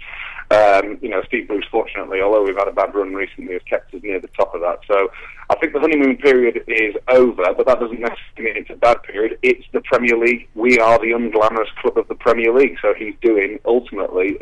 Um, 0.50 0.98
you 1.00 1.08
know, 1.08 1.22
Steve 1.28 1.46
Bruce, 1.46 1.66
fortunately, 1.70 2.20
although 2.20 2.42
we've 2.42 2.56
had 2.56 2.66
a 2.66 2.72
bad 2.72 2.92
run 2.92 3.14
recently, 3.14 3.52
has 3.52 3.62
kept 3.62 3.94
us 3.94 4.02
near 4.02 4.20
the 4.20 4.28
top 4.28 4.52
of 4.52 4.60
that. 4.62 4.80
So 4.88 5.08
I 5.48 5.54
think 5.56 5.72
the 5.72 5.80
honeymoon 5.80 6.16
period 6.16 6.64
is 6.66 6.96
over, 7.08 7.54
but 7.54 7.66
that 7.66 7.78
doesn't 7.78 8.00
necessarily 8.00 8.54
mean 8.54 8.56
it's 8.56 8.70
a 8.70 8.74
bad 8.74 9.00
period. 9.04 9.38
It's 9.42 9.64
the 9.72 9.80
Premier 9.82 10.16
League. 10.16 10.48
We 10.56 10.80
are 10.80 10.98
the 10.98 11.12
unglamorous 11.12 11.72
club 11.80 11.96
of 11.98 12.08
the 12.08 12.16
Premier 12.16 12.52
League. 12.52 12.78
So 12.82 12.94
he's 12.94 13.14
doing 13.22 13.60
ultimately 13.64 14.38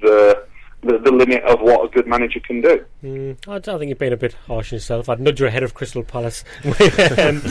the 0.00 0.44
the, 0.82 0.98
the 0.98 1.10
limit 1.12 1.42
of 1.44 1.60
what 1.60 1.84
a 1.84 1.88
good 1.88 2.06
manager 2.06 2.40
can 2.40 2.60
do. 2.60 2.84
Mm, 3.04 3.36
I 3.48 3.58
don't 3.58 3.78
think 3.78 3.90
you've 3.90 3.98
been 3.98 4.12
a 4.12 4.16
bit 4.16 4.32
harsh 4.46 4.72
on 4.72 4.76
yourself. 4.76 5.08
I'd 5.08 5.20
nudge 5.20 5.40
you 5.40 5.46
ahead 5.46 5.62
of 5.62 5.74
Crystal 5.74 6.02
Palace. 6.02 6.42
um, 7.18 7.42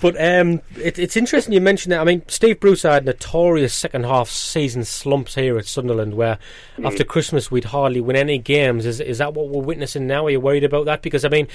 but 0.00 0.14
um, 0.20 0.60
it, 0.80 0.98
it's 0.98 1.16
interesting 1.16 1.52
you 1.52 1.60
mentioned 1.60 1.92
that. 1.92 2.00
I 2.00 2.04
mean, 2.04 2.22
Steve 2.28 2.58
Bruce 2.60 2.82
had 2.82 3.04
notorious 3.04 3.74
second 3.74 4.04
half 4.04 4.28
season 4.30 4.84
slumps 4.84 5.34
here 5.34 5.58
at 5.58 5.66
Sunderland 5.66 6.14
where 6.14 6.38
Mm. 6.78 6.86
after 6.86 7.04
Christmas 7.04 7.50
we'd 7.50 7.64
hardly 7.64 8.00
win 8.00 8.16
any 8.16 8.38
games. 8.38 8.86
Is, 8.86 9.00
is 9.00 9.18
that 9.18 9.34
what 9.34 9.48
we're 9.48 9.62
witnessing 9.62 10.06
now? 10.06 10.26
Are 10.26 10.30
you 10.30 10.40
worried 10.40 10.64
about 10.64 10.86
that? 10.86 11.02
Because, 11.02 11.24
I 11.24 11.28
mean, 11.28 11.48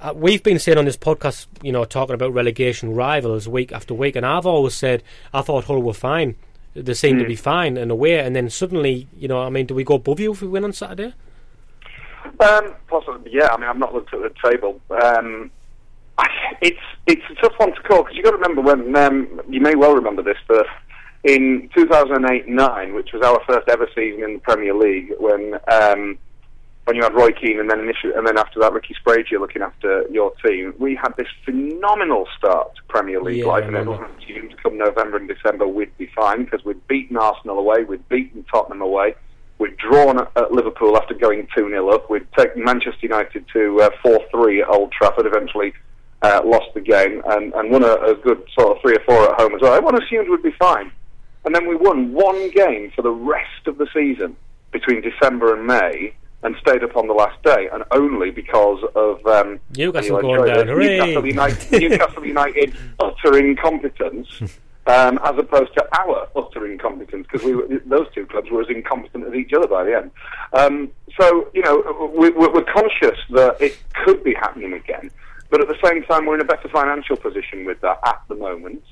uh, 0.00 0.12
we've 0.14 0.42
been 0.42 0.58
saying 0.58 0.76
on 0.78 0.84
this 0.84 0.96
podcast, 0.96 1.46
you 1.62 1.72
know, 1.72 1.84
talking 1.84 2.14
about 2.14 2.34
relegation 2.34 2.92
rivals 2.94 3.48
week 3.48 3.72
after 3.72 3.94
week, 3.94 4.16
and 4.16 4.26
I've 4.26 4.44
always 4.44 4.74
said 4.74 5.02
I 5.32 5.40
thought 5.42 5.64
Hull 5.64 5.80
were 5.80 5.94
fine. 5.94 6.34
They 6.74 6.94
seemed 6.94 7.18
to 7.18 7.24
Mm. 7.24 7.28
be 7.28 7.36
fine 7.36 7.76
and 7.76 7.90
away, 7.90 8.18
and 8.18 8.34
then 8.34 8.48
suddenly, 8.48 9.06
you 9.16 9.28
know, 9.28 9.40
I 9.42 9.50
mean, 9.50 9.66
do 9.66 9.74
we 9.74 9.84
go 9.84 9.94
above 9.94 10.20
you 10.20 10.32
if 10.32 10.40
we 10.42 10.48
win 10.48 10.64
on 10.64 10.72
Saturday? 10.72 11.12
Um, 12.40 12.74
possibly, 12.88 13.30
yeah. 13.32 13.48
I 13.52 13.56
mean, 13.58 13.68
I've 13.68 13.78
not 13.78 13.92
looked 13.94 14.14
at 14.14 14.20
the 14.20 14.32
table. 14.50 14.80
Um, 14.90 15.50
I, 16.18 16.26
it's 16.60 16.80
it's 17.06 17.22
a 17.30 17.34
tough 17.42 17.52
one 17.58 17.74
to 17.74 17.82
call 17.82 18.02
because 18.02 18.16
you've 18.16 18.24
got 18.24 18.32
to 18.32 18.36
remember 18.36 18.62
when 18.62 18.96
um, 18.96 19.40
you 19.48 19.60
may 19.60 19.74
well 19.74 19.94
remember 19.94 20.22
this, 20.22 20.38
but 20.48 20.66
in 21.24 21.68
2008-9, 21.76 22.94
which 22.94 23.12
was 23.12 23.22
our 23.22 23.40
first 23.46 23.68
ever 23.68 23.88
season 23.94 24.24
in 24.24 24.34
the 24.34 24.40
Premier 24.40 24.74
League, 24.74 25.12
when 25.18 25.54
um, 25.70 26.18
when 26.84 26.96
you 26.96 27.02
had 27.02 27.14
Roy 27.14 27.30
Keane 27.30 27.60
and 27.60 27.70
then 27.70 27.80
initially, 27.80 28.12
and 28.14 28.26
then 28.26 28.36
after 28.36 28.58
that 28.60 28.72
Ricky 28.72 28.94
Sbragia 28.94 29.30
you're 29.30 29.40
looking 29.40 29.62
after 29.62 30.04
your 30.10 30.32
team, 30.44 30.74
we 30.78 30.96
had 30.96 31.14
this 31.16 31.28
phenomenal 31.44 32.26
start 32.36 32.74
to 32.74 32.82
Premier 32.88 33.22
League 33.22 33.38
Yeah, 33.38 33.46
life, 33.46 33.64
and 33.64 33.74
remember. 33.74 33.94
everyone 33.94 34.18
assumed 34.20 34.56
come 34.62 34.78
November 34.78 35.16
and 35.18 35.28
December 35.28 35.66
we'd 35.66 35.96
be 35.96 36.10
fine 36.14 36.44
because 36.44 36.64
we'd 36.64 36.86
beaten 36.88 37.16
Arsenal 37.16 37.58
away, 37.58 37.84
we'd 37.84 38.08
beaten 38.08 38.44
Tottenham 38.52 38.80
away. 38.80 39.14
We'd 39.58 39.76
drawn 39.76 40.18
at, 40.18 40.32
at 40.34 40.50
Liverpool 40.50 40.96
after 40.96 41.14
going 41.14 41.46
2 41.56 41.68
0 41.68 41.88
up. 41.90 42.10
We'd 42.10 42.26
taken 42.36 42.64
Manchester 42.64 42.98
United 43.02 43.44
to 43.52 43.90
4 44.02 44.18
3 44.32 44.62
at 44.62 44.68
Old 44.68 44.90
Trafford, 44.90 45.26
eventually 45.26 45.72
uh, 46.22 46.40
lost 46.44 46.74
the 46.74 46.80
game, 46.80 47.22
and, 47.26 47.54
and 47.54 47.70
won 47.70 47.84
a, 47.84 47.94
a 47.94 48.14
good 48.16 48.42
sort 48.58 48.76
of 48.76 48.82
3 48.82 48.96
or 48.96 49.04
4 49.04 49.30
at 49.34 49.40
home 49.40 49.54
as 49.54 49.60
well. 49.60 49.74
Everyone 49.74 50.02
assumed 50.02 50.28
we'd 50.28 50.42
be 50.42 50.56
fine. 50.58 50.90
And 51.44 51.54
then 51.54 51.68
we 51.68 51.76
won 51.76 52.12
one 52.12 52.50
game 52.50 52.90
for 52.94 53.02
the 53.02 53.10
rest 53.10 53.66
of 53.66 53.78
the 53.78 53.86
season 53.94 54.36
between 54.72 55.00
December 55.00 55.54
and 55.56 55.66
May 55.66 56.14
and 56.42 56.56
stayed 56.60 56.82
up 56.82 56.96
on 56.96 57.06
the 57.06 57.12
last 57.14 57.40
day, 57.42 57.68
and 57.72 57.84
only 57.92 58.30
because 58.30 58.82
of 58.94 59.24
um, 59.26 59.60
Newcastle 59.76 60.16
going 60.22 60.40
down! 60.66 60.66
Newcastle 60.98 61.26
United, 61.26 61.80
Newcastle 61.90 62.26
United 62.26 62.74
utter 63.00 63.38
incompetence, 63.38 64.28
um, 64.86 65.20
as 65.24 65.38
opposed 65.38 65.72
to 65.74 65.86
our 66.00 66.28
utter 66.34 66.66
incompetence, 66.70 67.26
because 67.30 67.46
we 67.46 67.54
were, 67.54 67.66
those 67.86 68.06
two 68.14 68.26
clubs 68.26 68.50
were 68.50 68.60
as 68.62 68.68
incompetent 68.68 69.24
as 69.26 69.34
each 69.34 69.52
other 69.52 69.68
by 69.68 69.84
the 69.84 69.96
end. 69.96 70.10
Um, 70.52 70.90
so 71.20 71.48
you 71.54 71.62
know 71.62 72.10
we, 72.16 72.30
we- 72.30 72.48
we're 72.48 72.64
conscious 72.64 73.18
that 73.30 73.56
it 73.60 73.78
could 74.04 74.24
be 74.24 74.34
happening 74.34 74.72
again, 74.72 75.10
but 75.50 75.60
at 75.60 75.68
the 75.68 75.78
same 75.86 76.02
time 76.04 76.26
we're 76.26 76.34
in 76.34 76.40
a 76.40 76.44
better 76.44 76.68
financial 76.68 77.16
position 77.16 77.64
with 77.64 77.80
that 77.82 78.00
at 78.04 78.20
the 78.28 78.34
moment. 78.34 78.82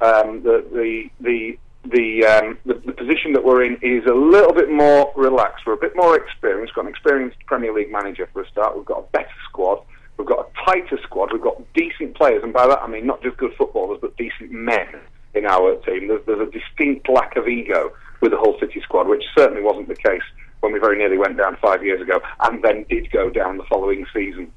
Um, 0.00 0.42
the 0.42 0.64
the 0.72 1.10
the 1.20 1.58
the, 1.92 2.24
um, 2.24 2.58
the 2.64 2.74
the 2.74 2.92
position 2.92 3.32
that 3.34 3.44
we're 3.44 3.64
in 3.64 3.74
is 3.82 4.04
a 4.06 4.14
little 4.14 4.52
bit 4.52 4.70
more 4.70 5.12
relaxed. 5.16 5.64
We're 5.66 5.74
a 5.74 5.80
bit 5.80 5.94
more 5.94 6.16
experienced. 6.16 6.72
We've 6.72 6.76
got 6.76 6.84
an 6.86 6.90
experienced 6.90 7.38
Premier 7.46 7.72
League 7.72 7.92
manager 7.92 8.28
for 8.32 8.42
a 8.42 8.48
start. 8.48 8.76
We've 8.76 8.84
got 8.84 8.98
a 8.98 9.06
better 9.12 9.34
squad. 9.48 9.84
We've 10.16 10.26
got 10.26 10.48
a 10.48 10.64
tighter 10.64 10.98
squad. 11.02 11.32
We've 11.32 11.42
got 11.42 11.60
decent 11.74 12.16
players, 12.16 12.42
and 12.42 12.52
by 12.52 12.66
that 12.66 12.80
I 12.82 12.88
mean 12.88 13.06
not 13.06 13.22
just 13.22 13.36
good 13.36 13.54
footballers, 13.56 13.98
but 14.00 14.16
decent 14.16 14.50
men 14.50 14.88
in 15.34 15.46
our 15.46 15.76
team. 15.86 16.08
There's, 16.08 16.24
there's 16.26 16.48
a 16.48 16.50
distinct 16.50 17.08
lack 17.08 17.36
of 17.36 17.46
ego 17.48 17.92
with 18.20 18.32
the 18.32 18.38
Hull 18.38 18.56
City 18.60 18.80
squad, 18.82 19.08
which 19.08 19.24
certainly 19.36 19.62
wasn't 19.62 19.88
the 19.88 19.96
case 19.96 20.22
when 20.60 20.72
we 20.72 20.78
very 20.78 20.96
nearly 20.96 21.18
went 21.18 21.36
down 21.36 21.56
five 21.60 21.84
years 21.84 22.00
ago, 22.00 22.20
and 22.40 22.62
then 22.62 22.84
did 22.88 23.10
go 23.10 23.30
down 23.30 23.58
the 23.58 23.64
following 23.64 24.06
season 24.14 24.50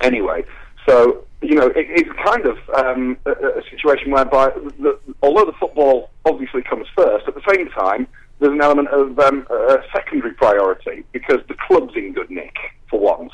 anyway. 0.00 0.44
So 0.86 1.24
you 1.42 1.54
know, 1.54 1.66
it, 1.68 1.86
it's 1.88 2.10
kind 2.24 2.46
of 2.46 2.58
um, 2.76 3.16
a, 3.24 3.30
a 3.30 3.62
situation 3.70 4.10
whereby, 4.10 4.50
the, 4.78 4.98
although 5.22 5.44
the 5.44 5.56
football 5.58 6.10
obviously 6.24 6.62
comes 6.62 6.86
first, 6.96 7.26
at 7.28 7.34
the 7.34 7.42
same 7.52 7.68
time 7.70 8.06
there's 8.38 8.52
an 8.52 8.62
element 8.62 8.88
of 8.88 9.18
um, 9.18 9.46
a 9.50 9.78
secondary 9.94 10.32
priority 10.32 11.04
because 11.12 11.40
the 11.48 11.54
club's 11.66 11.94
in 11.94 12.12
good 12.14 12.30
nick 12.30 12.56
for 12.88 12.98
once. 12.98 13.32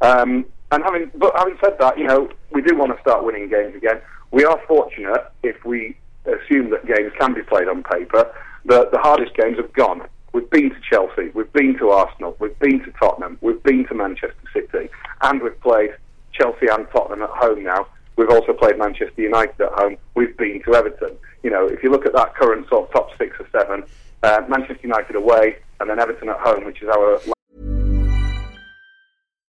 Um, 0.00 0.46
and 0.70 0.82
having, 0.82 1.10
but 1.16 1.32
having 1.36 1.56
said 1.62 1.76
that, 1.80 1.98
you 1.98 2.06
know, 2.06 2.28
we 2.52 2.62
do 2.62 2.76
want 2.76 2.94
to 2.94 3.00
start 3.00 3.24
winning 3.24 3.48
games 3.48 3.74
again. 3.74 4.00
We 4.30 4.44
are 4.44 4.60
fortunate 4.66 5.30
if 5.42 5.64
we 5.64 5.96
assume 6.24 6.70
that 6.70 6.86
games 6.86 7.12
can 7.18 7.34
be 7.34 7.42
played 7.42 7.68
on 7.68 7.82
paper. 7.82 8.32
that 8.66 8.90
the 8.92 8.98
hardest 8.98 9.36
games 9.36 9.56
have 9.58 9.72
gone. 9.72 10.02
We've 10.32 10.48
been 10.50 10.70
to 10.70 10.76
Chelsea, 10.90 11.30
we've 11.34 11.52
been 11.52 11.78
to 11.78 11.90
Arsenal, 11.90 12.36
we've 12.40 12.58
been 12.58 12.82
to 12.84 12.90
Tottenham, 12.92 13.38
we've 13.40 13.62
been 13.62 13.86
to 13.86 13.94
Manchester 13.94 14.34
City, 14.52 14.88
and 15.22 15.40
we've 15.40 15.60
played 15.60 15.90
Chelsea 16.32 16.66
and 16.70 16.86
Tottenham 16.90 17.22
at 17.22 17.30
home 17.30 17.62
now. 17.62 17.86
We've 18.16 18.30
also 18.30 18.52
played 18.52 18.78
Manchester 18.78 19.22
United 19.22 19.60
at 19.60 19.72
home. 19.72 19.96
We've 20.14 20.36
been 20.36 20.62
to 20.64 20.74
Everton. 20.74 21.16
You 21.42 21.50
know, 21.50 21.66
if 21.66 21.82
you 21.82 21.90
look 21.90 22.06
at 22.06 22.12
that 22.14 22.34
current 22.34 22.68
sort 22.68 22.88
of 22.88 22.92
top 22.92 23.10
six 23.18 23.36
or 23.40 23.48
seven, 23.52 23.84
uh, 24.22 24.42
Manchester 24.48 24.80
United 24.82 25.16
away, 25.16 25.56
and 25.80 25.90
then 25.90 25.98
Everton 25.98 26.28
at 26.28 26.38
home, 26.38 26.64
which 26.64 26.82
is 26.82 26.88
our 26.88 27.20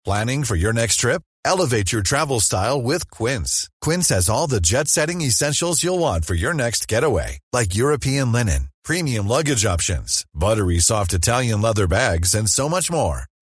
Planning 0.06 0.44
for 0.44 0.56
your 0.56 0.72
next 0.72 0.98
trip? 0.98 1.24
Elevate 1.44 1.92
your 1.92 2.04
travel 2.04 2.40
style 2.40 2.80
with 2.80 3.10
Quince. 3.10 3.70
Quince 3.82 4.10
has 4.10 4.30
all 4.30 4.46
the 4.46 4.62
jet 4.62 4.88
setting 4.88 5.22
essentials 5.22 5.84
you'll 5.84 5.98
want 5.98 6.26
for 6.26 6.36
your 6.36 6.54
next 6.54 6.88
getaway, 6.88 7.40
like 7.52 7.76
European 7.76 8.32
linen, 8.32 8.70
premium 8.84 9.28
luggage 9.28 9.66
options, 9.66 10.24
buttery 10.34 10.80
soft 10.80 11.14
Italian 11.14 11.62
leather 11.62 11.88
bags, 11.88 12.36
and 12.36 12.48
so 12.48 12.70
much 12.70 12.92
more. 12.92 13.24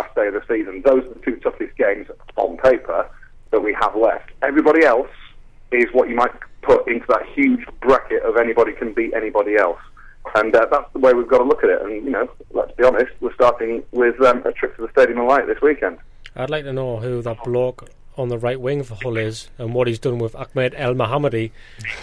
Last 0.00 0.14
day 0.14 0.28
of 0.28 0.34
the 0.34 0.42
season. 0.48 0.82
Those 0.84 1.04
are 1.04 1.14
the 1.14 1.20
two 1.20 1.36
toughest 1.36 1.76
games 1.76 2.06
on 2.36 2.56
paper 2.58 3.08
that 3.50 3.60
we 3.60 3.76
have 3.80 3.94
left. 3.96 4.30
Everybody 4.42 4.84
else 4.84 5.10
is 5.72 5.86
what 5.92 6.08
you 6.08 6.16
might 6.16 6.32
put 6.62 6.86
into 6.88 7.06
that 7.08 7.22
huge 7.34 7.64
bracket 7.80 8.22
of 8.22 8.36
anybody 8.36 8.72
can 8.72 8.92
beat 8.94 9.12
anybody 9.14 9.56
else. 9.56 9.80
And 10.34 10.54
uh, 10.54 10.66
that's 10.70 10.92
the 10.92 10.98
way 10.98 11.12
we've 11.12 11.28
got 11.28 11.38
to 11.38 11.44
look 11.44 11.64
at 11.64 11.70
it. 11.70 11.82
And, 11.82 12.04
you 12.04 12.10
know, 12.10 12.28
let's 12.52 12.72
be 12.76 12.84
honest, 12.84 13.12
we're 13.20 13.34
starting 13.34 13.82
with 13.92 14.20
um, 14.22 14.42
a 14.44 14.52
trip 14.52 14.76
to 14.76 14.82
the 14.82 14.92
Stadium 14.92 15.18
of 15.20 15.28
Light 15.28 15.46
this 15.46 15.60
weekend. 15.62 15.98
I'd 16.36 16.50
like 16.50 16.64
to 16.64 16.72
know 16.72 16.98
who 16.98 17.22
that 17.22 17.42
bloke 17.44 17.88
on 18.20 18.28
the 18.28 18.38
right 18.38 18.60
wing 18.60 18.82
for 18.82 18.94
Hull 18.96 19.16
is 19.16 19.48
and 19.58 19.74
what 19.74 19.88
he's 19.88 19.98
done 19.98 20.18
with 20.18 20.34
Ahmed 20.34 20.74
Elmohamady 20.74 21.50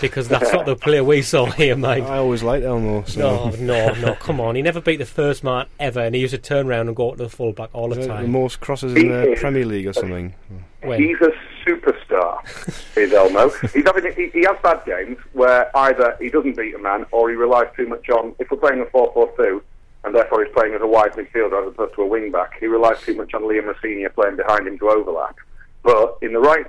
because 0.02 0.28
that's 0.28 0.52
not 0.52 0.66
the 0.66 0.76
player 0.76 1.04
we 1.04 1.22
saw 1.22 1.46
here, 1.46 1.76
mate. 1.76 2.04
I 2.04 2.18
always 2.18 2.44
liked 2.44 2.66
Elmo. 2.66 3.04
So. 3.04 3.50
No, 3.50 3.50
no, 3.60 3.94
no, 3.94 4.16
come 4.16 4.42
on. 4.42 4.56
He 4.56 4.62
never 4.62 4.82
beat 4.82 4.98
the 4.98 5.06
first 5.06 5.44
man 5.44 5.68
ever 5.80 6.02
and 6.02 6.16
he 6.16 6.22
used 6.22 6.34
to 6.34 6.38
turn 6.40 6.68
around 6.68 6.88
and 6.88 6.96
go 6.96 7.12
to 7.12 7.18
the 7.18 7.30
full 7.30 7.54
back 7.54 7.70
all 7.74 7.90
the 7.90 8.00
Is 8.00 8.08
time. 8.08 8.24
the 8.24 8.30
most 8.30 8.60
crosses 8.60 8.94
in 8.96 9.10
the 9.10 9.38
Premier 9.40 9.66
League 9.66 9.88
or 9.88 9.94
something. 9.94 10.34
When? 10.82 11.02
He's 11.02 11.18
a 11.22 11.32
superstar, 11.66 12.40
is 12.98 13.14
Elmo. 13.14 13.50
He's 13.74 13.84
having, 13.84 14.14
he, 14.14 14.30
he 14.30 14.46
has 14.46 14.58
bad 14.64 14.84
games 14.86 15.18
where 15.34 15.76
either 15.78 16.16
he 16.20 16.30
doesn't 16.30 16.56
beat 16.56 16.76
a 16.76 16.80
man 16.80 17.06
or 17.12 17.30
he 17.30 17.36
relies 17.36 17.68
too 17.76 17.88
much 17.88 18.10
on, 18.10 18.34
if 18.40 18.50
we're 18.50 18.58
playing 18.58 18.82
a 18.82 18.86
4 18.86 19.12
4 19.14 19.32
2, 19.38 19.64
and 20.04 20.16
therefore 20.16 20.46
he's 20.46 20.54
playing 20.54 20.74
as 20.74 20.82
a 20.82 20.88
wide 20.88 21.12
midfielder 21.14 21.62
as 21.68 21.74
opposed 21.74 21.94
to 21.96 22.02
a 22.04 22.08
wing 22.08 22.32
back, 22.32 22.58
he 22.60 22.68
relies 22.68 23.02
too 23.02 23.16
much 23.16 23.34
on 23.34 23.42
Liam 23.42 23.66
Rosenior 23.66 24.10
playing 24.10 24.38
behind 24.38 24.68
him 24.68 24.78
to 24.80 24.90
overlap. 24.90 25.36
But 25.88 26.18
in 26.22 26.34
the 26.34 26.40
right 26.40 26.66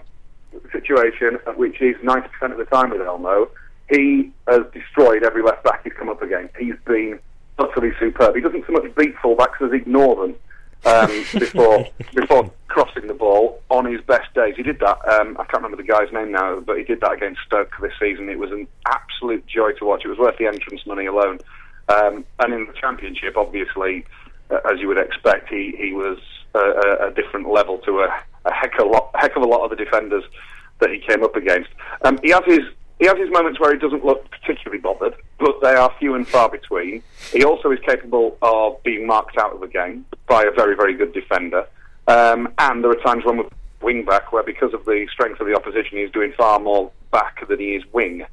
situation, 0.70 1.40
which 1.56 1.82
is 1.82 1.96
90% 1.96 2.52
of 2.52 2.56
the 2.56 2.66
time 2.66 2.90
with 2.90 3.00
Elmo, 3.00 3.50
he 3.90 4.30
has 4.46 4.60
destroyed 4.72 5.24
every 5.24 5.42
left 5.42 5.64
back 5.64 5.82
he's 5.82 5.92
come 5.92 6.08
up 6.08 6.22
against. 6.22 6.56
He's 6.56 6.76
been 6.86 7.18
utterly 7.58 7.90
superb. 7.98 8.36
He 8.36 8.40
doesn't 8.40 8.64
so 8.64 8.74
much 8.74 8.94
beat 8.94 9.16
fullbacks 9.16 9.60
as 9.60 9.72
ignore 9.72 10.14
them 10.14 10.36
um, 10.86 11.08
before 11.36 11.88
before 12.14 12.52
crossing 12.68 13.08
the 13.08 13.14
ball 13.14 13.60
on 13.70 13.90
his 13.90 14.00
best 14.02 14.32
days. 14.34 14.54
He 14.56 14.62
did 14.62 14.78
that. 14.78 14.98
Um, 15.08 15.36
I 15.36 15.42
can't 15.46 15.64
remember 15.64 15.78
the 15.78 15.82
guy's 15.82 16.12
name 16.12 16.30
now, 16.30 16.60
but 16.60 16.78
he 16.78 16.84
did 16.84 17.00
that 17.00 17.10
against 17.10 17.40
Stoke 17.44 17.74
this 17.82 17.94
season. 17.98 18.28
It 18.28 18.38
was 18.38 18.52
an 18.52 18.68
absolute 18.86 19.44
joy 19.48 19.72
to 19.80 19.84
watch. 19.84 20.04
It 20.04 20.08
was 20.08 20.18
worth 20.18 20.38
the 20.38 20.46
entrance 20.46 20.86
money 20.86 21.06
alone. 21.06 21.40
Um, 21.88 22.24
and 22.38 22.54
in 22.54 22.66
the 22.66 22.74
championship, 22.80 23.36
obviously, 23.36 24.04
uh, 24.48 24.60
as 24.70 24.78
you 24.78 24.86
would 24.86 24.98
expect, 24.98 25.48
he 25.48 25.74
he 25.76 25.92
was 25.92 26.18
a, 26.58 27.08
a, 27.08 27.10
different 27.12 27.48
level 27.48 27.78
to 27.78 28.00
a, 28.00 28.22
a 28.44 28.52
heck 28.52 28.78
of 28.78 28.86
a 28.86 28.88
lot, 28.88 29.10
heck 29.14 29.36
of 29.36 29.42
a 29.42 29.46
lot 29.46 29.64
of 29.64 29.70
the 29.70 29.76
defenders 29.76 30.24
that 30.80 30.90
he 30.90 30.98
came 30.98 31.22
up 31.22 31.36
against. 31.36 31.70
Um, 32.02 32.18
he 32.22 32.30
has 32.30 32.44
his 32.46 32.60
he 32.98 33.06
has 33.06 33.16
his 33.16 33.30
moments 33.30 33.60
where 33.60 33.72
he 33.72 33.78
doesn't 33.78 34.04
look 34.04 34.28
particularly 34.30 34.80
bothered, 34.80 35.14
but 35.38 35.60
they 35.62 35.74
are 35.74 35.94
few 36.00 36.14
and 36.16 36.26
far 36.26 36.48
between. 36.48 37.02
He 37.32 37.44
also 37.44 37.70
is 37.70 37.78
capable 37.86 38.36
of 38.42 38.82
being 38.82 39.06
marked 39.06 39.38
out 39.38 39.52
of 39.52 39.60
the 39.60 39.68
game 39.68 40.04
by 40.26 40.42
a 40.42 40.50
very, 40.50 40.74
very 40.74 40.94
good 40.94 41.12
defender. 41.12 41.66
Um, 42.08 42.52
and 42.58 42.82
there 42.82 42.90
are 42.90 42.96
times 42.96 43.24
when 43.24 43.36
we're 43.36 43.48
wing 43.82 44.04
back 44.04 44.32
where, 44.32 44.42
because 44.42 44.74
of 44.74 44.84
the 44.84 45.06
strength 45.12 45.40
of 45.40 45.46
the 45.46 45.54
opposition, 45.54 45.98
he's 45.98 46.10
doing 46.10 46.32
far 46.36 46.58
more 46.58 46.90
back 47.12 47.46
than 47.48 47.60
he 47.60 47.76
is 47.76 47.84
wing. 47.92 48.26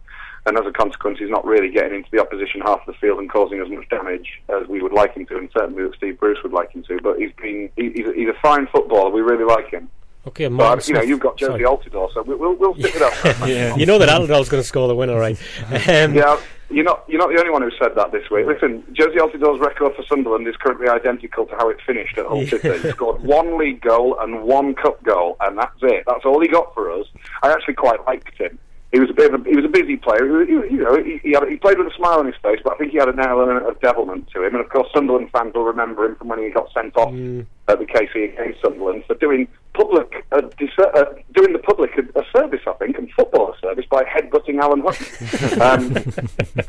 And 0.48 0.58
as 0.60 0.66
a 0.68 0.72
consequence, 0.72 1.18
he's 1.20 1.30
not 1.30 1.44
really 1.44 1.70
getting 1.70 1.96
into 1.96 2.10
the 2.12 2.20
opposition 2.22 2.62
half 2.62 2.80
of 2.82 2.86
the 2.88 2.94
field 2.94 3.20
and 3.20 3.30
causing 3.32 3.60
as 3.62 3.70
much 3.70 3.90
damage 3.90 4.42
as 4.50 4.68
we 4.68 4.82
would 4.82 4.94
like 4.94 5.16
him 5.16 5.26
to, 5.26 5.38
and 5.38 5.50
certainly 5.58 5.84
that 5.84 5.96
Steve 5.96 6.20
Bruce 6.20 6.38
would 6.44 6.54
like 6.54 6.72
him 6.72 6.84
to. 6.84 7.00
But 7.02 7.18
he's 7.18 7.32
been 7.34 7.70
he, 7.76 7.92
he's, 7.96 8.08
a, 8.08 8.14
he's 8.14 8.30
a 8.30 8.40
fine 8.42 8.68
footballer. 8.68 9.10
We 9.10 9.22
really 9.22 9.46
like 9.46 9.72
him. 9.72 9.90
Okay, 10.28 10.48
Martin 10.48 10.78
But 10.80 10.88
you 10.88 10.94
know, 10.96 11.02
you've 11.02 11.20
got 11.20 11.38
Jozy 11.38 11.48
sorry. 11.48 11.64
Altidore, 11.64 12.12
so 12.14 12.22
we- 12.24 12.36
we'll 12.36 12.56
we'll 12.56 12.74
stick 12.76 12.94
with 12.96 13.24
that. 13.24 13.78
You 13.80 13.86
know 13.86 13.98
that 14.00 14.10
Altidore's 14.10 14.50
going 14.50 14.62
to 14.62 14.68
score 14.68 14.88
the 14.88 14.96
winner, 14.96 15.20
right? 15.20 15.38
Um, 15.88 16.14
yeah, 16.16 16.40
you're 16.70 16.84
not 16.84 17.04
you're 17.08 17.20
not 17.20 17.30
the 17.30 17.38
only 17.40 17.52
one 17.52 17.62
who 17.62 17.70
said 17.80 17.96
that 17.96 18.12
this 18.12 18.30
week. 18.32 18.48
Listen, 18.48 18.82
Jozy 18.94 19.18
Altidore's 19.18 19.60
record 19.60 19.96
for 19.96 20.04
Sunderland 20.06 20.48
is 20.48 20.56
currently 20.58 20.88
identical 20.88 21.46
to 21.46 21.56
how 21.56 21.70
it 21.70 21.78
finished 21.86 22.18
at 22.18 22.26
Hull 22.26 22.46
City. 22.48 22.72
He 22.80 22.90
scored 22.92 23.22
one 23.24 23.58
league 23.60 23.82
goal 23.82 24.18
and 24.20 24.44
one 24.44 24.74
cup 24.74 25.02
goal, 25.04 25.38
and 25.42 25.58
that's 25.58 25.78
it. 25.84 26.04
That's 26.08 26.26
all 26.26 26.40
he 26.42 26.48
got 26.48 26.74
for 26.74 26.92
us. 26.92 27.06
I 27.44 27.52
actually 27.52 27.76
quite 27.76 28.04
liked 28.08 28.36
him. 28.40 28.58
He 28.92 29.00
was 29.00 29.10
a 29.10 29.14
bit 29.14 29.34
of 29.34 29.42
a, 29.42 29.50
he 29.50 29.56
was 29.56 29.66
a 29.66 29.70
busy 29.70 29.98
player. 29.98 30.46
He, 30.46 30.54
you 30.54 30.84
know, 30.84 30.96
he, 31.04 31.18
he, 31.24 31.32
had, 31.34 31.44
he 31.50 31.58
played 31.58 31.78
with 31.78 31.88
a 31.88 31.96
smile 31.96 32.20
on 32.20 32.28
his 32.28 32.36
face, 32.42 32.60
but 32.64 32.74
I 32.74 32.78
think 32.78 32.92
he 32.92 32.98
had 32.98 33.10
an 33.10 33.20
element 33.20 33.66
of 33.66 33.80
devilment 33.82 34.30
to 34.32 34.44
him. 34.44 34.56
And 34.56 34.64
of 34.64 34.70
course, 34.70 34.88
Sunderland 34.94 35.32
fans 35.32 35.54
will 35.54 35.66
remember 35.66 36.06
him 36.06 36.16
from 36.16 36.30
when 36.30 36.40
he 36.42 36.50
got 36.50 36.72
sent 36.74 36.96
off 36.96 37.14
at 37.68 37.80
the 37.80 37.86
KC 37.86 38.34
against 38.34 38.62
Sunderland 38.62 39.04
for 39.06 39.16
doing 39.16 39.48
public 39.74 40.26
a 40.32 40.42
dis- 40.42 40.70
uh, 40.80 41.06
doing 41.34 41.52
the 41.54 41.60
public 41.60 41.92
a, 41.98 42.20
a 42.20 42.24
service, 42.36 42.62
I 42.68 42.74
think, 42.74 42.98
and 42.98 43.12
football 43.12 43.54
a 43.54 43.60
service 43.60 43.86
by 43.90 44.04
headbutting 44.04 44.62
Alan 44.62 44.82
Hutton. 44.82 45.62
um, 45.62 45.96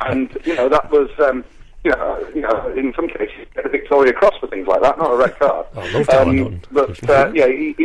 and 0.01 0.37
you 0.45 0.55
know 0.55 0.69
that 0.69 0.91
was. 0.91 1.11
Um, 1.19 1.45
you 1.85 1.93
know, 1.93 2.29
you 2.35 2.41
know, 2.41 2.75
in 2.77 2.93
some 2.97 3.07
cases, 3.07 3.47
Victoria 3.71 4.13
Cross 4.13 4.39
for 4.41 4.49
things 4.49 4.67
like 4.67 4.83
that, 4.83 4.99
not 4.99 5.13
a 5.13 5.17
red 5.17 5.39
card. 5.39 5.67
Loved 5.77 6.11
Alan 6.11 6.61
But 6.73 7.09
uh, 7.09 7.31
yeah, 7.33 7.47
he, 7.47 7.77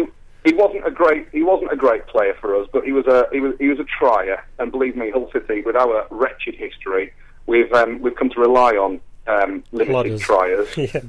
he 0.43 0.51
he 0.51 0.55
wasn't 0.55 0.85
a 0.85 0.91
great 0.91 1.27
he 1.31 1.43
wasn't 1.43 1.71
a 1.71 1.75
great 1.75 2.07
player 2.07 2.35
for 2.39 2.55
us, 2.59 2.67
but 2.71 2.83
he 2.83 2.91
was 2.91 3.05
a 3.07 3.27
he 3.31 3.39
was 3.39 3.53
he 3.59 3.67
was 3.67 3.79
a 3.79 3.85
trier. 3.85 4.43
And 4.59 4.71
believe 4.71 4.95
me, 4.95 5.11
Hull 5.11 5.29
City, 5.31 5.61
with 5.61 5.75
our 5.75 6.07
wretched 6.09 6.55
history, 6.55 7.13
we've 7.45 7.71
um, 7.73 8.01
we've 8.01 8.15
come 8.15 8.29
to 8.29 8.39
rely 8.39 8.71
on 8.71 8.99
um, 9.27 9.63
limited 9.71 10.19
Plodders. 10.19 10.19
triers. 10.19 10.77
yeah. 10.77 11.01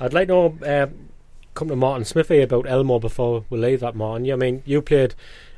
I'd 0.00 0.12
like 0.12 0.28
to 0.28 0.34
know, 0.34 0.58
uh, 0.66 0.86
come 1.54 1.68
to 1.68 1.76
Martin 1.76 2.04
Smithy 2.04 2.42
about 2.42 2.68
Elmore 2.68 2.98
before 2.98 3.44
we 3.48 3.58
leave 3.58 3.80
that, 3.80 3.94
Martin. 3.94 4.30
I 4.30 4.36
mean, 4.36 4.62
you 4.66 4.82
played 4.82 5.14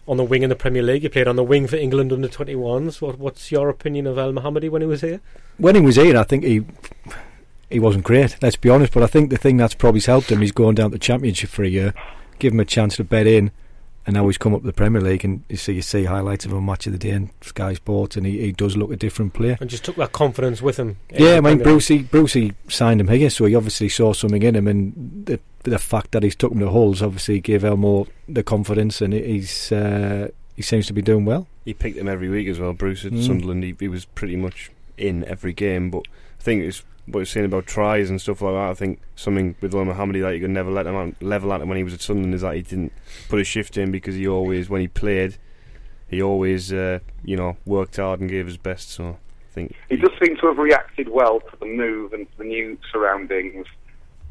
on 0.06 0.18
the 0.18 0.24
wing 0.24 0.42
in 0.42 0.50
the 0.50 0.56
Premier 0.56 0.82
League. 0.82 1.02
You 1.02 1.08
played 1.08 1.26
on 1.26 1.36
the 1.36 1.42
wing 1.42 1.66
for 1.66 1.76
England 1.76 2.12
under 2.12 2.28
21s. 2.28 3.00
What, 3.00 3.18
what's 3.18 3.50
your 3.50 3.70
opinion 3.70 4.06
of 4.06 4.16
Elmohamady 4.16 4.68
when 4.68 4.82
he 4.82 4.86
was 4.86 5.00
here? 5.00 5.20
when 5.58 5.74
he 5.74 5.80
was 5.80 5.96
here, 5.96 6.16
I 6.16 6.22
think 6.22 6.44
he 6.44 6.64
he 7.70 7.80
wasn't 7.80 8.04
great. 8.04 8.36
Let's 8.42 8.56
be 8.56 8.68
honest. 8.68 8.92
But 8.92 9.02
I 9.02 9.06
think 9.06 9.30
the 9.30 9.36
thing 9.36 9.56
that's 9.56 9.74
probably 9.74 10.00
helped 10.00 10.30
him, 10.30 10.42
is 10.42 10.52
going 10.52 10.76
down 10.76 10.90
to 10.90 10.94
the 10.94 11.00
Championship 11.00 11.50
for 11.50 11.64
a 11.64 11.68
year, 11.68 11.94
give 12.38 12.52
him 12.52 12.60
a 12.60 12.64
chance 12.64 12.96
to 12.96 13.04
bet 13.04 13.26
in, 13.26 13.50
and 14.06 14.14
now 14.14 14.26
he's 14.28 14.38
come 14.38 14.54
up 14.54 14.60
to 14.60 14.66
the 14.66 14.72
Premier 14.72 15.00
League, 15.00 15.24
and 15.24 15.42
you 15.48 15.56
see 15.56 15.72
you 15.74 15.82
see 15.82 16.04
highlights 16.04 16.44
of 16.44 16.52
a 16.52 16.60
match 16.60 16.86
of 16.86 16.92
the 16.92 16.98
day 16.98 17.10
in 17.10 17.30
Sky 17.40 17.74
Sports, 17.74 18.16
and 18.16 18.24
he, 18.26 18.40
he 18.40 18.52
does 18.52 18.76
look 18.76 18.90
a 18.92 18.96
different 18.96 19.32
player. 19.34 19.56
And 19.60 19.68
just 19.70 19.84
took 19.84 19.96
that 19.96 20.12
confidence 20.12 20.62
with 20.62 20.76
him. 20.78 20.98
Yeah, 21.12 21.36
I 21.36 21.40
mean 21.40 21.58
Brucey 21.58 22.02
Brucey 22.02 22.54
signed 22.68 23.00
him 23.00 23.08
here, 23.08 23.30
so 23.30 23.44
he 23.46 23.54
obviously 23.54 23.88
saw 23.88 24.12
something 24.12 24.42
in 24.42 24.54
him, 24.54 24.68
and 24.68 25.24
the 25.26 25.40
the 25.64 25.78
fact 25.78 26.12
that 26.12 26.22
he's 26.22 26.36
took 26.36 26.52
him 26.52 26.60
to 26.60 26.70
Hulls 26.70 27.02
obviously 27.02 27.40
gave 27.40 27.64
Elmore 27.64 28.06
the 28.28 28.42
confidence, 28.44 29.00
and 29.00 29.12
he's 29.12 29.72
uh, 29.72 30.28
he 30.54 30.62
seems 30.62 30.86
to 30.86 30.92
be 30.92 31.02
doing 31.02 31.24
well. 31.24 31.48
He 31.64 31.74
picked 31.74 31.96
him 31.98 32.06
every 32.08 32.28
week 32.28 32.46
as 32.46 32.60
well. 32.60 32.72
Bruce 32.72 33.04
at 33.04 33.10
Mm. 33.12 33.26
Sunderland, 33.26 33.64
he, 33.64 33.74
he 33.80 33.88
was 33.88 34.04
pretty 34.04 34.36
much 34.36 34.70
in 34.96 35.24
every 35.24 35.52
game. 35.52 35.90
But 35.90 36.04
I 36.38 36.42
think 36.44 36.62
it's 36.62 36.84
what 37.06 37.20
you're 37.20 37.26
saying 37.26 37.46
about 37.46 37.66
tries 37.66 38.10
and 38.10 38.20
stuff 38.20 38.42
like 38.42 38.54
that. 38.54 38.70
I 38.70 38.74
think 38.74 39.00
something 39.14 39.54
with 39.60 39.72
Elmohamady 39.72 40.22
that 40.22 40.34
you 40.34 40.40
could 40.40 40.50
never 40.50 40.70
let 40.70 40.86
him 40.86 40.94
out, 40.94 41.22
level 41.22 41.52
at 41.52 41.60
him 41.60 41.68
when 41.68 41.76
he 41.78 41.84
was 41.84 41.94
at 41.94 42.00
Sunderland 42.00 42.34
is 42.34 42.40
that 42.40 42.54
he 42.56 42.62
didn't 42.62 42.92
put 43.28 43.40
a 43.40 43.44
shift 43.44 43.76
in 43.76 43.90
because 43.90 44.14
he 44.14 44.26
always, 44.26 44.68
when 44.68 44.80
he 44.80 44.88
played, 44.88 45.36
he 46.08 46.22
always, 46.22 46.72
uh, 46.72 46.98
you 47.24 47.36
know, 47.36 47.56
worked 47.64 47.96
hard 47.96 48.20
and 48.20 48.30
gave 48.30 48.46
his 48.46 48.56
best. 48.56 48.90
So 48.90 49.18
I 49.50 49.52
think 49.52 49.74
He 49.88 49.96
does 49.96 50.10
seem 50.22 50.36
to 50.36 50.46
have 50.48 50.58
reacted 50.58 51.08
well 51.08 51.40
to 51.40 51.56
the 51.58 51.66
move 51.66 52.12
and 52.12 52.30
to 52.30 52.38
the 52.38 52.44
new 52.44 52.78
surroundings. 52.92 53.66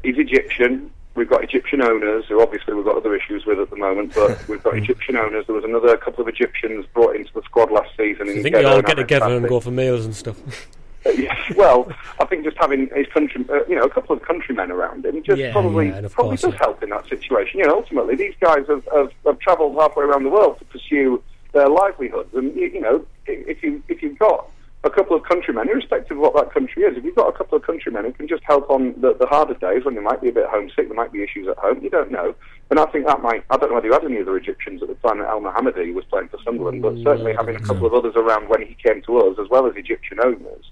He's 0.02 0.18
Egyptian. 0.18 0.90
We've 1.14 1.28
got 1.28 1.42
Egyptian 1.42 1.82
owners, 1.82 2.26
who 2.28 2.42
obviously 2.42 2.74
we've 2.74 2.84
got 2.84 2.96
other 2.96 3.16
issues 3.16 3.46
with 3.46 3.58
at 3.58 3.70
the 3.70 3.76
moment, 3.76 4.14
but 4.14 4.46
we've 4.48 4.62
got 4.62 4.76
Egyptian 4.76 5.16
owners. 5.16 5.46
There 5.46 5.56
was 5.56 5.64
another 5.64 5.96
couple 5.96 6.20
of 6.20 6.28
Egyptians 6.28 6.84
brought 6.92 7.16
into 7.16 7.32
the 7.32 7.42
squad 7.42 7.70
last 7.70 7.90
season. 7.96 8.28
I 8.28 8.32
in 8.32 8.42
think 8.42 8.54
they 8.54 8.64
all 8.64 8.82
get 8.82 8.96
together 8.96 9.34
and 9.34 9.48
go 9.48 9.60
for 9.60 9.70
meals 9.70 10.04
and 10.04 10.14
stuff. 10.14 10.36
Yes, 11.16 11.56
well, 11.56 11.90
I 12.20 12.24
think 12.26 12.44
just 12.44 12.56
having 12.58 12.88
his 12.94 13.06
country, 13.08 13.44
uh, 13.48 13.64
you 13.68 13.76
know, 13.76 13.84
a 13.84 13.90
couple 13.90 14.16
of 14.16 14.22
countrymen 14.22 14.70
around 14.70 15.04
him 15.04 15.22
just 15.22 15.38
Yeah, 15.38 15.52
probably 15.52 15.88
yeah, 15.88 16.00
probably 16.10 16.36
course, 16.36 16.42
does 16.42 16.52
yeah. 16.52 16.58
help 16.58 16.82
in 16.82 16.90
that 16.90 17.08
situation. 17.08 17.60
You 17.60 17.66
know, 17.66 17.76
ultimately 17.76 18.16
these 18.16 18.34
guys 18.40 18.66
have, 18.68 18.86
have, 18.94 19.10
have 19.24 19.38
travelled 19.38 19.76
halfway 19.76 20.04
around 20.04 20.24
the 20.24 20.30
world 20.30 20.58
to 20.58 20.64
pursue 20.66 21.22
their 21.52 21.68
livelihoods, 21.68 22.34
and 22.34 22.54
you, 22.54 22.66
you 22.66 22.80
know, 22.80 23.04
if 23.26 23.62
you 23.62 23.82
if 23.88 24.02
you've 24.02 24.18
got 24.18 24.48
a 24.86 24.90
couple 24.90 25.16
of 25.16 25.24
countrymen, 25.24 25.68
irrespective 25.68 26.16
of 26.16 26.22
what 26.22 26.34
that 26.34 26.52
country 26.52 26.84
is, 26.84 26.96
if 26.96 27.04
you've 27.04 27.16
got 27.16 27.28
a 27.28 27.32
couple 27.32 27.58
of 27.58 27.64
countrymen 27.64 28.04
who 28.04 28.12
can 28.12 28.28
just 28.28 28.42
help 28.44 28.70
on 28.70 28.94
the, 29.00 29.14
the 29.18 29.26
harder 29.26 29.54
days 29.54 29.84
when 29.84 29.96
they 29.96 30.00
might 30.00 30.22
be 30.22 30.28
a 30.28 30.32
bit 30.32 30.46
homesick, 30.46 30.88
there 30.88 30.94
might 30.94 31.12
be 31.12 31.22
issues 31.22 31.48
at 31.48 31.58
home, 31.58 31.82
you 31.82 31.90
don't 31.90 32.10
know. 32.10 32.34
And 32.70 32.78
I 32.78 32.86
think 32.86 33.06
that 33.06 33.20
might, 33.20 33.44
I 33.50 33.56
don't 33.56 33.70
know 33.70 33.74
whether 33.74 33.86
you 33.86 33.92
had 33.92 34.04
any 34.04 34.20
other 34.20 34.36
Egyptians 34.36 34.82
at 34.82 34.88
the 34.88 34.94
time 34.96 35.18
that 35.18 35.28
Elmohamady 35.28 35.92
was 35.92 36.04
playing 36.04 36.28
for 36.28 36.38
Sunderland, 36.44 36.82
but 36.82 36.96
certainly 37.02 37.34
having 37.34 37.56
a 37.56 37.60
couple 37.60 37.86
of 37.86 37.94
others 37.94 38.14
around 38.16 38.48
when 38.48 38.62
he 38.62 38.76
came 38.82 39.02
to 39.02 39.18
us, 39.18 39.38
as 39.40 39.48
well 39.50 39.66
as 39.66 39.74
Egyptian 39.76 40.18
owners, 40.22 40.70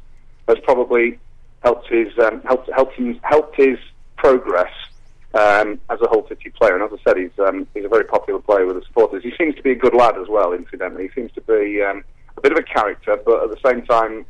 has 0.48 0.58
probably 0.62 1.18
helped 1.62 1.88
his, 1.88 2.08
um, 2.18 2.40
helped, 2.42 2.70
helped, 2.72 2.94
him, 2.94 3.18
helped 3.22 3.56
his 3.56 3.78
progress 4.16 4.72
um, 5.34 5.80
as 5.90 6.00
a 6.00 6.08
Hull 6.08 6.26
City 6.28 6.50
player. 6.50 6.74
And 6.74 6.82
as 6.84 6.98
I 6.98 7.02
said, 7.02 7.16
he's, 7.16 7.38
um, 7.38 7.66
he's 7.74 7.84
a 7.84 7.88
very 7.88 8.04
popular 8.04 8.40
player 8.40 8.66
with 8.66 8.76
the 8.76 8.82
supporters. 8.82 9.22
He 9.22 9.32
seems 9.38 9.54
to 9.56 9.62
be 9.62 9.72
a 9.72 9.74
good 9.74 9.94
lad 9.94 10.16
as 10.18 10.28
well, 10.28 10.52
incidentally. 10.52 11.08
He 11.08 11.20
seems 11.20 11.32
to 11.32 11.40
be 11.40 11.82
um, 11.82 12.04
a 12.36 12.40
bit 12.40 12.52
of 12.52 12.58
a 12.58 12.62
character, 12.62 13.18
but 13.24 13.44
at 13.44 13.50
the 13.50 13.68
same 13.68 13.84
time, 13.86 14.26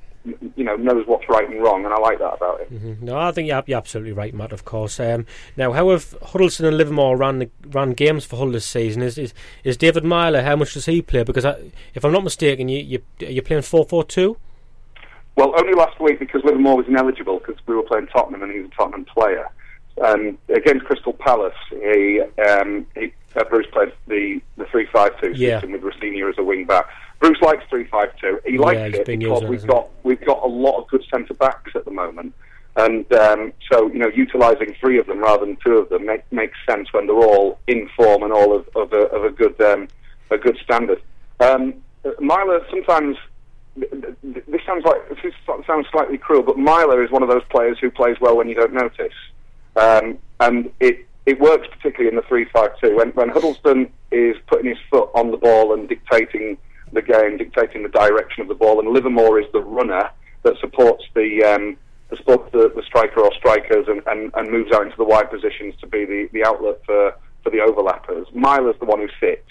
you 0.57 0.65
know, 0.65 0.75
knows 0.77 1.07
what's 1.07 1.29
right 1.29 1.47
and 1.51 1.63
wrong, 1.63 1.85
and 1.85 1.93
I 1.93 1.99
like 1.99 2.19
that 2.19 2.33
about 2.33 2.61
him. 2.63 2.81
Mhm. 2.81 3.03
No, 3.03 3.19
I 3.19 3.31
think 3.31 3.47
you're, 3.47 3.63
you're 3.67 3.77
absolutely 3.77 4.13
right, 4.13 4.33
Matt. 4.33 4.53
Of 4.53 4.65
course. 4.65 4.99
Um, 4.99 5.27
now, 5.55 5.73
how 5.73 5.91
have 5.91 6.17
Huddlestone 6.23 6.67
and 6.69 6.79
Livermore 6.79 7.19
ran 7.19 7.41
the, 7.41 7.51
ran 7.67 7.91
games 7.91 8.25
for 8.25 8.37
Hull 8.37 8.51
this 8.51 8.65
season? 8.65 9.03
Is 9.03 9.19
is, 9.19 9.35
is 9.65 9.77
David 9.77 10.03
Meyler? 10.03 10.41
How 10.41 10.57
much 10.57 10.73
does 10.73 10.87
he 10.87 11.03
play? 11.03 11.25
Because 11.25 11.45
I, 11.45 11.57
if 11.93 12.07
I'm 12.07 12.13
not 12.13 12.25
mistaken, 12.25 12.71
you 12.71 12.79
you 12.79 13.03
you're 13.19 13.43
playing 13.43 13.63
four 13.63 13.85
four 13.85 14.03
two. 14.03 14.39
Well, 15.37 15.53
only 15.59 15.75
last 15.75 15.99
week 16.01 16.19
because 16.19 16.43
Livermore 16.45 16.77
was 16.77 16.87
ineligible 16.87 17.39
because 17.41 17.57
we 17.67 17.75
were 17.75 17.83
playing 17.83 18.07
Tottenham 18.09 18.43
and 18.43 18.53
he 18.53 18.61
was 18.61 18.71
a 18.71 18.75
Tottenham 18.75 19.05
player. 19.05 19.49
Um, 20.03 20.39
against 20.49 20.85
Crystal 20.87 21.13
Palace, 21.13 21.55
he, 21.71 22.21
um, 22.49 22.87
he 22.95 23.13
uh, 23.37 23.45
Bruce 23.45 23.67
played 23.73 23.93
the 24.09 24.41
the 24.57 24.65
three 24.67 24.87
five 24.93 25.19
two 25.21 25.33
Yeah. 25.35 25.57
system 25.57 25.73
with 25.73 25.83
Rosenior 25.83 26.29
as 26.29 26.39
a 26.39 26.43
wing 26.43 26.65
back. 26.65 26.87
Bruce 27.21 27.41
likes 27.41 27.63
three 27.69 27.85
five 27.85 28.17
two. 28.21 28.41
He 28.45 28.59
likes 28.59 28.81
he's 28.81 29.01
it 29.01 29.07
because 29.07 29.43
we've 29.43 29.53
hasn't 29.61 29.71
got 29.71 29.89
we've 30.03 30.25
got 30.25 30.43
a 30.43 30.47
lot 30.47 30.81
of 30.81 30.89
good 30.89 31.05
centre 31.13 31.35
backs 31.35 31.73
at 31.75 31.85
the 31.85 31.91
moment. 31.91 32.35
And 32.77 33.11
um, 33.13 33.53
so, 33.71 33.87
you 33.87 34.01
know, 34.01 34.09
utilising 34.09 34.75
three 34.81 34.99
of 34.99 35.07
them 35.07 35.21
rather 35.21 35.47
than 35.47 35.57
two 35.65 35.79
of 35.79 35.89
them 35.91 36.07
make, 36.07 36.25
makes 36.33 36.59
sense 36.69 36.93
when 36.93 37.07
they're 37.07 37.15
all 37.15 37.61
in 37.69 37.89
form 37.97 38.25
and 38.25 38.33
all 38.33 38.53
of, 38.55 38.69
of, 38.75 38.93
a, 38.93 39.03
of 39.15 39.25
a 39.25 39.31
good 39.31 39.61
um, 39.61 39.87
a 40.31 40.39
good 40.39 40.59
standard. 40.65 41.01
Um, 41.39 41.75
Meyler 42.19 42.67
sometimes 42.71 43.17
this 43.77 44.61
sounds 44.67 44.85
like 44.85 45.09
this 45.09 45.33
sounds 45.67 45.87
slightly 45.91 46.19
cruel, 46.19 46.43
but 46.43 46.59
Meyler 46.59 47.03
is 47.03 47.11
one 47.11 47.23
of 47.23 47.29
those 47.29 47.45
players 47.51 47.79
who 47.81 47.91
plays 47.91 48.17
well 48.21 48.37
when 48.37 48.49
you 48.49 48.55
don't 48.55 48.73
notice, 48.73 49.13
um, 49.77 50.19
and 50.41 50.71
it 50.81 51.07
it 51.27 51.41
works 51.41 51.67
particularly 51.69 52.09
in 52.09 52.17
the 52.17 52.27
three-five-two 52.29 52.97
when 52.97 53.11
when 53.11 53.31
Huddlestone 53.31 53.91
is 54.11 54.37
putting 54.47 54.67
his 54.67 54.79
foot 54.91 55.11
on 55.15 55.31
the 55.31 55.37
ball 55.37 55.75
and 55.75 55.89
dictating 55.89 56.57
the 56.93 57.03
game, 57.03 57.37
dictating 57.37 57.83
the 57.83 57.89
direction 57.89 58.43
of 58.43 58.49
the 58.49 58.55
ball, 58.55 58.79
and 58.79 58.89
Livermore 58.91 59.41
is 59.41 59.47
the 59.53 59.61
runner 59.61 60.11
that 60.45 60.55
supports 60.61 61.05
the 61.15 61.43
um, 61.43 61.77
supports 62.17 62.53
the, 62.53 62.71
the 62.77 62.83
striker 62.83 63.21
or 63.21 63.33
strikers 63.35 63.87
and, 63.89 64.01
and, 64.07 64.31
and 64.35 64.51
moves 64.51 64.71
out 64.73 64.83
into 64.83 64.97
the 64.97 65.05
wide 65.05 65.31
positions 65.31 65.75
to 65.81 65.87
be 65.87 66.05
the, 66.05 66.29
the 66.33 66.45
outlet 66.45 66.81
for, 66.87 67.13
for 67.43 67.51
the 67.51 67.59
overlappers. 67.59 68.33
Meyler's 68.33 68.79
the 68.79 68.85
one 68.85 69.01
who 69.01 69.09
sits, 69.19 69.51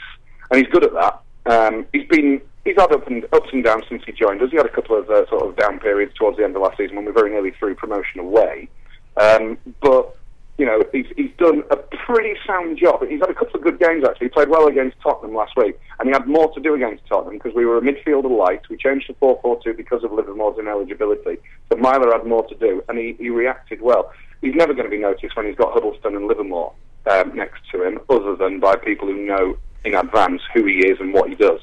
and 0.49 0.59
he's 0.61 0.71
good 0.71 0.85
at 0.85 0.93
that. 0.93 1.19
Um, 1.45 1.85
he's 1.91 2.07
been 2.07 2.41
he's 2.63 2.75
had 2.77 2.91
up 2.91 3.07
and, 3.07 3.25
ups 3.33 3.49
and 3.51 3.63
downs 3.63 3.83
since 3.89 4.03
he 4.05 4.11
joined 4.11 4.41
us. 4.41 4.51
He 4.51 4.57
had 4.57 4.65
a 4.65 4.69
couple 4.69 4.97
of 4.97 5.09
uh, 5.09 5.27
sort 5.27 5.47
of 5.47 5.55
down 5.55 5.79
periods 5.79 6.13
towards 6.15 6.37
the 6.37 6.43
end 6.43 6.55
of 6.55 6.61
last 6.61 6.77
season 6.77 6.95
when 6.95 7.05
we 7.05 7.11
very 7.11 7.31
nearly 7.31 7.51
through 7.51 7.75
promotion 7.75 8.19
away. 8.19 8.69
Um, 9.17 9.57
but 9.81 10.17
you 10.57 10.65
know, 10.67 10.83
he's, 10.91 11.07
he's 11.17 11.31
done 11.37 11.63
a 11.71 11.75
pretty 11.75 12.35
sound 12.45 12.77
job. 12.77 13.03
He's 13.07 13.19
had 13.19 13.29
a 13.29 13.33
couple 13.33 13.55
of 13.55 13.63
good 13.63 13.79
games 13.79 14.03
actually. 14.07 14.27
He 14.27 14.29
played 14.29 14.49
well 14.49 14.67
against 14.67 14.97
Tottenham 15.01 15.35
last 15.35 15.53
week, 15.57 15.79
and 15.99 16.07
he 16.07 16.13
had 16.13 16.27
more 16.27 16.53
to 16.53 16.59
do 16.61 16.75
against 16.75 17.05
Tottenham 17.07 17.33
because 17.33 17.55
we 17.55 17.65
were 17.65 17.77
a 17.77 17.81
midfielder 17.81 18.29
light. 18.29 18.61
We 18.69 18.77
changed 18.77 19.07
to 19.07 19.13
4-4-2 19.15 19.75
because 19.75 20.03
of 20.03 20.11
Livermore's 20.11 20.59
ineligibility. 20.59 21.37
So 21.71 21.77
Meyler 21.77 22.11
had 22.11 22.27
more 22.27 22.45
to 22.47 22.55
do, 22.55 22.83
and 22.87 22.99
he, 22.99 23.15
he 23.17 23.29
reacted 23.29 23.81
well. 23.81 24.11
He's 24.41 24.53
never 24.53 24.73
going 24.73 24.85
to 24.85 24.91
be 24.91 24.99
noticed 25.01 25.35
when 25.35 25.47
he's 25.47 25.55
got 25.55 25.73
Huddlestone 25.73 26.15
and 26.15 26.27
Livermore 26.27 26.73
um, 27.09 27.35
next 27.35 27.61
to 27.71 27.83
him, 27.83 27.99
other 28.09 28.35
than 28.35 28.59
by 28.59 28.75
people 28.75 29.07
who 29.07 29.25
know 29.25 29.57
in 29.85 29.95
advance 29.95 30.41
who 30.53 30.65
he 30.65 30.79
is 30.87 30.99
and 30.99 31.13
what 31.13 31.29
he 31.29 31.35
does. 31.35 31.59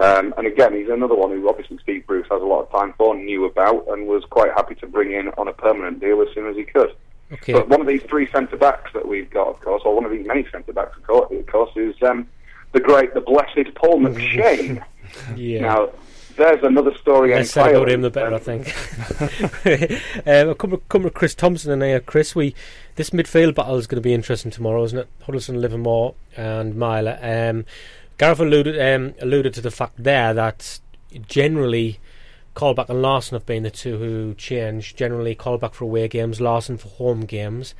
Um, 0.00 0.34
and 0.36 0.46
again, 0.46 0.74
he's 0.74 0.88
another 0.88 1.14
one 1.14 1.30
who 1.30 1.48
obviously 1.48 1.78
Steve 1.82 2.06
Bruce 2.06 2.26
has 2.30 2.42
a 2.42 2.44
lot 2.44 2.62
of 2.62 2.70
time 2.70 2.94
for, 2.98 3.14
knew 3.14 3.44
about, 3.44 3.86
and 3.88 4.06
was 4.06 4.24
quite 4.24 4.52
happy 4.52 4.74
to 4.76 4.86
bring 4.86 5.12
in 5.12 5.28
on 5.38 5.46
a 5.46 5.52
permanent 5.52 6.00
deal 6.00 6.20
as 6.20 6.28
soon 6.34 6.48
as 6.48 6.56
he 6.56 6.64
could. 6.64 6.94
Okay. 7.32 7.52
But 7.52 7.68
one 7.68 7.80
of 7.80 7.86
these 7.86 8.02
three 8.02 8.30
centre 8.30 8.56
backs 8.56 8.92
that 8.92 9.06
we've 9.06 9.30
got, 9.30 9.48
of 9.48 9.60
course, 9.60 9.82
or 9.84 9.94
one 9.94 10.04
of 10.04 10.10
these 10.10 10.26
many 10.26 10.46
centre 10.50 10.72
backs, 10.72 10.96
of 10.96 11.06
course, 11.46 11.70
is 11.76 11.94
um, 12.02 12.28
the 12.72 12.80
great, 12.80 13.14
the 13.14 13.20
blessed 13.20 13.74
Paul 13.76 13.98
McShane. 14.00 14.84
Yeah. 15.36 15.60
Now, 15.60 15.90
there's 16.36 16.62
another 16.62 16.94
story 16.96 17.30
less 17.30 17.50
said 17.50 17.74
about 17.74 17.88
him, 17.88 18.02
the 18.02 18.10
better, 18.10 18.34
I 18.34 18.38
think. 18.38 18.68
um, 20.26 20.48
a 20.50 20.54
couple, 20.54 20.78
couple 20.78 21.06
of 21.06 21.14
Chris 21.14 21.34
Thompson 21.34 21.72
and 21.72 21.82
here. 21.82 22.00
Chris, 22.00 22.34
we 22.34 22.54
this 22.96 23.10
midfield 23.10 23.54
battle 23.54 23.76
is 23.76 23.86
going 23.86 24.00
to 24.00 24.06
be 24.06 24.14
interesting 24.14 24.50
tomorrow, 24.50 24.84
isn't 24.84 24.98
it? 24.98 25.08
Huddlestone, 25.22 25.60
Livermore, 25.60 26.14
and 26.36 26.74
Meyler. 26.76 27.18
Um, 27.22 27.64
Gareth 28.18 28.40
alluded 28.40 28.80
um, 28.80 29.14
alluded 29.20 29.54
to 29.54 29.60
the 29.60 29.70
fact 29.70 30.02
there 30.02 30.32
that 30.34 30.80
generally 31.28 31.98
Colback 32.54 32.88
and 32.88 33.02
Larsson 33.02 33.34
have 33.34 33.46
been 33.46 33.64
the 33.64 33.70
two 33.70 33.98
who 33.98 34.34
change. 34.34 34.94
Generally, 34.94 35.36
Colback 35.36 35.74
for 35.74 35.84
away 35.84 36.08
games, 36.08 36.40
Larsson 36.40 36.76
for 36.78 36.88
home 36.88 37.22
games. 37.22 37.74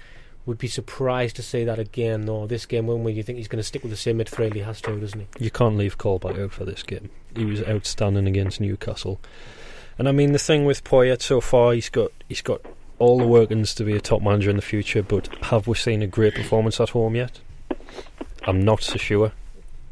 Would 0.46 0.58
be 0.58 0.68
surprised 0.68 1.36
to 1.36 1.42
see 1.42 1.64
that 1.64 1.78
again, 1.78 2.26
though. 2.26 2.46
This 2.46 2.66
game, 2.66 2.86
when 2.86 3.16
you 3.16 3.22
think 3.22 3.38
he's 3.38 3.48
going 3.48 3.60
to 3.60 3.62
stick 3.66 3.82
with 3.82 3.90
the 3.90 3.96
same 3.96 4.18
midfield 4.18 4.52
he 4.52 4.60
has 4.60 4.80
to, 4.82 4.98
doesn't 5.00 5.18
he? 5.20 5.26
You 5.44 5.50
can't 5.50 5.76
leave 5.78 5.96
Colback 5.96 6.38
out 6.38 6.52
for 6.52 6.66
this 6.66 6.82
game. 6.82 7.08
He 7.34 7.46
was 7.46 7.62
outstanding 7.62 8.26
against 8.26 8.60
Newcastle. 8.60 9.20
And 9.98 10.06
I 10.08 10.12
mean 10.12 10.32
the 10.32 10.38
thing 10.38 10.66
with 10.66 10.84
Poyet 10.84 11.22
so 11.22 11.40
far, 11.40 11.72
he's 11.72 11.88
got 11.88 12.10
he's 12.28 12.42
got 12.42 12.60
all 12.98 13.18
the 13.18 13.26
workings 13.26 13.74
to 13.76 13.84
be 13.84 13.96
a 13.96 14.00
top 14.00 14.20
manager 14.22 14.50
in 14.50 14.56
the 14.56 14.62
future, 14.62 15.02
but 15.02 15.28
have 15.46 15.66
we 15.66 15.74
seen 15.76 16.02
a 16.02 16.06
great 16.06 16.34
performance 16.34 16.78
at 16.80 16.90
home 16.90 17.14
yet? 17.16 17.40
I'm 18.46 18.60
not 18.60 18.82
so 18.82 18.96
sure. 18.98 19.32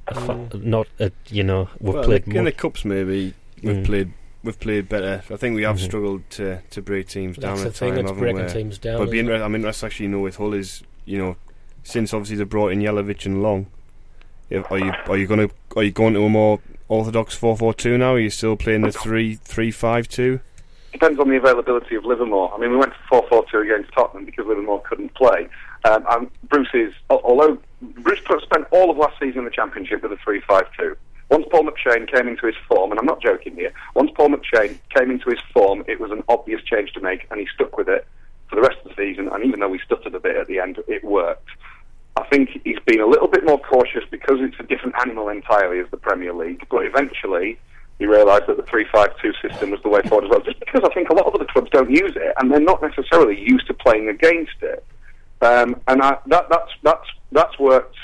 A 0.08 0.14
fa- 0.14 0.48
not 0.58 0.86
a, 0.98 1.12
you 1.28 1.44
know 1.44 1.68
we've 1.80 1.94
Well, 1.94 2.04
played 2.04 2.26
in 2.26 2.34
the 2.34 2.42
much- 2.42 2.56
cups 2.58 2.84
maybe 2.84 3.32
we've 3.62 3.76
Mm. 3.76 3.84
played 3.84 4.12
we've 4.42 4.58
played 4.58 4.88
better. 4.88 5.22
I 5.30 5.36
think 5.36 5.54
we 5.56 5.62
have 5.62 5.76
Mhm. 5.76 5.84
struggled 5.84 6.30
to, 6.30 6.60
to 6.70 6.82
break 6.82 7.08
teams 7.08 7.36
down 7.36 7.56
That's 7.56 7.66
at 7.66 7.72
the 7.72 7.78
thing, 7.78 7.94
time. 7.94 8.04
it's 8.06 8.12
breaking 8.12 8.46
we? 8.46 8.52
teams 8.52 8.78
down, 8.78 8.98
But 8.98 9.10
being, 9.10 9.24
isn't 9.26 9.34
inter- 9.34 9.44
I'm 9.44 9.54
interested 9.54 9.80
to 9.80 9.86
actually 9.86 10.08
know 10.08 10.20
with 10.20 10.36
Hull 10.36 10.54
is 10.54 10.82
you 11.04 11.18
know 11.18 11.36
since 11.82 12.12
obviously 12.14 12.36
they 12.36 12.44
brought 12.44 12.72
in 12.72 12.80
Jelavic 12.80 13.26
and 13.26 13.42
Long. 13.42 13.66
if- 14.50 14.70
Are 14.70 14.78
you 14.78 14.92
are 15.08 15.16
you 15.16 15.26
going 15.26 15.48
to 15.48 15.54
are 15.76 15.82
you 15.82 15.90
going 15.92 16.14
to 16.14 16.22
a 16.24 16.28
more 16.28 16.60
orthodox 16.88 17.34
four 17.34 17.56
four 17.56 17.72
two 17.74 17.96
now? 17.98 18.14
Are 18.14 18.18
you 18.18 18.30
still 18.30 18.56
playing 18.56 18.82
the 18.82 18.92
three 18.92 19.34
three 19.36 19.70
five 19.70 20.08
two? 20.08 20.40
depends 20.92 21.18
on 21.18 21.26
the 21.30 21.36
availability 21.36 21.94
of 21.94 22.04
Livermore. 22.04 22.52
I 22.54 22.58
mean, 22.58 22.70
we 22.70 22.76
went 22.76 22.92
to 22.92 22.98
4-4-2 23.10 23.62
against 23.64 23.90
Tottenham 23.94 24.26
because 24.26 24.44
Livermore 24.46 24.82
couldn't 24.82 25.14
play. 25.14 25.48
Um, 25.86 26.04
and 26.10 26.30
Bruce 26.50 26.68
is, 26.74 26.92
although 27.08 27.56
Bruce 27.80 28.20
spent 28.42 28.66
all 28.72 28.90
of 28.90 28.98
last 28.98 29.18
season 29.18 29.38
in 29.38 29.44
the 29.46 29.50
Championship 29.50 30.02
with 30.02 30.12
a 30.12 30.16
3-5-2. 30.16 30.94
Once 31.32 31.46
Paul 31.50 31.62
McShane 31.62 32.06
came 32.12 32.28
into 32.28 32.44
his 32.44 32.56
form, 32.68 32.90
and 32.90 33.00
I'm 33.00 33.06
not 33.06 33.22
joking 33.22 33.54
here, 33.54 33.72
once 33.94 34.10
Paul 34.14 34.28
McShane 34.28 34.78
came 34.94 35.10
into 35.10 35.30
his 35.30 35.38
form, 35.54 35.82
it 35.88 35.98
was 35.98 36.10
an 36.10 36.22
obvious 36.28 36.60
change 36.62 36.92
to 36.92 37.00
make, 37.00 37.26
and 37.30 37.40
he 37.40 37.46
stuck 37.54 37.78
with 37.78 37.88
it 37.88 38.06
for 38.50 38.56
the 38.56 38.60
rest 38.60 38.76
of 38.84 38.94
the 38.94 39.02
season. 39.02 39.30
And 39.32 39.42
even 39.42 39.60
though 39.60 39.70
we 39.70 39.80
stuttered 39.82 40.14
a 40.14 40.20
bit 40.20 40.36
at 40.36 40.46
the 40.46 40.58
end, 40.58 40.76
it 40.86 41.02
worked. 41.02 41.48
I 42.18 42.24
think 42.24 42.50
he's 42.64 42.78
been 42.84 43.00
a 43.00 43.06
little 43.06 43.28
bit 43.28 43.46
more 43.46 43.58
cautious 43.58 44.04
because 44.10 44.40
it's 44.40 44.60
a 44.60 44.62
different 44.64 44.94
animal 45.00 45.30
entirely 45.30 45.78
as 45.80 45.90
the 45.90 45.96
Premier 45.96 46.34
League. 46.34 46.66
But 46.70 46.84
eventually, 46.84 47.58
he 47.98 48.04
realised 48.04 48.44
that 48.48 48.58
the 48.58 48.64
three-five-two 48.64 49.32
system 49.40 49.70
was 49.70 49.80
the 49.82 49.88
way 49.88 50.02
forward 50.02 50.26
as 50.26 50.30
well. 50.30 50.42
Just 50.42 50.60
because 50.60 50.82
I 50.84 50.92
think 50.92 51.08
a 51.08 51.14
lot 51.14 51.24
of 51.24 51.34
other 51.34 51.46
clubs 51.46 51.70
don't 51.70 51.90
use 51.90 52.12
it, 52.14 52.34
and 52.38 52.50
they're 52.50 52.60
not 52.60 52.82
necessarily 52.82 53.40
used 53.40 53.66
to 53.68 53.74
playing 53.74 54.10
against 54.10 54.60
it. 54.60 54.84
Um, 55.40 55.80
and 55.88 56.02
I, 56.02 56.18
that, 56.26 56.50
that's 56.50 56.72
that's 56.82 57.08
that's 57.32 57.58
worked. 57.58 57.96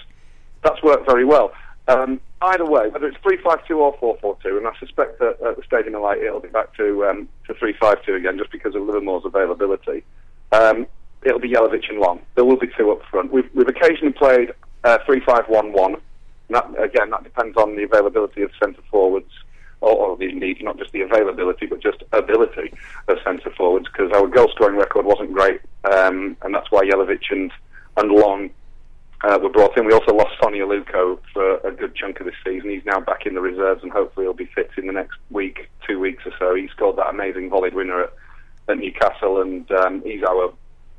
That's 0.65 0.83
worked 0.83 1.05
very 1.05 1.27
well. 1.27 1.53
Um, 1.89 2.21
either 2.43 2.67
way, 2.67 2.89
whether 2.91 3.09
it's 3.09 3.17
three-five-two 3.23 3.79
or 3.79 3.97
four-four-two, 3.99 4.59
and 4.59 4.67
I 4.67 4.73
suspect 4.79 5.19
that 5.21 5.41
at 5.41 5.57
the 5.57 5.63
Stadium 5.67 5.95
of 5.95 6.03
Light 6.03 6.19
it'll 6.19 6.39
be 6.39 6.49
back 6.49 6.77
to 6.77 7.07
um, 7.07 7.29
to 7.47 7.55
three-five-two 7.55 8.15
again, 8.15 8.37
just 8.39 8.53
because 8.53 8.75
of 8.75 8.83
Livermore's 8.83 9.25
availability. 9.25 10.05
Um, 10.53 10.87
it'll 11.23 11.41
be 11.41 11.51
Jelavic 11.51 11.89
and 11.89 11.99
Long. 11.99 12.21
There 12.35 12.45
will 12.45 12.59
be 12.59 12.69
two 12.77 12.91
up 12.93 13.03
front. 13.11 13.33
We've, 13.33 13.49
we've 13.55 13.69
occasionally 13.69 14.13
played 14.13 14.53
uh, 14.85 14.99
three-five-one-one. 15.07 15.95
And 15.95 16.57
that, 16.57 16.83
again, 16.83 17.11
that 17.11 17.25
depends 17.25 17.57
on 17.57 17.77
the 17.77 17.85
availability 17.85 18.43
of 18.43 18.51
centre 18.63 18.83
forwards, 18.91 19.31
or, 19.81 19.93
or 19.93 20.17
the, 20.17 20.33
need, 20.33 20.63
not 20.63 20.79
just 20.79 20.93
the 20.93 21.03
availability, 21.03 21.67
but 21.67 21.81
just 21.81 22.03
ability 22.13 22.73
of 23.09 23.19
centre 23.25 23.51
forwards. 23.57 23.87
Because 23.91 24.13
our 24.13 24.27
goal 24.27 24.51
scoring 24.55 24.77
record 24.77 25.07
wasn't 25.07 25.33
great, 25.33 25.61
um, 25.85 26.37
and 26.43 26.55
that's 26.55 26.71
why 26.71 26.85
Jelavic 26.85 27.31
and 27.31 27.51
and 27.97 28.13
Long 28.13 28.51
uh, 29.23 29.39
were 29.43 29.49
brought 29.49 29.77
in. 29.77 29.87
We 29.87 29.93
also 29.93 30.15
lost 30.15 30.35
Sone 30.43 30.55
Aluko 30.55 31.19
for 31.33 31.57
a 31.59 31.73
good 31.73 31.95
chunk 31.95 32.21
of 32.21 32.27
this 32.27 32.35
season. 32.45 32.71
He's 32.71 32.85
now 32.85 33.01
back 33.01 33.27
in 33.27 33.35
the 33.35 33.41
reserves, 33.41 33.83
and 33.83 33.93
hopefully 33.93 34.27
he'll 34.27 34.35
be 34.35 34.51
fit 34.55 34.71
in 34.77 34.87
the 34.87 34.93
next 34.93 35.19
week, 35.31 35.71
two 35.87 35.99
weeks 35.99 36.25
or 36.27 36.33
so. 36.39 36.55
He 36.55 36.69
scored 36.69 36.97
that 36.97 37.09
amazing 37.09 37.51
volleyed 37.51 37.75
winner 37.75 38.05
at, 38.05 38.13
at 38.69 38.79
Newcastle, 38.79 39.41
and 39.43 39.71
um, 39.73 40.03
he's 40.03 40.23
our 40.23 40.53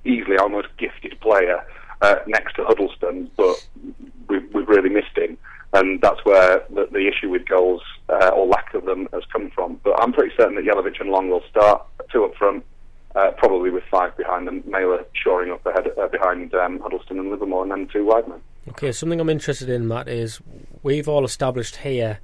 easily 0.06 0.38
our 0.38 0.50
most 0.50 0.70
gifted 0.78 1.20
player 1.20 1.66
uh, 2.02 2.16
next 2.28 2.56
to 2.56 2.64
Huddlestone, 2.64 3.30
but 3.36 3.68
we've, 4.28 4.54
we've 4.54 4.68
really 4.68 4.90
missed 4.90 5.18
him. 5.18 5.38
And 5.74 6.02
that's 6.02 6.24
where 6.26 6.64
the, 6.70 6.88
the 6.92 7.08
issue 7.08 7.30
with 7.30 7.48
goals 7.48 7.82
uh, 8.10 8.30
or 8.30 8.48
lack 8.48 8.74
of 8.74 8.86
them 8.86 9.08
has 9.14 9.24
come 9.32 9.52
from. 9.52 9.80
But 9.84 10.02
I'm 10.02 10.14
pretty 10.14 10.34
certain 10.36 10.56
that 10.56 10.66
Jelavic 10.66 11.00
and 11.00 11.12
Long 11.12 11.30
will 11.30 11.44
start 11.50 11.86
two 12.12 12.26
up 12.26 12.36
front, 12.36 12.66
uh, 13.16 13.32
probably 13.38 13.70
with 13.70 13.84
five 13.90 14.16
behind 14.18 14.48
them. 14.48 14.64
Meyler 14.68 15.06
shoring 15.14 15.52
up 15.52 15.66
ahead, 15.66 15.88
uh, 15.98 16.08
behind 16.08 16.54
um, 16.54 16.80
Huddlestone 16.80 17.20
and 17.20 17.32
Livermore, 17.32 17.64
and 17.64 17.72
then 17.72 17.88
two 17.88 18.06
wide 18.06 18.28
men. 18.28 18.42
Okay, 18.70 18.92
something 18.92 19.20
I'm 19.20 19.30
interested 19.30 19.70
in, 19.70 19.88
Matt, 19.88 20.08
is 20.08 20.40
we've 20.84 21.08
all 21.08 21.26
established 21.26 21.78
here 21.78 22.20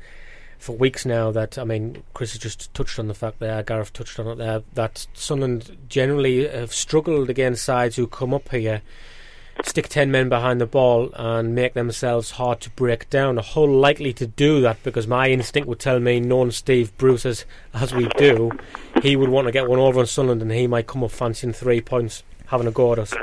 for 0.58 0.76
weeks 0.76 1.06
now 1.06 1.32
that, 1.32 1.58
I 1.58 1.64
mean, 1.64 2.04
Chris 2.14 2.34
has 2.34 2.42
just 2.42 2.74
touched 2.74 3.00
on 3.00 3.08
the 3.08 3.14
fact 3.14 3.40
there, 3.40 3.62
Gareth 3.64 3.94
touched 3.94 4.20
on 4.20 4.28
it 4.28 4.36
there, 4.36 4.64
that 4.74 5.08
Sunderland 5.14 5.78
generally 5.90 6.48
have 6.48 6.74
struggled 6.74 7.30
against 7.30 7.64
sides 7.64 7.96
who 7.96 8.08
come 8.08 8.34
up 8.34 8.50
here, 8.50 8.82
stick 9.64 9.88
10 9.88 10.12
men 10.12 10.30
behind 10.30 10.60
the 10.60 10.66
ball, 10.66 11.10
and 11.16 11.56
make 11.56 11.74
themselves 11.74 12.32
hard 12.32 12.62
to 12.62 12.70
break 12.72 13.10
down. 13.10 13.38
A 13.38 13.42
whole 13.42 13.70
likely 13.70 14.14
to 14.14 14.28
do 14.28 14.62
that 14.62 14.82
because 14.84 15.08
my 15.08 15.30
instinct 15.30 15.68
would 15.68 15.80
tell 15.80 16.00
me, 16.00 16.20
knowing 16.20 16.52
Steve 16.52 16.96
Bruce 16.98 17.26
as, 17.26 17.46
as 17.74 17.94
we 17.94 18.08
do, 18.18 18.52
he 19.02 19.16
would 19.16 19.30
want 19.30 19.48
to 19.48 19.52
get 19.52 19.70
one 19.70 19.80
over 19.80 20.00
on 20.00 20.08
Sunderland 20.08 20.42
and 20.42 20.52
he 20.52 20.68
might 20.68 20.88
come 20.88 21.04
up 21.04 21.12
fancying 21.12 21.54
three 21.54 21.82
points, 21.82 22.24
having 22.48 22.68
a 22.68 22.72
go 22.72 22.94
at 22.94 23.00
us. 23.00 23.14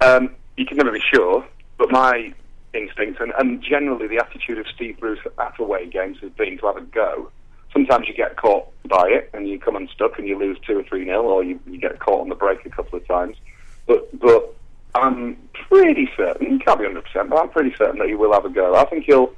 Um, 0.00 0.30
you 0.56 0.66
can 0.66 0.76
never 0.76 0.92
be 0.92 1.02
sure, 1.12 1.44
but 1.78 1.90
my 1.90 2.32
instinct 2.74 3.20
and, 3.20 3.32
and 3.38 3.62
generally 3.62 4.06
the 4.08 4.18
attitude 4.18 4.58
of 4.58 4.66
Steve 4.74 4.98
Bruce 4.98 5.20
at 5.38 5.58
away 5.58 5.86
games 5.86 6.18
has 6.20 6.30
been 6.32 6.58
to 6.58 6.66
have 6.66 6.76
a 6.76 6.82
go. 6.82 7.30
Sometimes 7.72 8.06
you 8.06 8.14
get 8.14 8.36
caught 8.36 8.68
by 8.88 9.08
it 9.08 9.30
and 9.32 9.48
you 9.48 9.58
come 9.58 9.76
unstuck 9.76 10.18
and 10.18 10.28
you 10.28 10.38
lose 10.38 10.58
two 10.66 10.78
or 10.78 10.82
three 10.84 11.04
nil, 11.04 11.22
or 11.22 11.42
you, 11.42 11.58
you 11.66 11.78
get 11.78 11.98
caught 11.98 12.20
on 12.20 12.28
the 12.28 12.34
break 12.34 12.64
a 12.66 12.70
couple 12.70 12.98
of 12.98 13.06
times. 13.06 13.36
But 13.86 14.18
but 14.18 14.54
I'm 14.94 15.36
pretty 15.68 16.08
certain, 16.16 16.58
can't 16.60 16.78
be 16.78 16.86
100%, 16.86 17.28
but 17.28 17.36
I'm 17.36 17.50
pretty 17.50 17.74
certain 17.76 17.98
that 17.98 18.08
he 18.08 18.14
will 18.14 18.32
have 18.32 18.44
a 18.44 18.50
go. 18.50 18.76
I 18.76 18.84
think 18.84 19.04
he'll 19.04 19.32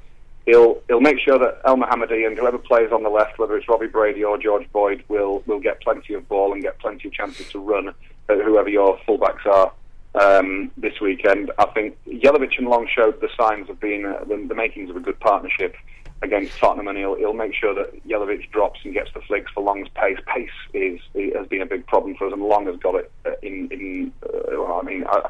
he'll 0.45 0.81
he'll 0.87 1.01
make 1.01 1.19
sure 1.19 1.37
that 1.39 1.63
Elmohamady 1.63 2.25
and 2.25 2.37
whoever 2.37 2.57
plays 2.57 2.91
on 2.91 3.03
the 3.03 3.09
left, 3.09 3.39
whether 3.39 3.57
it's 3.57 3.67
Robbie 3.67 3.87
Brady 3.87 4.23
or 4.23 4.37
George 4.37 4.71
Boyd, 4.71 5.03
will 5.07 5.43
will 5.45 5.59
get 5.59 5.81
plenty 5.81 6.13
of 6.13 6.27
ball 6.27 6.53
and 6.53 6.61
get 6.61 6.79
plenty 6.79 7.07
of 7.07 7.13
chances 7.13 7.49
to 7.49 7.59
run 7.59 7.89
at 7.89 7.95
whoever 8.41 8.69
your 8.69 8.97
fullbacks 9.07 9.45
are 9.45 9.71
um, 10.15 10.71
this 10.77 10.99
weekend. 11.01 11.51
I 11.57 11.65
think 11.65 11.97
Jelavic 12.07 12.57
and 12.57 12.67
Long 12.67 12.87
showed 12.87 13.19
the 13.21 13.29
signs 13.39 13.69
of 13.69 13.79
being 13.79 14.05
uh, 14.05 14.23
the, 14.27 14.45
the 14.47 14.55
makings 14.55 14.89
of 14.89 14.95
a 14.95 14.99
good 14.99 15.19
partnership 15.19 15.75
against 16.21 16.57
Tottenham, 16.57 16.87
and 16.87 16.97
he'll, 16.97 17.15
he'll 17.15 17.33
make 17.33 17.53
sure 17.53 17.73
that 17.75 18.07
Jelavic 18.07 18.51
drops 18.51 18.79
and 18.83 18.93
gets 18.93 19.11
the 19.13 19.21
flicks 19.21 19.51
for 19.51 19.63
Long's 19.63 19.87
pace. 19.89 20.17
Pace 20.25 20.49
is 20.73 20.99
has 21.35 21.47
been 21.47 21.61
a 21.61 21.65
big 21.65 21.85
problem 21.85 22.15
for 22.15 22.27
us, 22.27 22.33
and 22.33 22.41
Long 22.41 22.65
has 22.65 22.77
got 22.77 22.95
it 22.95 23.11
uh, 23.25 23.31
in. 23.41 23.69
in 23.71 24.11
uh, 24.23 24.39
well, 24.51 24.79
I 24.81 24.85
mean, 24.85 25.03
uh, 25.03 25.27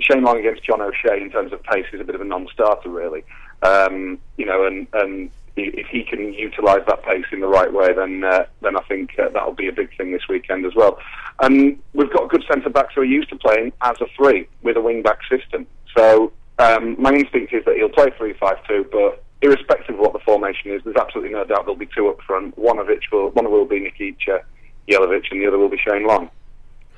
Shane 0.00 0.22
Long 0.22 0.38
against 0.38 0.62
John 0.62 0.80
O'Shea 0.80 1.20
in 1.20 1.30
terms 1.30 1.52
of 1.52 1.62
pace 1.64 1.86
is 1.92 2.00
a 2.00 2.04
bit 2.04 2.14
of 2.14 2.20
a 2.20 2.24
non-starter, 2.24 2.88
really. 2.88 3.24
Um, 3.62 4.18
you 4.36 4.46
know, 4.46 4.64
and 4.64 4.86
and 4.92 5.30
if 5.56 5.88
he 5.88 6.04
can 6.04 6.32
utilise 6.34 6.82
that 6.86 7.02
pace 7.02 7.24
in 7.32 7.40
the 7.40 7.48
right 7.48 7.72
way, 7.72 7.92
then 7.92 8.22
uh, 8.22 8.46
then 8.62 8.76
I 8.76 8.82
think 8.82 9.18
uh, 9.18 9.28
that'll 9.30 9.54
be 9.54 9.68
a 9.68 9.72
big 9.72 9.96
thing 9.96 10.12
this 10.12 10.28
weekend 10.28 10.64
as 10.66 10.74
well. 10.74 10.98
And 11.40 11.78
we've 11.94 12.12
got 12.12 12.28
good 12.28 12.44
centre 12.50 12.70
backs 12.70 12.94
who 12.94 13.00
are 13.00 13.04
used 13.04 13.30
to 13.30 13.36
playing 13.36 13.72
as 13.82 14.00
a 14.00 14.06
three 14.16 14.48
with 14.62 14.76
a 14.76 14.80
wing 14.80 15.02
back 15.02 15.18
system. 15.28 15.66
So 15.96 16.32
um, 16.58 17.00
my 17.00 17.12
instinct 17.12 17.52
is 17.52 17.64
that 17.64 17.76
he'll 17.76 17.88
play 17.88 18.10
three 18.16 18.34
five 18.34 18.64
two, 18.66 18.86
but 18.92 19.24
irrespective 19.42 19.94
of 19.94 20.00
what 20.00 20.12
the 20.12 20.18
formation 20.20 20.70
is, 20.72 20.82
there's 20.84 20.96
absolutely 20.96 21.32
no 21.32 21.44
doubt 21.44 21.60
there'll 21.60 21.76
be 21.76 21.88
two 21.94 22.08
up 22.08 22.20
front. 22.22 22.56
One 22.58 22.78
of 22.78 22.86
which 22.88 23.04
will 23.12 23.30
one 23.30 23.50
will 23.50 23.64
be 23.66 23.80
Nikica 23.80 24.42
Jelavic, 24.88 25.24
and 25.30 25.40
the 25.40 25.46
other 25.46 25.58
will 25.58 25.68
be 25.68 25.78
Shane 25.78 26.06
Long. 26.06 26.30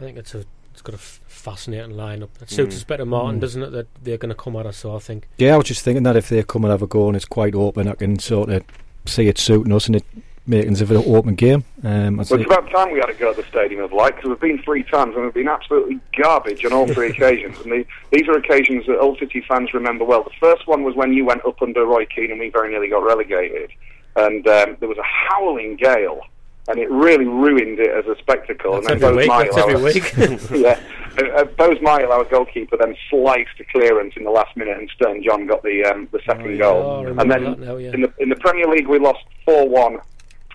I 0.01 0.05
think 0.05 0.19
it's 0.19 0.35
a 0.35 0.45
it's 0.73 0.83
got 0.83 0.95
a 0.95 0.99
f- 0.99 1.21
fascinating 1.27 1.97
lineup. 1.97 2.29
It 2.41 2.49
suits 2.49 2.75
Mm. 2.75 2.79
us 2.79 2.85
better, 2.85 3.05
Martin, 3.05 3.39
Mm. 3.39 3.41
doesn't 3.41 3.63
it? 3.63 3.71
That 3.71 3.87
they're 4.03 4.17
going 4.17 4.29
to 4.31 4.35
come 4.41 4.57
at 4.57 4.67
us. 4.67 4.79
So 4.79 4.95
I 4.95 4.99
think 5.01 5.29
Yeah, 5.37 5.55
I 5.55 5.57
was 5.59 5.67
just 5.67 5.85
thinking 5.85 6.05
that 6.05 6.17
if 6.17 6.29
they 6.29 6.43
come 6.43 6.65
and 6.65 6.71
have 6.71 6.83
a 6.83 6.87
go 6.87 7.09
and 7.09 7.17
it's 7.17 7.25
quite 7.25 7.55
open, 7.55 7.89
I 7.89 7.95
can 7.95 8.19
sort 8.19 8.49
of 8.51 8.63
see 9.07 9.27
it 9.29 9.37
suiting 9.37 9.73
us 9.73 9.87
and 9.89 9.97
it 9.97 10.05
making 10.51 10.73
it 10.73 10.81
an 10.91 10.97
open 10.97 11.35
game. 11.37 11.65
Um, 11.85 12.17
Well, 12.17 12.23
it's 12.23 12.33
about 12.33 12.71
time 12.71 12.93
we 12.93 12.99
had 12.99 13.09
a 13.09 13.15
go 13.15 13.31
at 13.31 13.37
the 13.37 13.45
Stadium 13.45 13.83
of 13.83 13.93
Light 13.93 14.17
because 14.17 14.31
we've 14.31 14.41
been 14.41 14.63
three 14.63 14.83
times 14.83 15.15
and 15.15 15.25
we've 15.25 15.35
been 15.35 15.49
absolutely 15.49 16.01
garbage 16.21 16.65
on 16.65 16.73
all 16.73 16.87
three 16.89 17.11
occasions. 17.15 17.59
And 17.61 17.73
the, 17.73 17.87
these 18.11 18.29
are 18.29 18.37
occasions 18.37 18.85
that 18.87 18.99
Old 18.99 19.19
City 19.19 19.43
fans 19.49 19.73
remember 19.73 20.05
well. 20.05 20.25
The 20.25 20.31
first 20.41 20.67
one 20.67 20.83
was 20.83 20.95
when 20.97 21.13
you 21.13 21.25
went 21.25 21.45
up 21.47 21.63
under 21.63 21.87
Roy 21.87 22.05
Keane 22.05 22.33
and 22.33 22.41
we 22.41 22.51
very 22.51 22.71
nearly 22.71 22.89
got 22.89 23.05
relegated. 23.05 23.71
And 24.17 24.47
um, 24.49 24.77
there 24.81 24.89
was 24.89 24.99
a 24.99 25.05
howling 25.05 25.77
gale. 25.77 26.21
And 26.69 26.79
it 26.79 26.91
really 26.91 27.25
ruined 27.25 27.81
it 27.81 27.91
as 27.91 28.07
a 28.07 28.17
spectacle. 28.21 28.75
That's 28.75 28.91
and 28.91 29.03
every 29.03 29.17
week, 29.17 29.29
Mile, 29.29 29.45
that's 29.45 29.57
every 29.57 29.75
our- 29.75 29.81
week. 29.83 30.13
yeah, 30.53 30.81
uh, 31.19 31.25
uh, 31.41 31.45
Boaz 31.45 31.79
Myhill, 31.79 32.11
our 32.11 32.25
goalkeeper, 32.25 32.77
then 32.77 32.95
sliced 33.09 33.59
a 33.59 33.65
clearance 33.65 34.15
in 34.17 34.23
the 34.23 34.31
last 34.31 34.57
minute, 34.57 34.79
and 34.79 34.89
Stern 34.95 35.23
John 35.25 35.47
got 35.47 35.63
the 35.65 35.85
um, 35.85 36.07
the 36.13 36.21
second 36.25 36.53
yeah, 36.53 36.59
goal. 36.59 37.05
remember 37.07 37.23
and 37.23 37.31
then 37.33 37.61
now, 37.61 37.77
yeah. 37.77 37.93
in 37.93 38.03
the 38.03 38.13
in 38.19 38.29
the 38.29 38.37
Premier 38.37 38.69
League, 38.69 38.87
we 38.87 38.99
lost 39.01 39.25
four 39.45 39.69
one. 39.69 39.99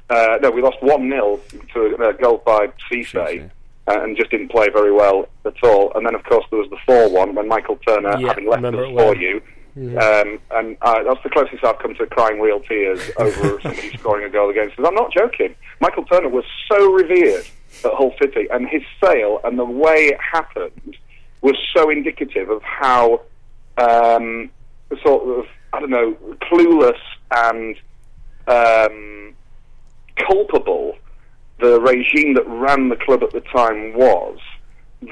Uh, 0.09 0.37
no, 0.41 0.51
we 0.51 0.61
lost 0.61 0.77
one 0.81 1.09
0 1.09 1.39
to 1.73 1.95
a 2.09 2.13
goal 2.13 2.41
by 2.45 2.67
Cisse, 2.91 3.15
uh, 3.87 4.01
and 4.01 4.15
just 4.15 4.29
didn't 4.31 4.49
play 4.49 4.69
very 4.69 4.91
well 4.91 5.27
at 5.45 5.55
all. 5.63 5.91
And 5.95 6.05
then, 6.05 6.13
of 6.15 6.23
course, 6.23 6.45
there 6.51 6.59
was 6.59 6.69
the 6.69 6.77
four 6.85 7.09
one 7.09 7.33
when 7.35 7.47
Michael 7.47 7.77
Turner, 7.87 8.15
Yeah, 8.19 8.27
having 8.29 8.45
left 8.47 8.63
us 8.63 8.71
remember 8.73 8.83
it 8.85 8.89
for 8.89 8.93
well. 8.95 9.17
you. 9.17 9.41
Mhm. 9.77 10.01
Um, 10.01 10.39
and 10.51 10.77
uh, 10.83 11.03
that's 11.03 11.21
the 11.23 11.29
closest 11.29 11.61
I've 11.65 11.79
come 11.79 11.93
to 11.95 12.05
crying 12.07 12.39
real 12.39 12.61
tears 12.61 13.11
over 13.17 13.59
somebody 13.61 13.97
scoring 13.97 14.23
a 14.25 14.29
goal 14.29 14.49
against 14.49 14.79
us. 14.79 14.85
I'm 14.87 14.95
not 14.95 15.11
joking. 15.11 15.53
Michael 15.81 16.05
Turner 16.05 16.29
was 16.29 16.45
so 16.71 16.93
revered 16.93 17.45
at 17.83 17.91
Hull 17.93 18.13
City, 18.21 18.47
and 18.51 18.69
his 18.69 18.83
sale 19.03 19.41
and 19.43 19.59
the 19.59 19.65
way 19.65 20.05
it 20.13 20.19
happened 20.21 20.95
was 21.41 21.57
so 21.75 21.89
indicative 21.89 22.49
of 22.49 22.61
how 22.63 23.21
um, 23.77 24.49
sort 25.03 25.27
of 25.39 25.45
I 25.73 25.81
don't 25.81 25.89
know 25.89 26.15
clueless 26.43 26.97
and 27.31 27.75
um, 28.47 29.34
culpable 30.17 30.97
the 31.59 31.79
regime 31.79 32.33
that 32.33 32.47
ran 32.47 32.89
the 32.89 32.95
club 32.95 33.23
at 33.23 33.31
the 33.31 33.41
time 33.41 33.93
was. 33.93 34.37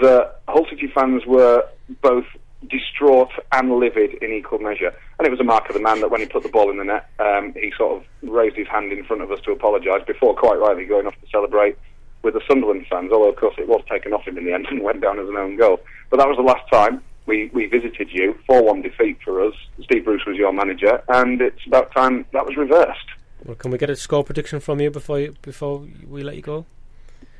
That 0.01 0.39
Hull 0.47 0.65
City 0.69 0.91
fans 0.93 1.23
were 1.25 1.63
both 2.01 2.25
distraught 2.69 3.31
and 3.51 3.71
livid 3.77 4.13
in 4.23 4.31
equal 4.31 4.59
measure. 4.59 4.93
And 5.19 5.27
it 5.27 5.31
was 5.31 5.39
a 5.39 5.43
mark 5.43 5.67
of 5.69 5.75
the 5.75 5.81
man 5.81 6.01
that 6.01 6.11
when 6.11 6.21
he 6.21 6.27
put 6.27 6.43
the 6.43 6.49
ball 6.49 6.71
in 6.71 6.77
the 6.77 6.83
net, 6.83 7.09
um, 7.19 7.53
he 7.53 7.71
sort 7.77 8.01
of 8.01 8.29
raised 8.29 8.55
his 8.55 8.67
hand 8.67 8.91
in 8.91 9.03
front 9.03 9.21
of 9.21 9.31
us 9.31 9.39
to 9.41 9.51
apologise 9.51 10.03
before 10.05 10.35
quite 10.35 10.59
rightly 10.59 10.85
going 10.85 11.07
off 11.07 11.15
to 11.15 11.27
celebrate 11.31 11.77
with 12.23 12.33
the 12.33 12.41
Sunderland 12.47 12.85
fans, 12.89 13.11
although 13.11 13.29
of 13.29 13.35
course 13.35 13.55
it 13.57 13.67
was 13.67 13.81
taken 13.89 14.13
off 14.13 14.25
him 14.25 14.37
in 14.37 14.45
the 14.45 14.53
end 14.53 14.65
and 14.69 14.81
went 14.83 15.01
down 15.01 15.19
as 15.19 15.27
an 15.27 15.35
own 15.35 15.57
goal. 15.57 15.79
But 16.09 16.17
that 16.17 16.27
was 16.27 16.37
the 16.37 16.43
last 16.43 16.69
time 16.71 17.01
we, 17.25 17.49
we 17.53 17.65
visited 17.67 18.09
you. 18.11 18.37
4-1 18.49 18.83
defeat 18.83 19.17
for 19.23 19.41
us. 19.45 19.53
Steve 19.83 20.05
Bruce 20.05 20.25
was 20.25 20.37
your 20.37 20.53
manager, 20.53 21.01
and 21.09 21.41
it's 21.41 21.65
about 21.67 21.93
time 21.93 22.25
that 22.31 22.45
was 22.45 22.55
reversed. 22.57 23.07
Well, 23.45 23.55
can 23.55 23.71
we 23.71 23.77
get 23.77 23.89
a 23.89 23.95
score 23.95 24.23
prediction 24.23 24.59
from 24.59 24.79
you 24.79 24.89
before 24.89 25.19
you, 25.19 25.35
before 25.41 25.85
we 26.07 26.23
let 26.23 26.35
you 26.35 26.41
go? 26.41 26.65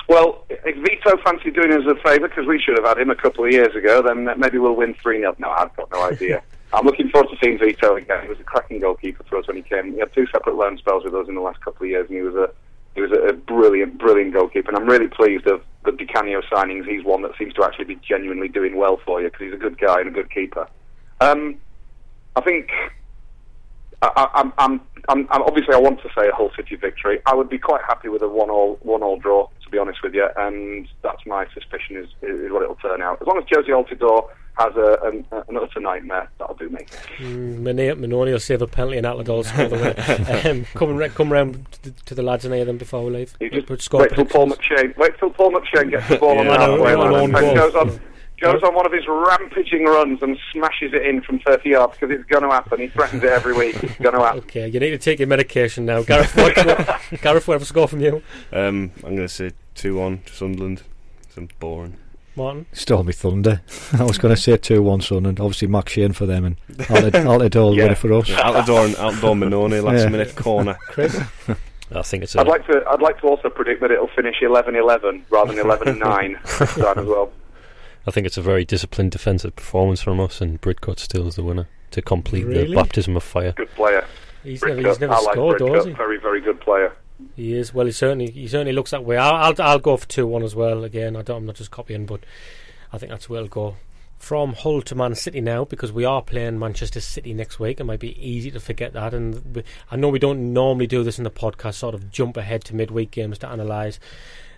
Well, 0.10 0.44
if 0.50 0.76
Vito 0.76 1.18
fancy 1.24 1.50
doing 1.50 1.72
us 1.72 1.86
a 1.88 1.96
favour, 2.04 2.28
because 2.28 2.46
we 2.46 2.60
should 2.60 2.78
have 2.78 2.86
had 2.86 3.00
him 3.00 3.10
a 3.10 3.16
couple 3.16 3.46
of 3.46 3.52
years 3.52 3.74
ago, 3.74 4.02
then 4.02 4.28
maybe 4.38 4.58
we'll 4.58 4.76
win 4.76 4.96
3 5.02 5.20
0. 5.20 5.36
No, 5.40 5.50
I've 5.50 5.76
got 5.76 5.92
no 5.92 6.04
idea. 6.04 6.44
I'm 6.74 6.86
looking 6.86 7.10
forward 7.10 7.30
to 7.30 7.38
seeing 7.42 7.60
Vito 7.60 7.96
again. 7.96 8.24
He 8.24 8.28
was 8.28 8.40
a 8.40 8.44
cracking 8.44 8.80
goalkeeper 8.80 9.24
for 9.24 9.38
us 9.38 9.48
when 9.48 9.58
he 9.58 9.62
came. 9.64 9.94
He 9.94 10.00
had 10.00 10.12
two 10.14 10.26
separate 10.28 10.56
loan 10.56 10.78
spells 10.78 11.04
with 11.06 11.14
us 11.14 11.28
in 11.30 11.36
the 11.36 11.42
last 11.42 11.62
couple 11.62 11.86
of 11.86 11.90
years, 11.90 12.08
and 12.10 12.18
he 12.18 12.24
was 12.24 12.36
a 12.36 12.50
he 12.96 13.02
was 13.02 13.12
a, 13.12 13.30
a 13.30 13.34
brilliant, 13.34 13.98
brilliant 13.98 14.34
goalkeeper. 14.34 14.70
And 14.70 14.78
I'm 14.78 14.88
really 14.88 15.08
pleased 15.08 15.48
of 15.48 15.62
the 15.86 15.92
Di 15.92 16.06
Canio 16.06 16.42
signings. 16.42 16.88
He's 16.88 17.04
one 17.04 17.22
that 17.22 17.32
seems 17.38 17.54
to 17.56 17.64
actually 17.64 17.86
be 17.86 18.00
genuinely 18.08 18.48
doing 18.48 18.76
well 18.76 19.00
for 19.06 19.22
you 19.22 19.28
because 19.28 19.46
he's 19.46 19.54
a 19.54 19.58
good 19.58 19.80
guy 19.80 20.00
and 20.00 20.10
a 20.10 20.12
good 20.12 20.32
keeper. 20.32 20.68
Um, 21.22 21.58
I 22.36 22.42
think 22.42 22.72
I, 24.04 24.12
I, 24.16 24.40
I'm, 24.42 24.54
I'm, 24.58 24.82
I'm, 25.10 25.28
I'm 25.32 25.42
obviously 25.44 25.74
I 25.74 25.80
want 25.80 26.02
to 26.02 26.10
say 26.18 26.28
a 26.28 26.32
Hull 26.36 26.52
City 26.56 26.76
victory. 26.76 27.20
I 27.26 27.34
would 27.36 27.50
be 27.50 27.58
quite 27.58 27.82
happy 27.88 28.10
with 28.10 28.22
a 28.22 28.28
one-all, 28.28 28.78
one-all 28.82 29.18
draw, 29.18 29.48
to 29.64 29.70
be 29.70 29.78
honest 29.78 30.04
with 30.04 30.14
you, 30.14 30.28
and 30.38 30.88
that's 31.02 31.26
my 31.26 31.46
suspicion 31.54 31.98
is, 31.98 32.08
is 32.22 32.52
what 32.52 32.64
it'll 32.64 32.76
turn 32.76 33.02
out. 33.02 33.22
As 33.22 33.28
long 33.28 33.38
as 33.38 33.44
Jozy 33.46 33.70
Altidore 33.70 34.30
has 34.60 34.76
a, 34.76 35.00
an, 35.08 35.26
an 35.50 35.58
utter 35.58 35.80
nightmare, 35.80 36.30
that'll 36.38 36.56
do 36.56 36.70
me. 36.70 36.86
Mm, 37.18 37.60
Mannone 37.64 38.32
will 38.32 38.40
save 38.40 38.62
a 38.62 38.68
penalty 38.68 38.98
and 38.98 39.08
Altidore 39.08 39.28
will 39.38 39.44
score 39.44 39.68
the 39.68 39.76
winner. 40.44 40.50
um, 40.50 40.66
come, 40.76 41.10
come 41.12 41.32
round 41.34 41.72
to 41.72 41.84
the, 41.84 41.92
to 42.06 42.16
the 42.16 42.22
lads 42.24 42.46
and 42.46 42.54
of 42.54 42.68
them 42.68 42.78
before 42.78 43.04
we 43.04 43.12
leave. 43.12 43.36
You 43.40 43.50
just 43.50 43.68
Put 43.68 43.82
score 43.82 44.02
wait 44.02 44.12
till 44.14 44.26
Paul 44.26 44.48
McShane. 44.48 44.96
Wait 44.98 45.18
till 45.20 45.32
Paul 45.32 45.52
McShane 45.54 45.90
gets 45.92 46.08
the 46.10 46.18
ball 46.18 46.38
on 46.40 46.46
the 46.48 46.54
Yeah, 46.54 46.60
halfway 46.60 46.94
on 46.94 47.12
line 47.12 47.32
goal. 47.32 47.44
and 47.50 47.58
goes 47.58 47.76
on. 47.76 48.00
Goes 48.44 48.64
on 48.64 48.76
one 48.76 48.86
of 48.86 48.92
his 48.92 49.04
rampaging 49.08 49.86
runs 49.86 50.22
and 50.22 50.38
smashes 50.52 50.94
it 50.94 51.06
in 51.06 51.22
from 51.22 51.40
30 51.40 51.70
yards 51.70 51.94
because 51.98 52.12
it's 52.16 52.28
going 52.30 52.44
to 52.44 52.50
happen. 52.50 52.80
He 52.80 52.88
threatens 52.88 53.24
it 53.24 53.30
every 53.30 53.54
week. 53.54 53.82
It's 53.84 53.96
going 53.98 54.16
to 54.16 54.22
happen. 54.22 54.40
Okay, 54.44 54.68
you 54.68 54.80
need 54.80 54.92
to 54.92 54.98
take 54.98 55.20
your 55.20 55.28
medication 55.28 55.86
now. 55.86 56.04
Gareth, 56.04 56.36
what, 56.36 56.56
what, 56.58 57.00
Gareth, 57.22 57.48
what 57.48 57.54
have 57.56 57.62
a 57.62 57.66
score 57.66 57.88
from 57.88 58.02
you? 58.02 58.22
Um, 58.52 58.92
I'm 58.98 59.16
going 59.16 59.28
to 59.28 59.30
say 59.30 59.52
2 59.76 59.96
1 59.98 60.24
to 60.26 60.34
Sunderland. 60.34 60.84
Some 61.34 61.48
boring. 61.60 61.98
Martin? 62.36 62.66
Stole 62.74 63.04
me 63.04 63.14
thunder. 63.14 63.62
I 64.00 64.04
was 64.04 64.18
going 64.18 64.36
to 64.36 64.42
say 64.42 64.58
2 64.58 64.82
1 64.82 65.02
Sun, 65.02 65.26
and 65.26 65.40
obviously 65.40 65.68
McShane 65.68 66.16
for 66.16 66.26
them, 66.26 66.46
and 66.46 66.58
Altidore 66.70 67.56
will 67.56 67.76
win 67.76 67.92
it 67.92 67.98
for 67.98 68.12
us. 68.14 68.28
Yeah, 68.30 68.42
Altidore 68.42 68.86
and 68.86 68.96
Altidore 68.96 69.38
Mannone, 69.38 69.84
last 69.84 70.04
Yeah. 70.04 70.10
minute 70.10 70.36
corner. 70.36 70.78
Chris? 70.88 71.20
I 71.96 72.02
think 72.02 72.24
it's 72.24 72.36
I'd 72.36 72.48
like 72.48 72.66
to. 72.68 72.84
I'd 72.90 73.02
like 73.02 73.20
to 73.22 73.28
also 73.28 73.50
predict 73.50 73.82
that 73.82 73.92
it'll 73.92 74.08
finish 74.16 74.38
11-11 74.42 75.24
rather 75.30 75.54
than 75.54 75.64
11-9 75.66 76.42
this 76.60 76.62
as 76.78 76.78
well. 77.06 77.32
I 78.06 78.12
think 78.12 78.28
it's 78.28 78.38
a 78.38 78.42
very 78.42 78.66
disciplined 78.66 79.12
defensive 79.12 79.56
performance 79.56 80.02
from 80.02 80.20
us, 80.20 80.42
and 80.42 80.60
Bridcut 80.62 81.00
still 81.00 81.28
is 81.28 81.36
the 81.36 81.44
winner 81.44 81.68
to 81.92 82.02
complete 82.02 82.46
Really? 82.46 82.70
the 82.70 82.76
baptism 82.76 83.16
of 83.16 83.24
fire. 83.24 83.54
Good 83.54 83.70
player. 83.72 84.06
He's 84.44 84.60
Brit 84.60 84.76
never, 84.76 84.90
he's 84.90 85.00
never 85.00 85.14
I 85.14 85.20
like 85.22 85.34
scored, 85.34 85.58
Brit 85.60 85.74
does 85.74 85.86
he? 85.86 85.92
Very, 85.94 86.20
very 86.20 86.42
good 86.42 86.60
player. 86.60 86.94
He 87.36 87.54
is. 87.54 87.74
Well, 87.74 87.86
he 87.86 87.92
certainly 87.94 88.30
he 88.32 88.48
certainly 88.48 88.74
looks 88.74 88.92
that 88.92 89.06
way. 89.06 89.16
I'll 89.18 89.36
I'll, 89.36 89.62
I'll 89.62 89.80
go 89.80 89.96
for 89.96 90.08
two 90.08 90.28
one 90.28 90.44
as 90.44 90.56
well. 90.56 90.84
Again, 90.84 91.16
I 91.16 91.22
don't, 91.22 91.38
I'm 91.38 91.46
not 91.46 91.56
just 91.56 91.72
copying, 91.72 92.06
but 92.06 92.22
I 92.92 92.98
think 92.98 93.12
that's 93.12 93.30
where 93.30 93.38
it'll 93.38 93.50
go. 93.50 93.76
From 94.18 94.54
Hull 94.54 94.82
to 94.84 94.96
Man 94.96 95.16
City 95.16 95.42
now 95.42 95.66
because 95.66 95.92
we 95.92 96.06
are 96.06 96.22
playing 96.22 96.58
Manchester 96.58 97.02
City 97.02 97.34
next 97.34 97.60
week. 97.60 97.80
It 97.80 97.84
might 97.84 98.00
be 98.00 98.18
easy 98.26 98.52
to 98.52 98.60
forget 98.60 98.94
that, 98.94 99.14
and 99.14 99.56
we, 99.56 99.64
I 99.92 99.96
know 99.96 100.10
we 100.10 100.20
don't 100.20 100.54
normally 100.54 100.88
do 100.88 101.04
this 101.04 101.18
in 101.18 101.24
the 101.24 101.32
podcast. 101.32 101.76
Sort 101.76 101.94
of 101.96 102.12
jump 102.12 102.36
ahead 102.36 102.64
to 102.66 102.76
midweek 102.76 103.12
games 103.12 103.38
to 103.40 103.52
analyse, 103.52 104.00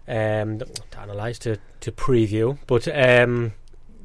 um, 0.08 0.60
to 0.60 1.02
analyse 1.02 1.40
to 1.40 1.58
to 1.82 1.92
preview, 1.92 2.58
but. 2.68 2.88
Um, 2.88 3.54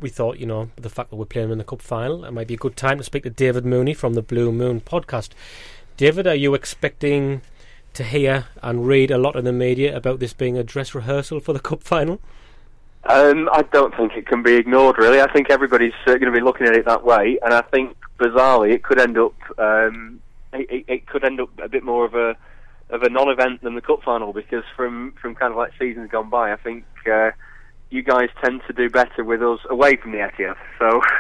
we 0.00 0.08
thought, 0.08 0.38
you 0.38 0.46
know, 0.46 0.70
the 0.76 0.88
fact 0.88 1.10
that 1.10 1.16
we're 1.16 1.26
playing 1.26 1.50
in 1.50 1.58
the 1.58 1.64
cup 1.64 1.82
final, 1.82 2.24
it 2.24 2.30
might 2.30 2.46
be 2.46 2.54
a 2.54 2.56
good 2.56 2.74
time 2.74 2.96
to 2.96 3.04
speak 3.04 3.24
to 3.24 3.28
David 3.28 3.66
Mooney 3.66 3.92
from 3.92 4.14
the 4.14 4.22
Blue 4.22 4.50
Moon 4.50 4.80
podcast. 4.80 5.30
David, 5.98 6.26
are 6.26 6.34
you 6.34 6.54
expecting 6.54 7.42
to 7.92 8.04
hear 8.04 8.46
and 8.62 8.86
read 8.86 9.10
a 9.10 9.18
lot 9.18 9.36
in 9.36 9.44
the 9.44 9.52
media 9.52 9.94
about 9.94 10.20
this 10.20 10.32
being 10.32 10.56
a 10.56 10.62
dress 10.62 10.94
rehearsal 10.94 11.40
for 11.40 11.52
the 11.52 11.60
cup 11.60 11.82
final? 11.82 12.20
Um, 13.04 13.48
I 13.52 13.62
don't 13.72 13.94
think 13.96 14.12
it 14.14 14.26
can 14.26 14.42
be 14.42 14.54
ignored, 14.54 14.98
really. 14.98 15.20
I 15.20 15.30
think 15.32 15.50
everybody's 15.50 15.92
uh, 16.06 16.12
going 16.12 16.32
to 16.32 16.32
be 16.32 16.40
looking 16.40 16.66
at 16.66 16.74
it 16.74 16.84
that 16.84 17.04
way, 17.04 17.38
and 17.42 17.52
I 17.52 17.62
think 17.62 17.96
bizarrely 18.18 18.72
it 18.72 18.82
could 18.82 19.00
end 19.00 19.18
up 19.18 19.34
um, 19.58 20.20
it, 20.52 20.70
it, 20.70 20.84
it 20.86 21.06
could 21.06 21.24
end 21.24 21.40
up 21.40 21.50
a 21.62 21.68
bit 21.68 21.82
more 21.82 22.04
of 22.04 22.14
a 22.14 22.36
of 22.90 23.02
a 23.02 23.08
non-event 23.08 23.62
than 23.62 23.74
the 23.74 23.80
cup 23.80 24.02
final 24.02 24.32
because 24.32 24.64
from 24.76 25.12
from 25.20 25.34
kind 25.34 25.52
of 25.52 25.56
like 25.56 25.72
seasons 25.78 26.10
gone 26.10 26.30
by, 26.30 26.52
I 26.52 26.56
think 26.56 26.84
uh, 27.10 27.30
you 27.90 28.02
guys 28.02 28.28
tend 28.42 28.62
to 28.66 28.72
do 28.72 28.90
better 28.90 29.24
with 29.24 29.42
us 29.42 29.60
away 29.68 29.96
from 29.96 30.12
the 30.12 30.18
Etihad. 30.18 30.56
So 30.78 31.00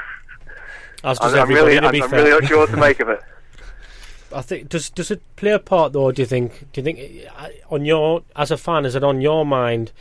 As 1.04 1.18
does 1.18 1.34
I'm, 1.34 1.42
I'm 1.42 1.48
really 1.48 1.78
I'm, 1.78 2.02
I'm 2.02 2.10
really 2.10 2.30
not 2.30 2.44
sure 2.46 2.58
what 2.58 2.70
to 2.70 2.76
make 2.76 3.00
of 3.00 3.08
it. 3.08 3.20
I 4.32 4.42
think 4.42 4.68
does 4.68 4.90
does 4.90 5.10
it 5.10 5.22
play 5.36 5.50
a 5.50 5.58
part 5.58 5.92
though? 5.92 6.12
Do 6.12 6.22
you 6.22 6.26
think? 6.26 6.72
Do 6.72 6.80
you 6.80 6.84
think 6.84 7.26
uh, 7.36 7.48
on 7.68 7.84
your 7.84 8.22
as 8.36 8.50
a 8.50 8.56
fan 8.56 8.84
is 8.84 8.94
it 8.94 9.02
on 9.02 9.20
your 9.20 9.44
mind 9.44 9.92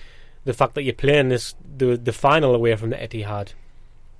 the 0.45 0.53
fact 0.53 0.75
that 0.75 0.83
you're 0.83 0.93
playing 0.93 1.29
this 1.29 1.55
the 1.77 1.97
the 1.97 2.13
final 2.13 2.53
away 2.53 2.75
from 2.75 2.91
the 2.91 2.95
Etihad, 2.97 3.53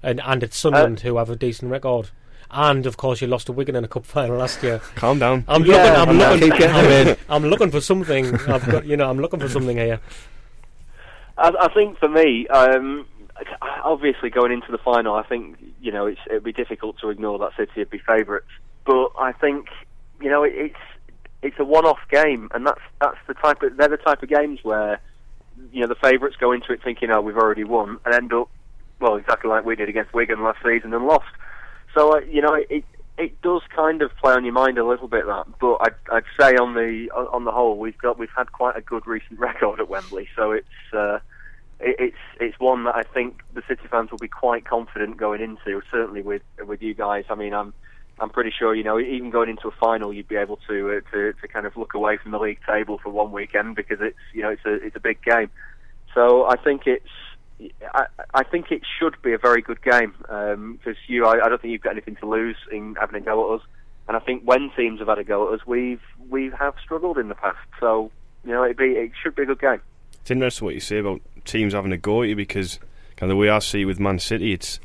and 0.01 0.21
and 0.21 0.41
it's 0.41 0.57
Sunderland 0.57 1.01
who 1.01 1.17
have 1.17 1.29
a 1.29 1.35
decent 1.35 1.71
record, 1.71 2.09
and 2.51 2.85
of 2.85 2.97
course 2.97 3.21
you 3.21 3.27
lost 3.27 3.47
to 3.47 3.51
Wigan 3.53 3.75
in 3.75 3.83
a 3.83 3.87
cup 3.87 4.05
final 4.05 4.37
last 4.37 4.61
year. 4.63 4.79
Calm 4.95 5.19
down. 5.19 5.43
I'm 5.47 5.63
Yeah. 5.65 5.75
looking. 5.83 5.95
I'm 5.95 6.19
Calm 6.19 6.39
looking. 6.39 7.09
I'm, 7.09 7.17
I'm 7.43 7.49
looking 7.49 7.71
for 7.71 7.81
something. 7.81 8.35
I've 8.47 8.65
got 8.69 8.85
you 8.85 8.97
know. 8.97 9.09
I'm 9.09 9.19
looking 9.19 9.39
for 9.39 9.49
something 9.49 9.77
here. 9.77 9.99
I, 11.37 11.51
I 11.59 11.73
think 11.73 11.97
for 11.99 12.09
me, 12.09 12.47
um, 12.47 13.05
obviously 13.83 14.29
going 14.29 14.51
into 14.51 14.71
the 14.71 14.77
final, 14.77 15.15
I 15.15 15.23
think 15.23 15.57
you 15.81 15.91
know 15.91 16.05
it's, 16.07 16.19
it'd 16.27 16.43
be 16.43 16.51
difficult 16.53 16.97
to 16.99 17.09
ignore 17.09 17.39
that 17.39 17.55
City 17.57 17.71
would 17.77 17.89
be 17.89 17.99
favourites. 17.99 18.47
But 18.85 19.11
I 19.19 19.31
think 19.33 19.67
you 20.21 20.29
know 20.29 20.43
it, 20.43 20.53
it's 20.55 20.75
it's 21.41 21.59
a 21.59 21.63
one-off 21.65 21.99
game, 22.09 22.49
and 22.53 22.65
that's 22.65 22.81
that's 23.01 23.17
the 23.27 23.33
type 23.35 23.61
of 23.63 23.77
they're 23.77 23.87
the 23.89 23.97
type 23.97 24.23
of 24.23 24.29
games 24.29 24.59
where 24.63 24.99
you 25.71 25.81
know 25.81 25.87
the 25.87 25.95
favourites 25.95 26.35
go 26.39 26.51
into 26.51 26.73
it 26.73 26.81
thinking, 26.83 27.11
oh, 27.11 27.21
we've 27.21 27.37
already 27.37 27.63
won, 27.63 27.99
and 28.05 28.13
end 28.15 28.33
up 28.33 28.49
well 28.99 29.15
exactly 29.15 29.49
like 29.49 29.63
we 29.65 29.75
did 29.75 29.87
against 29.89 30.13
Wigan 30.13 30.43
last 30.43 30.59
season 30.63 30.93
and 30.93 31.05
lost. 31.05 31.27
So 31.93 32.15
uh, 32.15 32.19
you 32.21 32.41
know 32.41 32.53
it. 32.53 32.85
It 33.17 33.41
does 33.41 33.61
kind 33.75 34.01
of 34.01 34.15
play 34.15 34.33
on 34.33 34.45
your 34.45 34.53
mind 34.53 34.77
a 34.77 34.85
little 34.85 35.09
bit 35.09 35.25
that, 35.25 35.45
but 35.59 35.75
I'd, 35.81 35.95
I'd 36.09 36.23
say 36.39 36.55
on 36.55 36.73
the 36.73 37.11
on 37.11 37.43
the 37.43 37.51
whole 37.51 37.77
we've 37.77 37.97
got 37.97 38.17
we've 38.17 38.29
had 38.33 38.53
quite 38.53 38.77
a 38.77 38.81
good 38.81 39.05
recent 39.05 39.37
record 39.47 39.81
at 39.81 39.89
Wembley, 39.89 40.29
so 40.37 40.51
it's 40.51 40.93
uh, 40.93 41.19
it, 41.81 41.95
it's 41.99 42.17
it's 42.39 42.59
one 42.59 42.85
that 42.85 42.95
I 42.95 43.03
think 43.03 43.41
the 43.53 43.61
City 43.67 43.87
fans 43.91 44.09
will 44.11 44.19
be 44.19 44.29
quite 44.29 44.63
confident 44.63 45.17
going 45.17 45.41
into. 45.41 45.81
Certainly 45.91 46.21
with 46.21 46.43
with 46.65 46.81
you 46.81 46.93
guys. 46.93 47.25
I 47.29 47.35
mean, 47.35 47.53
I'm 47.53 47.73
I'm 48.19 48.29
pretty 48.29 48.53
sure 48.57 48.73
you 48.73 48.85
know 48.85 48.97
even 48.97 49.31
going 49.31 49.49
into 49.49 49.67
a 49.67 49.71
final, 49.71 50.13
you'd 50.13 50.29
be 50.29 50.37
able 50.37 50.57
to 50.69 50.89
uh, 50.89 51.11
to 51.11 51.33
to 51.33 51.47
kind 51.49 51.65
of 51.65 51.75
look 51.75 51.95
away 51.95 52.15
from 52.15 52.31
the 52.31 52.39
league 52.39 52.59
table 52.65 52.99
for 53.03 53.09
one 53.09 53.33
weekend 53.33 53.75
because 53.75 53.99
it's 53.99 54.17
you 54.33 54.43
know 54.43 54.49
it's 54.51 54.65
a 54.65 54.75
it's 54.75 54.95
a 54.95 55.01
big 55.01 55.21
game. 55.23 55.49
So 56.13 56.45
I 56.45 56.55
think 56.55 56.87
it's. 56.87 57.09
I, 57.93 58.05
I 58.33 58.43
think 58.43 58.71
it 58.71 58.81
should 58.99 59.21
be 59.21 59.33
a 59.33 59.37
very 59.37 59.61
good 59.61 59.81
game 59.81 60.13
because 60.19 60.95
you, 61.07 61.25
I, 61.25 61.45
I 61.45 61.49
don't 61.49 61.61
think 61.61 61.71
you've 61.71 61.81
got 61.81 61.93
anything 61.93 62.15
to 62.17 62.25
lose 62.25 62.55
in 62.71 62.95
having 62.99 63.21
a 63.21 63.25
go 63.25 63.53
at 63.53 63.59
us. 63.59 63.67
And 64.07 64.17
I 64.17 64.19
think 64.19 64.43
when 64.43 64.71
teams 64.75 64.99
have 64.99 65.07
had 65.07 65.19
a 65.19 65.23
go 65.23 65.47
at 65.47 65.59
us, 65.59 65.67
we've 65.67 66.01
we 66.29 66.51
have 66.57 66.73
struggled 66.83 67.17
in 67.17 67.29
the 67.29 67.35
past. 67.35 67.57
So 67.79 68.11
you 68.43 68.51
know, 68.51 68.63
it'd 68.63 68.77
be 68.77 68.91
it 68.91 69.11
should 69.21 69.35
be 69.35 69.43
a 69.43 69.45
good 69.45 69.59
game. 69.59 69.81
It's 70.21 70.31
interesting 70.31 70.65
what 70.65 70.73
you 70.73 70.79
say 70.79 70.97
about 70.97 71.21
teams 71.45 71.73
having 71.73 71.91
a 71.91 71.97
go 71.97 72.23
at 72.23 72.29
you 72.29 72.35
because 72.35 72.79
kind 73.17 73.31
of 73.31 73.35
the 73.35 73.39
way 73.39 73.49
I 73.49 73.59
see 73.59 73.85
with 73.85 73.99
Man 73.99 74.19
City, 74.19 74.53
it's 74.53 74.79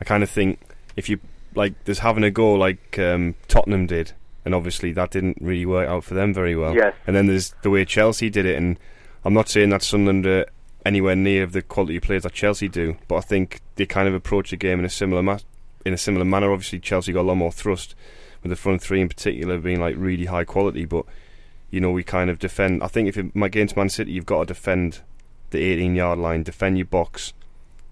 I 0.00 0.04
kind 0.04 0.22
of 0.22 0.30
think 0.30 0.60
if 0.96 1.08
you 1.08 1.20
like 1.54 1.84
there's 1.84 2.00
having 2.00 2.24
a 2.24 2.30
go 2.30 2.54
like 2.54 2.98
um, 2.98 3.34
Tottenham 3.48 3.86
did, 3.86 4.12
and 4.44 4.54
obviously 4.54 4.92
that 4.92 5.10
didn't 5.10 5.38
really 5.40 5.66
work 5.66 5.88
out 5.88 6.04
for 6.04 6.14
them 6.14 6.32
very 6.32 6.56
well. 6.56 6.74
Yes. 6.74 6.94
And 7.06 7.14
then 7.14 7.26
there's 7.26 7.54
the 7.62 7.70
way 7.70 7.84
Chelsea 7.84 8.30
did 8.30 8.46
it, 8.46 8.56
and 8.56 8.78
I'm 9.24 9.34
not 9.34 9.48
saying 9.48 9.70
that 9.70 9.82
Sunderland 9.82 10.26
are 10.26 10.46
anywhere 10.84 11.16
near 11.16 11.46
the 11.46 11.62
quality 11.62 11.98
players 12.00 12.24
that 12.24 12.32
Chelsea 12.32 12.68
do, 12.68 12.96
but 13.08 13.16
I 13.16 13.20
think 13.20 13.60
they 13.76 13.86
kind 13.86 14.08
of 14.08 14.14
approach 14.14 14.50
the 14.50 14.56
game 14.56 14.78
in 14.78 14.84
a 14.84 14.90
similar 14.90 15.22
ma- 15.22 15.38
in 15.84 15.92
a 15.92 15.98
similar 15.98 16.24
manner. 16.24 16.52
Obviously, 16.52 16.80
Chelsea 16.80 17.12
got 17.12 17.22
a 17.22 17.28
lot 17.28 17.36
more 17.36 17.52
thrust 17.52 17.94
with 18.42 18.50
the 18.50 18.56
front 18.56 18.82
three 18.82 19.00
in 19.00 19.08
particular 19.08 19.58
being 19.58 19.80
like 19.80 19.96
really 19.98 20.26
high 20.26 20.44
quality, 20.44 20.84
but 20.84 21.04
you 21.70 21.80
know 21.80 21.90
we 21.90 22.02
kind 22.02 22.30
of 22.30 22.38
defend. 22.38 22.82
I 22.82 22.88
think 22.88 23.08
if 23.08 23.16
it, 23.16 23.32
against 23.40 23.76
Man 23.76 23.88
City, 23.88 24.12
you've 24.12 24.26
got 24.26 24.40
to 24.40 24.46
defend 24.46 25.00
the 25.50 25.58
18 25.58 25.94
yard 25.94 26.18
line, 26.18 26.42
defend 26.42 26.78
your 26.78 26.86
box 26.86 27.32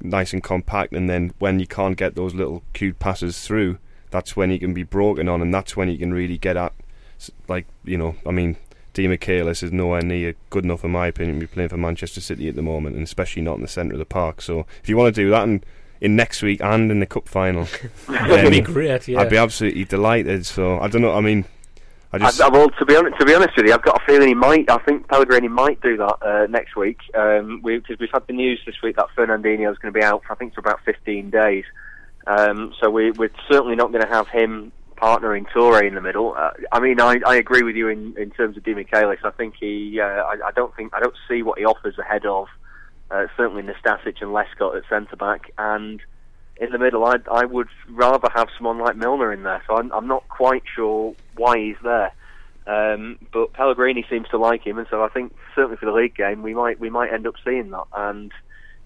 nice 0.00 0.32
and 0.32 0.42
compact, 0.42 0.92
and 0.92 1.08
then 1.08 1.32
when 1.38 1.60
you 1.60 1.66
can't 1.66 1.96
get 1.96 2.14
those 2.14 2.34
little 2.34 2.62
cute 2.72 2.98
passes 2.98 3.46
through, 3.46 3.78
that's 4.10 4.36
when 4.36 4.50
you 4.50 4.58
can 4.58 4.74
be 4.74 4.82
broken 4.82 5.28
on, 5.28 5.40
and 5.40 5.54
that's 5.54 5.76
when 5.76 5.88
you 5.88 5.98
can 5.98 6.12
really 6.12 6.38
get 6.38 6.56
at, 6.56 6.72
like 7.48 7.66
you 7.84 7.96
know, 7.96 8.16
I 8.26 8.30
mean, 8.30 8.56
Demichelis 8.94 9.62
is 9.62 9.72
nowhere 9.72 10.02
near 10.02 10.34
good 10.50 10.64
enough 10.64 10.84
in 10.84 10.90
my 10.90 11.06
opinion 11.06 11.36
to 11.36 11.46
be 11.46 11.46
playing 11.46 11.70
for 11.70 11.76
Manchester 11.76 12.20
City 12.20 12.48
at 12.48 12.56
the 12.56 12.62
moment, 12.62 12.96
and 12.96 13.04
especially 13.04 13.42
not 13.42 13.56
in 13.56 13.62
the 13.62 13.68
centre 13.68 13.94
of 13.94 13.98
the 13.98 14.04
park. 14.04 14.42
So 14.42 14.66
if 14.82 14.88
you 14.88 14.96
want 14.96 15.14
to 15.14 15.22
do 15.22 15.30
that 15.30 15.44
in, 15.44 15.64
in 16.00 16.16
next 16.16 16.42
week 16.42 16.60
and 16.60 16.90
in 16.90 17.00
the 17.00 17.06
cup 17.06 17.28
final, 17.28 17.66
That'd 18.08 18.50
be 18.50 18.60
great, 18.60 19.08
yeah. 19.08 19.20
I'd 19.20 19.30
be 19.30 19.36
absolutely 19.36 19.84
delighted. 19.84 20.44
So 20.46 20.78
I 20.78 20.88
don't 20.88 21.02
know. 21.02 21.14
I 21.14 21.20
mean, 21.20 21.46
I 22.12 22.18
just 22.18 22.40
I, 22.40 22.46
I, 22.46 22.48
well, 22.50 22.68
to 22.68 22.84
be 22.84 22.94
honest, 22.94 23.18
to 23.18 23.24
be 23.24 23.34
honest 23.34 23.56
with 23.56 23.66
you, 23.66 23.72
I've 23.72 23.82
got 23.82 24.02
a 24.02 24.04
feeling 24.04 24.28
he 24.28 24.34
might. 24.34 24.70
I 24.70 24.78
think 24.78 25.08
Pellegrini 25.08 25.48
might 25.48 25.80
do 25.80 25.96
that 25.96 26.16
uh, 26.22 26.46
next 26.50 26.76
week 26.76 26.98
because 27.06 27.60
we, 27.62 27.74
have 27.74 28.10
had 28.12 28.26
the 28.26 28.34
news 28.34 28.60
this 28.66 28.76
week 28.82 28.96
that 28.96 29.06
Fernandinho 29.16 29.72
is 29.72 29.78
going 29.78 29.92
to 29.92 29.98
be 29.98 30.04
out. 30.04 30.22
For, 30.24 30.32
I 30.32 30.36
think 30.36 30.54
for 30.54 30.60
about 30.60 30.80
15 30.84 31.30
days. 31.30 31.64
Um, 32.26 32.74
so 32.80 32.90
we, 32.90 33.10
we're 33.12 33.30
certainly 33.50 33.74
not 33.74 33.90
going 33.90 34.04
to 34.04 34.12
have 34.12 34.28
him 34.28 34.72
partnering 35.02 35.46
Toure 35.52 35.86
in 35.86 35.94
the 35.94 36.00
middle. 36.00 36.34
Uh, 36.38 36.50
I 36.70 36.78
mean, 36.78 37.00
I, 37.00 37.20
I 37.26 37.34
agree 37.34 37.62
with 37.62 37.74
you 37.74 37.88
in, 37.88 38.16
in 38.16 38.30
terms 38.30 38.56
of 38.56 38.62
Demichelis. 38.62 39.24
I 39.24 39.30
think 39.30 39.54
he. 39.58 40.00
Uh, 40.00 40.04
I, 40.04 40.36
I 40.46 40.50
don't 40.54 40.74
think 40.76 40.94
I 40.94 41.00
don't 41.00 41.16
see 41.28 41.42
what 41.42 41.58
he 41.58 41.64
offers 41.64 41.98
ahead 41.98 42.24
of 42.24 42.46
uh, 43.10 43.26
certainly 43.36 43.62
Nastasic 43.62 44.22
and 44.22 44.30
Lescott 44.30 44.76
at 44.76 44.84
centre 44.88 45.16
back 45.16 45.52
and. 45.58 46.00
In 46.60 46.70
the 46.70 46.78
middle, 46.78 47.04
I 47.04 47.16
I 47.28 47.44
would 47.44 47.68
rather 47.88 48.28
have 48.32 48.46
someone 48.56 48.78
like 48.78 48.94
Milner 48.94 49.32
in 49.32 49.42
there. 49.42 49.62
So 49.66 49.78
I'm, 49.78 49.90
I'm 49.90 50.06
not 50.06 50.28
quite 50.28 50.62
sure 50.76 51.14
why 51.34 51.58
he's 51.58 51.76
there. 51.82 52.12
Um, 52.66 53.18
but 53.32 53.52
Pellegrini 53.54 54.04
seems 54.08 54.28
to 54.28 54.38
like 54.38 54.64
him, 54.64 54.78
and 54.78 54.86
so 54.88 55.02
I 55.02 55.08
think 55.08 55.34
certainly 55.54 55.78
for 55.78 55.86
the 55.86 55.92
league 55.92 56.14
game 56.14 56.42
we 56.42 56.54
might 56.54 56.78
we 56.78 56.90
might 56.90 57.12
end 57.12 57.26
up 57.26 57.34
seeing 57.42 57.70
that. 57.70 57.86
And 57.96 58.30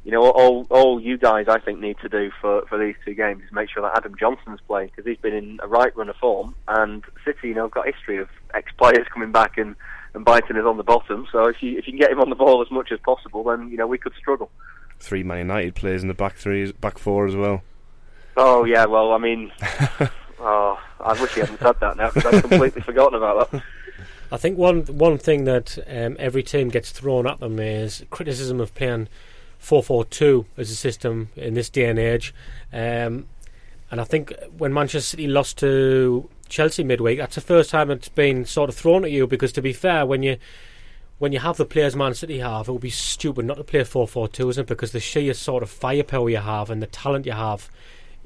you 0.07 0.13
know, 0.13 0.23
all 0.23 0.69
all 0.71 1.01
you 1.01 1.19
guys 1.19 1.47
I 1.49 1.59
think 1.59 1.81
need 1.81 1.97
to 1.99 2.09
do 2.09 2.31
for, 2.41 2.65
for 2.69 2.79
these 2.79 2.95
two 3.05 3.13
games 3.13 3.43
is 3.43 3.51
make 3.51 3.69
sure 3.69 3.83
that 3.83 3.97
Adam 3.97 4.15
Johnson's 4.17 4.61
playing 4.69 4.91
because 4.95 5.05
he's 5.05 5.19
been 5.19 5.35
in 5.35 5.59
a 5.61 5.67
right 5.67 5.95
run 5.97 6.09
of 6.09 6.15
form, 6.15 6.55
and 6.69 7.03
City 7.25 7.49
you 7.49 7.55
know 7.55 7.63
have 7.63 7.73
got 7.73 7.87
history 7.87 8.19
of 8.19 8.29
ex 8.55 8.71
players 8.79 9.05
coming 9.13 9.33
back 9.33 9.59
and, 9.59 9.75
and 10.15 10.25
biting 10.25 10.59
us 10.59 10.65
on 10.65 10.77
the 10.77 10.85
bottom. 10.85 11.27
So 11.33 11.49
if 11.49 11.61
you 11.61 11.77
if 11.77 11.89
you 11.89 11.93
can 11.93 11.99
get 11.99 12.13
him 12.13 12.21
on 12.21 12.31
the 12.31 12.37
ball 12.37 12.63
as 12.63 12.71
much 12.71 12.93
as 12.93 13.01
possible, 13.01 13.43
then 13.43 13.69
you 13.69 13.77
know 13.77 13.89
we 13.89 13.99
could 13.99 14.13
struggle. 14.17 14.49
three 15.01 15.25
Man 15.25 15.39
United 15.39 15.75
players 15.75 16.03
in 16.03 16.09
the 16.09 16.15
back 16.15 16.37
three, 16.37 16.71
back 16.71 16.99
four 16.99 17.27
as 17.27 17.35
well. 17.35 17.63
Oh 18.37 18.63
yeah, 18.63 18.85
well 18.85 19.13
I 19.13 19.19
mean, 19.19 19.51
oh 20.39 20.81
I 21.01 21.21
wish 21.21 21.35
he 21.35 21.41
hadn't 21.41 21.59
said 21.59 21.81
that 21.81 21.97
now 21.97 22.13
because 22.13 22.33
I've 22.33 22.49
completely 22.49 22.83
forgotten 22.91 23.17
about 23.17 23.51
that. 23.51 23.63
I 24.31 24.37
think 24.37 24.57
one 24.57 24.83
one 24.83 25.19
thing 25.19 25.47
that 25.47 25.79
um, 25.89 26.15
every 26.21 26.45
team 26.45 26.69
gets 26.69 26.93
thrown 26.93 27.27
at 27.27 27.41
them 27.41 27.59
is 27.59 28.05
criticism 28.11 28.61
of 28.61 28.73
playing 28.73 29.09
four 29.59 29.83
four 29.83 30.05
two 30.05 30.47
as 30.57 30.71
a 30.71 30.77
system 30.77 31.31
in 31.37 31.55
this 31.55 31.71
day 31.71 31.87
and 31.87 31.99
age. 31.99 32.35
Um, 32.73 33.27
and 33.91 34.01
I 34.01 34.05
think 34.05 34.33
when 34.57 34.73
Manchester 34.73 35.01
City 35.01 35.27
lost 35.27 35.59
to 35.59 36.29
Chelsea 36.49 36.85
midweek, 36.85 37.19
that's 37.19 37.37
the 37.37 37.41
first 37.41 37.71
time 37.71 37.91
it's 37.91 38.09
been 38.09 38.45
sort 38.45 38.69
of 38.69 38.77
thrown 38.77 39.05
at 39.05 39.11
you. 39.11 39.27
Because 39.27 39.53
to 39.53 39.63
be 39.63 39.73
fair, 39.73 40.05
when 40.05 40.23
you 40.23 40.39
when 41.19 41.33
you 41.33 41.39
have 41.39 41.57
the 41.57 41.65
players 41.65 41.97
Man 41.97 42.15
City 42.15 42.41
have, 42.41 42.69
it 42.69 42.73
would 42.73 42.81
be 42.81 42.91
stupid 42.91 43.47
not 43.47 43.57
to 43.57 43.65
play 43.65 43.85
four 43.85 44.07
four 44.07 44.29
two, 44.29 44.49
isn't 44.49 44.63
it? 44.63 44.69
Because 44.69 44.93
the 44.93 45.01
sheer 45.01 45.35
sort 45.35 45.63
of 45.63 45.71
firepower 45.71 46.29
you 46.29 46.39
have 46.39 46.69
and 46.69 46.83
the 46.83 46.87
talent 46.87 47.27
you 47.27 47.33
have, 47.33 47.71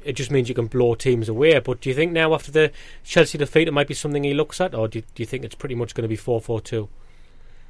it 0.05 0.15
just 0.15 0.31
means 0.31 0.49
you 0.49 0.55
can 0.55 0.67
blow 0.67 0.95
teams 0.95 1.29
away. 1.29 1.59
But 1.59 1.81
do 1.81 1.89
you 1.89 1.95
think 1.95 2.13
now 2.13 2.35
after 2.35 2.51
the 2.51 2.73
Chelsea 3.05 3.39
defeat, 3.39 3.69
it 3.69 3.73
might 3.73 3.89
be 3.89 3.95
something 3.95 4.25
he 4.25 4.35
looks 4.35 4.61
at, 4.61 4.75
or 4.75 4.89
do, 4.89 5.01
do 5.01 5.23
you 5.23 5.27
think 5.27 5.45
it's 5.45 5.55
pretty 5.55 5.75
much 5.75 5.95
going 5.95 6.03
to 6.03 6.09
be 6.09 6.17
four 6.17 6.41
four 6.41 6.61
two? 6.61 6.89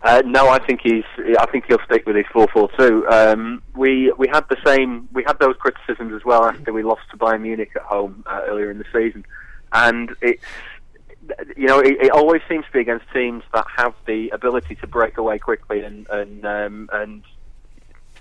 Uh, 0.03 0.23
no, 0.25 0.49
I 0.49 0.59
think 0.59 0.81
he's. 0.83 1.05
I 1.39 1.45
think 1.47 1.67
he'll 1.67 1.83
stick 1.85 2.07
with 2.07 2.17
his 2.17 2.25
four-four-two. 2.33 3.07
Um, 3.09 3.63
we 3.77 4.11
we 4.17 4.29
had 4.29 4.49
the 4.49 4.57
same. 4.65 5.09
We 5.13 5.25
had 5.25 5.39
those 5.39 5.57
criticisms 5.57 6.15
as 6.15 6.25
well 6.25 6.45
after 6.45 6.73
we 6.73 6.83
lost 6.83 7.03
to 7.11 7.19
Bayern 7.19 7.43
Munich 7.43 7.73
at 7.77 7.83
home 7.83 8.25
uh, 8.27 8.41
earlier 8.47 8.71
in 8.71 8.79
the 8.79 8.87
season, 8.93 9.27
and 9.73 10.11
it's 10.23 10.43
you 11.55 11.67
know 11.67 11.81
it, 11.81 12.01
it 12.01 12.11
always 12.13 12.41
seems 12.49 12.65
to 12.65 12.73
be 12.73 12.81
against 12.81 13.05
teams 13.13 13.43
that 13.53 13.67
have 13.77 13.95
the 14.07 14.31
ability 14.31 14.75
to 14.77 14.87
break 14.87 15.19
away 15.19 15.39
quickly 15.39 15.83
and 15.83 16.07
and 16.09 16.47
um, 16.47 16.89
and 16.95 17.23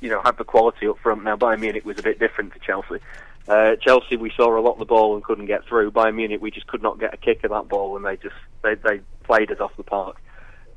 you 0.01 0.09
know 0.09 0.21
have 0.21 0.37
the 0.37 0.43
quality 0.43 0.85
up 0.85 0.97
front. 0.99 1.23
Now 1.23 1.37
Bayern 1.37 1.61
Munich 1.61 1.85
was 1.85 1.97
a 1.97 2.03
bit 2.03 2.19
different 2.19 2.53
to 2.53 2.59
Chelsea. 2.59 2.99
Uh, 3.47 3.77
Chelsea, 3.77 4.17
we 4.17 4.31
saw 4.35 4.59
a 4.59 4.61
lot 4.61 4.73
of 4.73 4.79
the 4.79 4.85
ball 4.85 5.15
and 5.15 5.23
couldn't 5.23 5.45
get 5.45 5.65
through. 5.65 5.91
Bayern 5.91 6.15
Munich, 6.15 6.41
we 6.41 6.51
just 6.51 6.67
could 6.67 6.83
not 6.83 6.99
get 6.99 7.13
a 7.13 7.17
kick 7.17 7.45
of 7.45 7.51
that 7.51 7.69
ball, 7.69 7.95
and 7.95 8.05
they 8.05 8.17
just 8.17 8.35
they 8.63 8.75
they 8.75 8.99
played 9.23 9.49
us 9.49 9.61
off 9.61 9.71
the 9.77 9.83
park. 9.83 10.17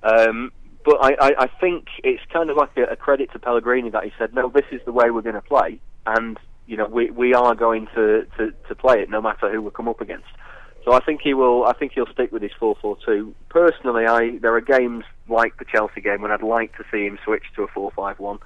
Um, 0.04 0.52
but 0.84 0.98
I, 1.00 1.14
I, 1.20 1.30
I 1.38 1.46
think 1.60 1.86
it's 2.02 2.22
kind 2.32 2.50
of 2.50 2.56
like 2.56 2.76
a, 2.76 2.84
a 2.84 2.96
credit 2.96 3.32
to 3.32 3.38
Pellegrini 3.38 3.90
that 3.90 4.04
he 4.04 4.12
said, 4.18 4.34
no, 4.34 4.48
this 4.48 4.64
is 4.70 4.80
the 4.84 4.92
way 4.92 5.10
we're 5.10 5.22
going 5.22 5.34
to 5.34 5.42
play, 5.42 5.80
and 6.06 6.38
you 6.66 6.76
know 6.76 6.86
we 6.86 7.10
we 7.10 7.34
are 7.34 7.54
going 7.54 7.86
to, 7.94 8.26
to, 8.38 8.52
to 8.68 8.74
play 8.74 9.00
it 9.00 9.10
no 9.10 9.20
matter 9.20 9.50
who 9.52 9.62
we 9.62 9.70
come 9.70 9.88
up 9.88 10.00
against. 10.00 10.28
So 10.84 10.92
I 10.92 11.00
think 11.00 11.20
he 11.22 11.34
will. 11.34 11.64
I 11.64 11.74
think 11.74 11.92
he'll 11.92 12.12
stick 12.12 12.32
with 12.32 12.42
his 12.42 12.50
four-four-two. 12.58 13.34
Personally, 13.48 14.06
I 14.06 14.38
there 14.38 14.54
are 14.54 14.60
games 14.60 15.04
like 15.28 15.56
the 15.58 15.64
Chelsea 15.64 16.00
game 16.00 16.22
when 16.22 16.32
I'd 16.32 16.42
like 16.42 16.76
to 16.76 16.84
see 16.90 17.06
him 17.06 17.18
switch 17.24 17.44
to 17.56 17.62
a 17.62 17.68
four-five-one. 17.68 18.38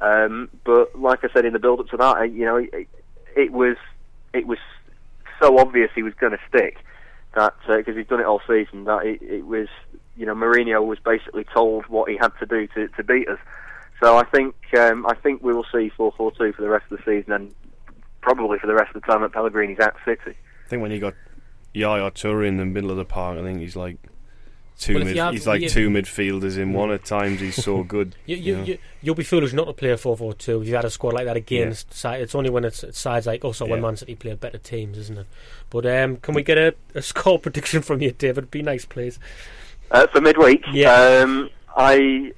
Um, 0.00 0.48
but 0.64 0.98
like 0.98 1.22
I 1.22 1.28
said 1.32 1.44
in 1.44 1.52
the 1.52 1.58
build-up 1.58 1.88
to 1.88 1.96
that, 1.98 2.16
I, 2.16 2.24
you 2.24 2.44
know, 2.44 2.56
it, 2.56 2.88
it 3.36 3.52
was 3.52 3.76
it 4.32 4.46
was 4.46 4.58
so 5.40 5.58
obvious 5.58 5.90
he 5.94 6.02
was 6.02 6.14
going 6.14 6.32
to 6.32 6.40
stick 6.48 6.78
that 7.34 7.54
because 7.66 7.96
he's 7.96 8.06
done 8.06 8.20
it 8.20 8.26
all 8.26 8.40
season 8.46 8.84
that 8.84 9.04
it, 9.04 9.22
it 9.22 9.46
was 9.46 9.68
you 10.16 10.26
know 10.26 10.34
Mourinho 10.34 10.84
was 10.84 10.98
basically 10.98 11.44
told 11.44 11.86
what 11.86 12.10
he 12.10 12.16
had 12.16 12.32
to 12.38 12.46
do 12.46 12.66
to, 12.68 12.88
to 12.88 13.02
beat 13.04 13.28
us. 13.28 13.38
So 14.00 14.16
I 14.16 14.24
think 14.24 14.54
um, 14.78 15.06
I 15.06 15.14
think 15.14 15.42
we 15.42 15.52
will 15.54 15.66
see 15.72 15.88
four 15.96 16.12
four 16.16 16.32
two 16.32 16.52
for 16.52 16.62
the 16.62 16.68
rest 16.68 16.84
of 16.90 16.98
the 16.98 17.04
season 17.04 17.32
and 17.32 17.54
probably 18.20 18.58
for 18.58 18.66
the 18.66 18.74
rest 18.74 18.94
of 18.94 19.02
the 19.02 19.06
time 19.06 19.22
that 19.22 19.32
Pellegrini's 19.32 19.80
at 19.80 19.96
City. 20.04 20.36
I 20.66 20.68
think 20.68 20.82
when 20.82 20.90
you 20.90 20.98
got 21.00 21.14
Yaya 21.74 22.10
Toure 22.10 22.46
in 22.46 22.56
the 22.56 22.64
middle 22.64 22.90
of 22.90 22.96
the 22.96 23.04
park. 23.04 23.38
I 23.38 23.42
think 23.42 23.60
he's 23.60 23.76
like 23.76 23.96
two. 24.78 24.94
Well, 24.94 25.04
mid, 25.04 25.16
you 25.16 25.22
have- 25.22 25.32
he's 25.32 25.46
like 25.46 25.62
you- 25.62 25.68
two 25.68 25.88
midfielders 25.88 26.58
in 26.58 26.72
one 26.72 26.90
at 26.90 27.04
times. 27.04 27.40
He's 27.40 27.62
so 27.62 27.82
good. 27.84 28.14
You, 28.26 28.36
you, 28.36 28.56
know. 28.56 28.64
you, 28.64 28.78
you'll 29.00 29.14
be 29.14 29.24
foolish 29.24 29.52
not 29.52 29.64
to 29.64 29.72
play 29.72 29.90
a 29.90 29.96
4 29.96 30.16
4 30.16 30.34
2 30.34 30.62
if 30.62 30.68
you 30.68 30.74
had 30.74 30.84
a 30.84 30.90
squad 30.90 31.14
like 31.14 31.26
that 31.26 31.36
against 31.36 31.94
side. 31.94 32.20
It's 32.20 32.34
only 32.34 32.50
when 32.50 32.64
it's, 32.64 32.82
it's 32.84 32.98
sides 32.98 33.26
like 33.26 33.44
also 33.44 33.64
or 33.66 33.70
when 33.70 33.80
Man 33.80 33.96
City 33.96 34.14
play 34.14 34.34
better 34.34 34.58
teams, 34.58 34.98
isn't 34.98 35.18
it? 35.18 35.26
But 35.70 35.86
um, 35.86 36.18
can 36.18 36.34
we 36.34 36.42
get 36.42 36.58
a, 36.58 36.74
a 36.94 37.02
score 37.02 37.38
prediction 37.38 37.82
from 37.82 38.02
you, 38.02 38.12
David? 38.12 38.50
Be 38.50 38.62
nice, 38.62 38.84
please. 38.84 39.18
Uh, 39.92 40.06
for 40.06 40.22
midweek, 40.22 40.64
Yeah. 40.72 41.20
um, 41.22 41.50
I 41.76 42.32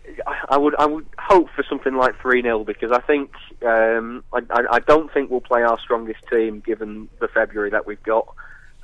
I 0.48 0.58
would 0.58 0.74
I 0.76 0.86
would 0.86 1.06
hope 1.18 1.48
for 1.54 1.64
something 1.68 1.94
like 1.96 2.20
three 2.20 2.42
0 2.42 2.64
because 2.64 2.90
I 2.92 3.00
think 3.00 3.30
um, 3.64 4.24
I, 4.32 4.40
I 4.50 4.62
I 4.72 4.78
don't 4.80 5.12
think 5.12 5.30
we'll 5.30 5.40
play 5.40 5.62
our 5.62 5.78
strongest 5.78 6.20
team 6.30 6.60
given 6.66 7.08
the 7.20 7.28
February 7.28 7.70
that 7.70 7.86
we've 7.86 8.02
got. 8.02 8.26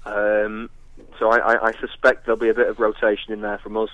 Um, 0.05 0.71
so 1.19 1.31
I, 1.31 1.39
I, 1.55 1.67
I 1.69 1.73
suspect 1.81 2.27
there'll 2.27 2.41
be 2.41 2.49
a 2.49 2.55
bit 2.55 2.69
of 2.69 2.79
rotation 2.79 3.33
in 3.33 3.41
there 3.41 3.59
from 3.59 3.77
us. 3.77 3.91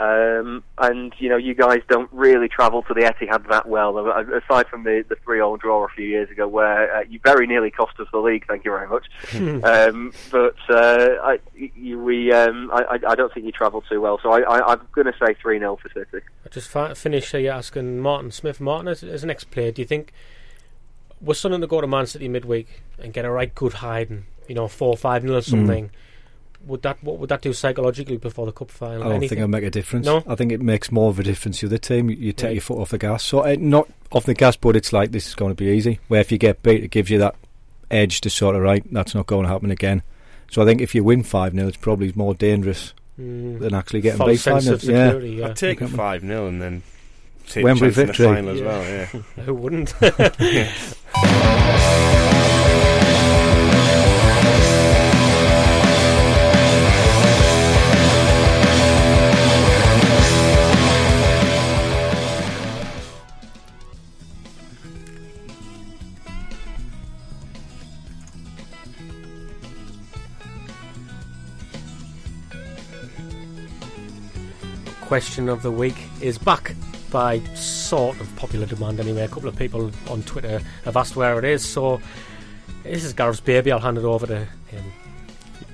Um, 0.00 0.62
and 0.78 1.12
you 1.18 1.28
know, 1.28 1.36
you 1.36 1.54
guys 1.54 1.80
don't 1.88 2.08
really 2.12 2.48
travel 2.48 2.82
to 2.84 2.94
the 2.94 3.00
Etihad 3.00 3.48
that 3.48 3.68
well, 3.68 3.98
uh, 3.98 4.22
aside 4.38 4.68
from 4.68 4.84
the 4.84 5.04
the 5.08 5.16
three 5.24 5.40
all 5.40 5.56
draw 5.56 5.84
a 5.84 5.88
few 5.88 6.06
years 6.06 6.30
ago, 6.30 6.46
where 6.46 6.94
uh, 6.98 7.00
you 7.08 7.18
very 7.24 7.46
nearly 7.48 7.70
cost 7.72 7.98
us 7.98 8.06
the 8.12 8.18
league. 8.18 8.46
Thank 8.46 8.64
you 8.64 8.70
very 8.70 8.86
much. 8.86 9.06
um, 9.64 10.12
but 10.30 10.54
uh, 10.70 11.16
I, 11.22 11.40
you, 11.56 11.98
we, 12.00 12.32
um, 12.32 12.70
I, 12.72 12.82
I- 13.04 13.10
I 13.10 13.14
don't 13.16 13.32
think 13.34 13.46
you 13.46 13.52
travel 13.52 13.82
too 13.82 14.00
well, 14.00 14.20
so 14.22 14.30
I, 14.30 14.40
I, 14.42 14.72
I'm 14.72 14.80
going 14.92 15.06
to 15.06 15.14
say 15.18 15.34
three 15.42 15.58
0 15.58 15.78
for 15.82 15.88
City. 15.88 16.24
I 16.44 16.48
just 16.48 16.68
fi- 16.68 16.94
finish 16.94 17.32
here 17.32 17.50
asking 17.50 17.98
Martin 18.00 18.30
Smith. 18.30 18.60
Martin, 18.60 18.86
as, 18.88 19.02
as 19.02 19.24
an 19.24 19.30
ex-player, 19.30 19.72
do 19.72 19.82
you 19.82 19.86
think 19.86 20.12
we're 21.20 21.34
starting 21.34 21.60
to 21.60 21.66
go 21.66 21.80
to 21.80 21.86
Man 21.88 22.06
City 22.06 22.28
midweek 22.28 22.82
and 23.00 23.12
get 23.12 23.24
a 23.24 23.30
right 23.30 23.52
good 23.54 23.74
hiding, 23.74 24.26
you 24.46 24.54
know, 24.54 24.68
four 24.68 24.96
five 24.96 25.24
nil 25.24 25.36
or 25.36 25.40
something? 25.42 25.90
Would 26.66 26.82
that 26.82 27.02
what 27.02 27.18
would 27.18 27.28
that 27.30 27.40
do 27.42 27.52
psychologically 27.52 28.16
before 28.18 28.46
the 28.46 28.52
cup 28.52 28.70
final? 28.70 29.00
I 29.02 29.04
don't 29.04 29.12
Anything? 29.12 29.28
think 29.30 29.38
it'll 29.38 29.48
make 29.48 29.64
a 29.64 29.70
difference. 29.70 30.06
No? 30.06 30.22
I 30.26 30.34
think 30.34 30.52
it 30.52 30.60
makes 30.60 30.92
more 30.92 31.08
of 31.08 31.18
a 31.18 31.22
difference 31.22 31.60
to 31.60 31.68
the 31.68 31.78
team. 31.78 32.10
You, 32.10 32.16
you 32.16 32.32
take 32.32 32.48
Right. 32.48 32.54
your 32.54 32.62
foot 32.62 32.78
off 32.78 32.90
the 32.90 32.98
gas. 32.98 33.22
So 33.24 33.40
uh, 33.40 33.56
not 33.58 33.88
off 34.12 34.24
the 34.26 34.34
gas, 34.34 34.56
but 34.56 34.76
it's 34.76 34.92
like 34.92 35.12
this 35.12 35.26
is 35.28 35.34
going 35.34 35.50
to 35.52 35.54
be 35.54 35.66
easy. 35.70 36.00
Where 36.08 36.20
if 36.20 36.30
you 36.32 36.38
get 36.38 36.62
beat, 36.62 36.84
it 36.84 36.90
gives 36.90 37.10
you 37.10 37.18
that 37.18 37.36
edge 37.90 38.20
to 38.22 38.30
sort 38.30 38.56
of 38.56 38.62
right. 38.62 38.84
That's 38.92 39.14
not 39.14 39.26
going 39.26 39.44
to 39.44 39.48
happen 39.48 39.70
again. 39.70 40.02
So 40.50 40.62
I 40.62 40.64
think 40.66 40.80
if 40.80 40.94
you 40.94 41.04
win 41.04 41.22
five 41.22 41.52
0 41.54 41.68
it's 41.68 41.76
probably 41.76 42.12
more 42.14 42.34
dangerous 42.34 42.92
Mm. 43.20 43.58
than 43.58 43.74
actually 43.74 44.00
getting 44.00 44.18
False 44.18 44.30
beat 44.30 44.38
five 44.40 44.62
sense 44.62 44.82
0 44.82 45.18
Yeah, 45.18 45.26
yeah. 45.26 45.46
I'd 45.48 45.56
take 45.56 45.80
five 45.80 46.20
0 46.20 46.46
and 46.46 46.62
then 46.62 46.82
take 47.48 47.64
Wembley 47.64 47.88
a 47.88 47.92
chance 47.92 48.06
victory. 48.16 48.38
in 48.38 48.44
the 48.46 48.52
final 48.52 48.54
as 48.54 48.62
well. 48.62 48.84
Yeah. 48.84 49.06
Who 49.44 49.54
wouldn't? 49.54 49.92
question 75.08 75.48
of 75.48 75.62
the 75.62 75.70
week 75.70 75.96
is 76.20 76.36
back 76.36 76.74
by 77.10 77.40
sort 77.54 78.20
of 78.20 78.36
popular 78.36 78.66
demand 78.66 79.00
anyway. 79.00 79.22
A 79.22 79.28
couple 79.28 79.48
of 79.48 79.56
people 79.56 79.90
on 80.10 80.22
Twitter 80.24 80.60
have 80.84 80.98
asked 80.98 81.16
where 81.16 81.38
it 81.38 81.46
is, 81.46 81.64
so 81.64 81.98
this 82.82 83.04
is 83.04 83.14
Gareth's 83.14 83.40
baby. 83.40 83.72
I'll 83.72 83.78
hand 83.78 83.96
it 83.96 84.04
over 84.04 84.26
to 84.26 84.44
him. 84.66 84.84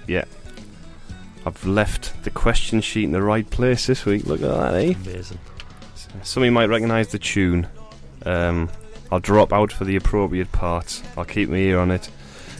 Yeah. 0.06 0.24
I've 1.44 1.66
left 1.66 2.22
the 2.22 2.30
question 2.30 2.80
sheet 2.80 3.02
in 3.02 3.10
the 3.10 3.22
right 3.22 3.48
place 3.50 3.88
this 3.88 4.04
week. 4.04 4.24
Look 4.24 4.40
at 4.40 4.48
that, 4.48 4.74
eh? 4.74 4.94
Amazing. 5.04 5.40
Some 6.22 6.44
of 6.44 6.46
you 6.46 6.52
might 6.52 6.68
recognise 6.68 7.08
the 7.08 7.18
tune. 7.18 7.66
Um, 8.24 8.70
I'll 9.10 9.18
drop 9.18 9.52
out 9.52 9.72
for 9.72 9.84
the 9.84 9.96
appropriate 9.96 10.52
parts. 10.52 11.02
I'll 11.16 11.24
keep 11.24 11.48
my 11.48 11.56
ear 11.56 11.80
on 11.80 11.90
it. 11.90 12.08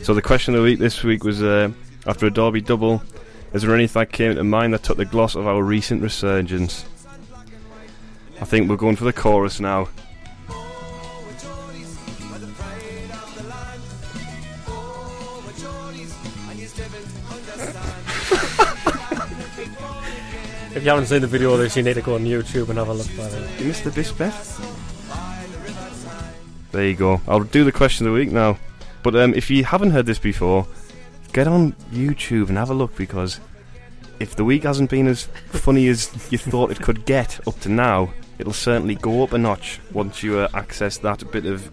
So 0.02 0.12
the 0.12 0.22
question 0.22 0.54
of 0.54 0.58
the 0.60 0.64
week 0.64 0.80
this 0.80 1.04
week 1.04 1.22
was: 1.22 1.40
uh, 1.40 1.70
after 2.04 2.26
a 2.26 2.32
Derby 2.32 2.62
double, 2.62 3.00
is 3.54 3.62
there 3.62 3.74
anything 3.74 4.00
that 4.00 4.12
came 4.12 4.34
to 4.34 4.44
mind 4.44 4.74
that 4.74 4.82
took 4.82 4.96
the 4.96 5.04
gloss 5.04 5.36
of 5.36 5.46
our 5.46 5.62
recent 5.62 6.02
resurgence? 6.02 6.84
I 8.40 8.44
think 8.44 8.68
we're 8.68 8.76
going 8.76 8.96
for 8.96 9.04
the 9.04 9.12
chorus 9.12 9.60
now. 9.60 9.88
If 20.74 20.82
you 20.82 20.90
haven't 20.90 21.06
seen 21.06 21.20
the 21.20 21.28
video 21.28 21.52
of 21.52 21.60
this, 21.60 21.76
you 21.76 21.84
need 21.84 21.94
to 21.94 22.02
go 22.02 22.16
on 22.16 22.24
YouTube 22.24 22.68
and 22.68 22.78
have 22.78 22.88
a 22.88 22.92
look 22.92 23.08
at 23.18 23.32
it. 23.32 23.60
You 23.60 23.68
missed 23.68 23.84
the 23.84 23.92
best 23.92 24.18
bit. 24.18 24.34
There 26.72 26.84
you 26.84 26.96
go. 26.96 27.20
I'll 27.28 27.44
do 27.44 27.62
the 27.62 27.70
question 27.70 28.08
of 28.08 28.12
the 28.12 28.18
week 28.18 28.32
now. 28.32 28.58
But 29.04 29.14
um, 29.14 29.34
if 29.34 29.48
you 29.48 29.62
haven't 29.62 29.92
heard 29.92 30.06
this 30.06 30.18
before, 30.18 30.66
get 31.34 31.46
on 31.46 31.72
YouTube 31.92 32.48
and 32.48 32.56
have 32.56 32.70
a 32.70 32.74
look 32.74 32.96
because 32.96 33.40
if 34.20 34.36
the 34.36 34.44
week 34.44 34.62
hasn't 34.62 34.88
been 34.88 35.06
as 35.06 35.24
funny 35.48 35.88
as 35.88 36.10
you 36.32 36.38
thought 36.38 36.70
it 36.70 36.80
could 36.80 37.04
get 37.04 37.46
up 37.46 37.58
to 37.60 37.68
now, 37.68 38.14
it'll 38.38 38.52
certainly 38.52 38.94
go 38.94 39.22
up 39.22 39.32
a 39.32 39.38
notch 39.38 39.80
once 39.92 40.22
you 40.22 40.38
uh, 40.38 40.48
access 40.54 40.96
that 40.98 41.30
bit 41.32 41.44
of 41.44 41.70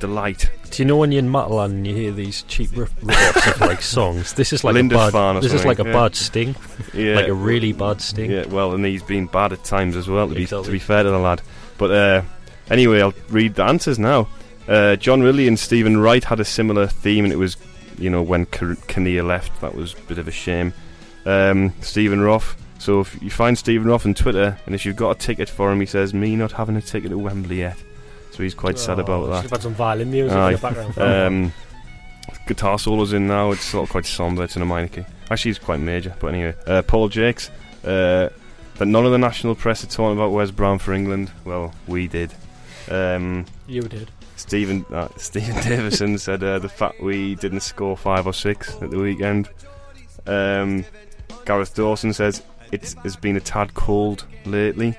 delight. 0.00 0.50
Do 0.70 0.82
you 0.82 0.86
know 0.86 0.96
when 0.96 1.12
you're 1.12 1.20
in 1.20 1.30
Matalan 1.30 1.66
and 1.66 1.86
you 1.86 1.94
hear 1.94 2.12
these 2.12 2.42
cheap 2.42 2.70
rip- 2.76 2.90
rip-offs 3.00 3.46
of 3.46 3.60
like 3.60 3.80
songs? 3.96 4.34
This 4.34 4.52
is 4.52 4.64
like 4.64 4.76
a 4.76 4.82
bad. 4.88 5.42
This 5.42 5.52
is 5.52 5.64
like 5.64 5.78
a 5.78 5.84
yeah. 5.84 5.92
bad 5.92 6.16
sting. 6.16 6.56
Yeah. 6.92 7.14
Like 7.14 7.28
a 7.28 7.34
really 7.34 7.72
bad 7.72 8.00
sting. 8.00 8.30
Yeah, 8.30 8.46
well, 8.48 8.74
and 8.74 8.84
he's 8.84 9.04
been 9.04 9.26
bad 9.26 9.52
at 9.52 9.62
times 9.64 9.96
as 9.96 10.08
well. 10.08 10.28
To 10.28 10.34
be, 10.34 10.46
to 10.46 10.62
be 10.70 10.80
fair 10.80 11.04
to 11.04 11.10
the 11.10 11.18
lad, 11.18 11.40
but 11.78 11.90
uh, 11.92 12.22
anyway, 12.70 13.00
I'll 13.00 13.14
read 13.30 13.54
the 13.54 13.64
answers 13.64 13.98
now. 13.98 14.28
Uh, 14.68 14.96
John 14.96 15.22
Riley 15.22 15.46
and 15.46 15.56
Stephen 15.56 15.96
Wright 15.96 16.24
had 16.24 16.40
a 16.40 16.44
similar 16.44 16.88
theme, 16.88 17.24
and 17.24 17.32
it 17.32 17.36
was, 17.36 17.56
you 17.98 18.10
know, 18.10 18.22
when 18.22 18.46
Kinnear 18.46 19.22
left, 19.22 19.60
that 19.60 19.74
was 19.74 19.94
a 19.94 20.00
bit 20.02 20.18
of 20.18 20.28
a 20.28 20.30
shame. 20.32 20.72
Um, 21.24 21.72
Stephen 21.80 22.20
Roth. 22.20 22.56
So 22.78 23.00
if 23.00 23.20
you 23.22 23.30
find 23.30 23.56
Stephen 23.56 23.88
Roth 23.88 24.04
on 24.06 24.14
Twitter, 24.14 24.58
and 24.66 24.74
if 24.74 24.84
you've 24.84 24.96
got 24.96 25.10
a 25.16 25.18
ticket 25.18 25.48
for 25.48 25.72
him, 25.72 25.80
he 25.80 25.86
says 25.86 26.12
me 26.14 26.36
not 26.36 26.52
having 26.52 26.76
a 26.76 26.82
ticket 26.82 27.10
to 27.10 27.18
Wembley 27.18 27.58
yet. 27.58 27.76
So 28.32 28.42
he's 28.42 28.54
quite 28.54 28.78
sad 28.78 28.98
Oh, 28.98 29.02
about 29.02 29.22
should 29.24 29.32
that. 29.32 29.42
have 29.42 29.50
had 29.52 29.62
some 29.62 29.74
violin 29.74 30.10
music 30.10 30.36
in 30.36 30.52
the 30.52 30.58
background. 30.58 30.96
Um, 30.98 31.52
guitar 32.46 32.78
solos 32.78 33.12
in 33.12 33.26
now. 33.26 33.50
It's 33.52 33.64
sort 33.64 33.84
of 33.84 33.90
quite 33.90 34.04
somber. 34.06 34.44
It's 34.44 34.56
in 34.56 34.62
a 34.62 34.66
minor 34.66 34.88
key. 34.88 35.04
Actually, 35.30 35.52
it's 35.52 35.60
quite 35.60 35.80
major. 35.80 36.14
But 36.20 36.28
anyway, 36.28 36.54
uh, 36.66 36.82
Paul 36.82 37.08
Jakes. 37.08 37.50
Uh, 37.84 38.28
that 38.76 38.86
none 38.86 39.06
of 39.06 39.12
the 39.12 39.18
national 39.18 39.54
press 39.54 39.82
are 39.82 39.86
talking 39.86 40.16
about 40.18 40.32
Wes 40.32 40.50
Brown 40.50 40.78
for 40.78 40.92
England. 40.92 41.30
Well, 41.46 41.72
we 41.86 42.08
did. 42.08 42.34
Um, 42.90 43.46
You 43.66 43.82
did. 43.82 44.10
Stephen 44.36 44.84
uh, 44.92 45.08
Stephen 45.16 45.54
Davison 45.62 46.18
said 46.18 46.42
uh, 46.42 46.58
the 46.58 46.68
fact 46.68 47.00
we 47.00 47.34
didn't 47.36 47.60
score 47.60 47.96
five 47.96 48.26
or 48.26 48.32
six 48.32 48.74
at 48.80 48.90
the 48.90 48.98
weekend. 48.98 49.48
Um, 50.26 50.84
Gareth 51.44 51.74
Dawson 51.74 52.12
says 52.12 52.42
it 52.72 52.94
has 53.02 53.16
been 53.16 53.36
a 53.36 53.40
tad 53.40 53.74
cold 53.74 54.26
lately. 54.44 54.96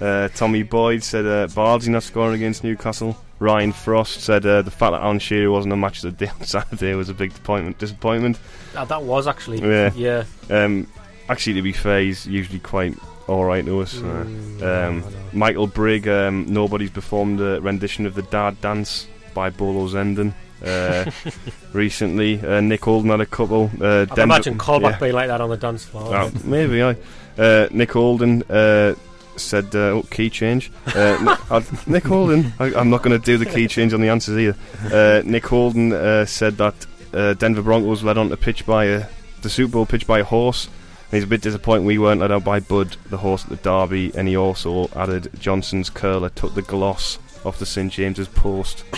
Uh, 0.00 0.28
Tommy 0.28 0.62
Boyd 0.62 1.02
said 1.02 1.24
uh, 1.24 1.46
Bardsey 1.48 1.88
not 1.88 2.02
scoring 2.02 2.34
against 2.34 2.64
Newcastle. 2.64 3.16
Ryan 3.38 3.72
Frost 3.72 4.20
said 4.20 4.44
uh, 4.46 4.62
the 4.62 4.70
fact 4.70 4.92
that 4.92 5.02
Alan 5.02 5.18
Shearer 5.18 5.50
wasn't 5.50 5.72
a 5.72 5.76
match 5.76 6.02
of 6.04 6.16
the 6.16 6.26
day 6.26 6.32
on 6.32 6.42
Saturday 6.46 6.94
was 6.94 7.08
a 7.08 7.14
big 7.14 7.30
disappointment. 7.30 7.78
Disappointment. 7.78 8.38
That 8.72 9.02
was 9.02 9.26
actually. 9.26 9.60
Yeah. 9.60 9.92
Yeah. 9.94 10.24
Um, 10.50 10.88
actually, 11.28 11.54
to 11.54 11.62
be 11.62 11.72
fair, 11.72 12.00
he's 12.00 12.26
usually 12.26 12.60
quite 12.60 12.94
all 13.26 13.44
right 13.44 13.64
to 13.64 13.80
us. 13.80 13.96
Uh, 14.00 14.24
Mm, 14.26 14.62
um, 14.62 15.04
Michael 15.32 15.66
Brigg, 15.66 16.06
um, 16.08 16.46
nobody's 16.48 16.90
performed 16.90 17.40
a 17.40 17.60
rendition 17.60 18.06
of 18.06 18.14
the 18.14 18.22
Dad 18.22 18.60
Dance 18.60 19.06
by 19.34 19.50
Bolo 19.50 19.88
Zenden. 19.88 20.32
Uh, 20.64 21.10
recently, 21.72 22.40
uh, 22.40 22.60
Nick 22.60 22.84
Holden 22.84 23.10
had 23.10 23.20
a 23.20 23.26
couple. 23.26 23.70
Uh, 23.80 24.02
I 24.02 24.06
can 24.06 24.18
imagine 24.20 24.58
Colback 24.58 25.00
being 25.00 25.12
like 25.12 25.28
that 25.28 25.40
on 25.40 25.50
the 25.50 25.56
dance 25.56 25.84
floor. 25.84 26.14
Oh, 26.16 26.30
maybe 26.44 26.82
I. 26.82 26.96
Uh, 27.36 27.66
Nick 27.72 27.92
Holden 27.92 28.42
uh, 28.48 28.94
said, 29.36 29.74
uh, 29.74 29.78
"Oh, 29.98 30.02
key 30.10 30.30
change." 30.30 30.70
Uh, 30.94 31.36
uh, 31.50 31.60
Nick 31.86 32.04
Holden. 32.04 32.52
I, 32.58 32.72
I'm 32.74 32.88
not 32.90 33.02
going 33.02 33.18
to 33.18 33.24
do 33.24 33.36
the 33.36 33.46
key 33.46 33.66
change 33.68 33.92
on 33.92 34.00
the 34.00 34.08
answers 34.08 34.38
either. 34.38 34.56
Uh, 34.94 35.22
Nick 35.24 35.44
Holden 35.46 35.92
uh, 35.92 36.24
said 36.24 36.56
that 36.58 36.74
uh, 37.12 37.34
Denver 37.34 37.62
Broncos 37.62 38.02
led 38.04 38.16
on 38.16 38.28
to 38.30 38.36
pitch 38.36 38.64
by 38.64 38.84
a, 38.86 39.06
the 39.42 39.50
Super 39.50 39.72
Bowl 39.72 39.86
pitch 39.86 40.06
by 40.06 40.20
a 40.20 40.24
horse. 40.24 40.68
He's 41.14 41.22
a 41.22 41.28
bit 41.28 41.42
disappointed 41.42 41.86
we 41.86 41.96
weren't 41.96 42.20
led 42.20 42.32
out 42.32 42.42
by 42.42 42.58
Bud, 42.58 42.96
the 43.08 43.18
horse 43.18 43.44
at 43.44 43.50
the 43.50 43.56
Derby, 43.56 44.10
and 44.16 44.26
he 44.26 44.36
also 44.36 44.88
added 44.96 45.30
Johnson's 45.38 45.88
curler 45.88 46.28
took 46.28 46.56
the 46.56 46.62
gloss 46.62 47.20
off 47.44 47.60
the 47.60 47.66
St 47.66 47.92
James's 47.92 48.28
post. 48.28 48.84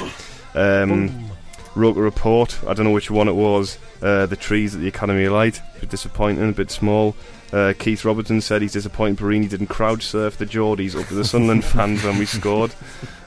Um, 0.55 1.29
wrote 1.75 1.99
a 1.99 2.01
report. 2.01 2.59
I 2.67 2.73
don't 2.73 2.87
know 2.87 2.93
which 2.93 3.11
one 3.11 3.29
it 3.29 3.35
was. 3.35 3.77
Uh, 4.01 4.25
the 4.25 4.37
trees 4.37 4.75
at 4.75 4.81
the 4.81 4.89
Academy 4.89 5.29
Light. 5.29 5.61
A 5.77 5.81
bit 5.81 5.91
disappointing, 5.91 6.49
a 6.49 6.53
bit 6.53 6.71
small. 6.71 7.15
Uh, 7.53 7.75
Keith 7.79 8.07
Robertson 8.07 8.41
said 8.41 8.63
he's 8.63 8.73
disappointed 8.73 9.19
Borini 9.19 9.51
didn't 9.51 9.67
crowd 9.67 10.03
surf 10.03 10.39
the 10.39 10.47
Geordies 10.47 10.99
up 10.99 11.09
to 11.09 11.15
the 11.15 11.27
Sunderland 11.27 11.63
fans 11.67 12.03
when 12.05 12.17
we 12.17 12.25
scored. 12.25 12.75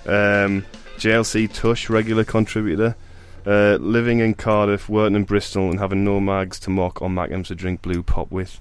Um, 0.07 0.65
JLC 0.97 1.53
Tush, 1.53 1.87
regular 1.87 2.23
contributor. 2.23 2.95
Uh, 3.45 3.77
living 3.79 4.17
in 4.17 4.33
Cardiff, 4.33 4.89
working 4.89 5.15
in 5.15 5.25
Bristol, 5.25 5.69
and 5.69 5.79
having 5.79 6.03
no 6.03 6.19
mags 6.19 6.59
to 6.61 6.71
mock 6.71 6.99
or 6.99 7.09
Mackems 7.09 7.45
to 7.49 7.55
drink 7.55 7.83
blue 7.83 8.01
pop 8.01 8.31
with. 8.31 8.59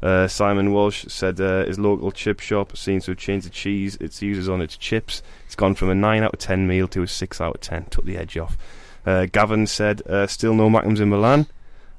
Uh, 0.00 0.28
Simon 0.28 0.72
Walsh 0.72 1.04
said 1.08 1.40
uh, 1.40 1.64
his 1.64 1.78
local 1.78 2.12
chip 2.12 2.40
shop 2.40 2.76
seems 2.76 3.04
to 3.06 3.12
have 3.12 3.18
changed 3.18 3.46
the 3.46 3.50
cheese 3.50 3.96
it 3.96 4.20
uses 4.22 4.48
on 4.48 4.60
its 4.60 4.76
chips. 4.76 5.22
It's 5.46 5.56
gone 5.56 5.74
from 5.74 5.90
a 5.90 5.94
9 5.94 6.22
out 6.22 6.34
of 6.34 6.38
10 6.38 6.66
meal 6.68 6.86
to 6.88 7.02
a 7.02 7.08
6 7.08 7.40
out 7.40 7.56
of 7.56 7.60
10. 7.60 7.86
Took 7.86 8.04
the 8.04 8.16
edge 8.16 8.36
off. 8.38 8.56
Uh, 9.04 9.26
Gavin 9.26 9.66
said, 9.66 10.02
uh, 10.06 10.26
still 10.26 10.54
no 10.54 10.68
Mackems 10.68 11.00
in 11.00 11.08
Milan. 11.08 11.46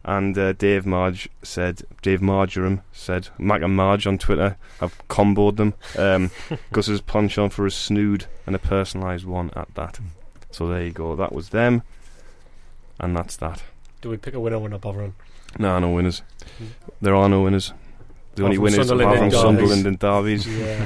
And 0.06 0.38
uh, 0.38 0.54
Dave 0.54 0.86
Marge 0.86 1.28
said, 1.44 1.82
Dave 2.02 2.22
Marjoram 2.22 2.82
said, 2.94 3.28
Mac 3.38 3.62
and 3.62 3.76
Marge 3.76 4.08
on 4.08 4.18
Twitter. 4.18 4.56
I've 4.80 4.98
comboed 5.10 5.58
them. 5.58 5.74
Um, 5.98 6.32
Gus's 6.72 7.02
penchant 7.02 7.52
for 7.52 7.66
a 7.66 7.72
snood 7.72 8.26
and 8.46 8.56
a 8.56 8.60
personalised 8.60 9.26
one 9.26 9.52
at 9.56 9.74
that. 9.76 10.00
So 10.52 10.68
there 10.68 10.84
you 10.84 10.92
go. 10.92 11.16
That 11.16 11.34
was 11.34 11.50
them. 11.50 11.84
And 13.00 13.16
that's 13.16 13.36
that. 13.38 13.62
Do 14.02 14.10
we 14.10 14.18
pick 14.18 14.34
a 14.34 14.40
winner 14.40 14.56
or 14.56 14.70
not 14.70 14.82
bothering? 14.82 15.16
No, 15.58 15.78
no 15.80 15.92
winners. 15.92 16.22
There 17.02 17.16
are 17.16 17.28
no 17.28 17.42
winners. 17.42 17.74
The 18.40 18.46
Apart 18.46 18.46
only 18.46 18.56
from 18.58 18.64
winners 18.64 18.88
Sunderland 18.88 19.10
apart 19.12 19.18
from 19.18 19.24
and 19.24 19.34
Sunderland 19.60 19.86
and 19.88 20.00
Derby's. 20.00 20.48
Yeah. 20.48 20.86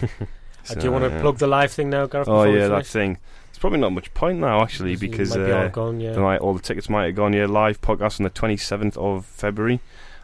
So, 0.63 0.75
Uh, 0.75 0.79
do 0.79 0.85
you 0.85 0.91
want 0.93 1.03
to 1.03 1.09
yeah. 1.09 1.21
plug 1.21 1.37
the 1.39 1.47
live 1.47 1.71
thing 1.71 1.89
now, 1.89 2.05
Gareth? 2.05 2.27
Oh 2.29 2.43
yeah, 2.43 2.67
that 2.69 2.85
thing. 2.85 3.17
It's 3.49 3.59
probably 3.59 3.79
not 3.79 3.91
much 3.91 4.13
point 4.13 4.39
now 4.39 4.61
actually 4.61 4.93
It 4.93 4.99
because 5.01 5.35
might 5.35 5.45
be 5.45 5.51
all 5.51 5.59
uh, 5.63 5.67
gone, 5.67 5.99
yeah. 5.99 6.13
they 6.13 6.21
might- 6.21 6.39
all 6.39 6.53
the 6.53 6.61
tickets 6.61 6.89
might 6.89 7.05
have 7.07 7.15
gone. 7.15 7.33
Yeah, 7.33 7.45
live 7.47 7.81
podcast 7.81 8.19
on 8.19 8.23
the 8.23 8.29
twenty 8.29 8.57
seventh 8.57 8.97
of 8.97 9.25
February 9.25 9.81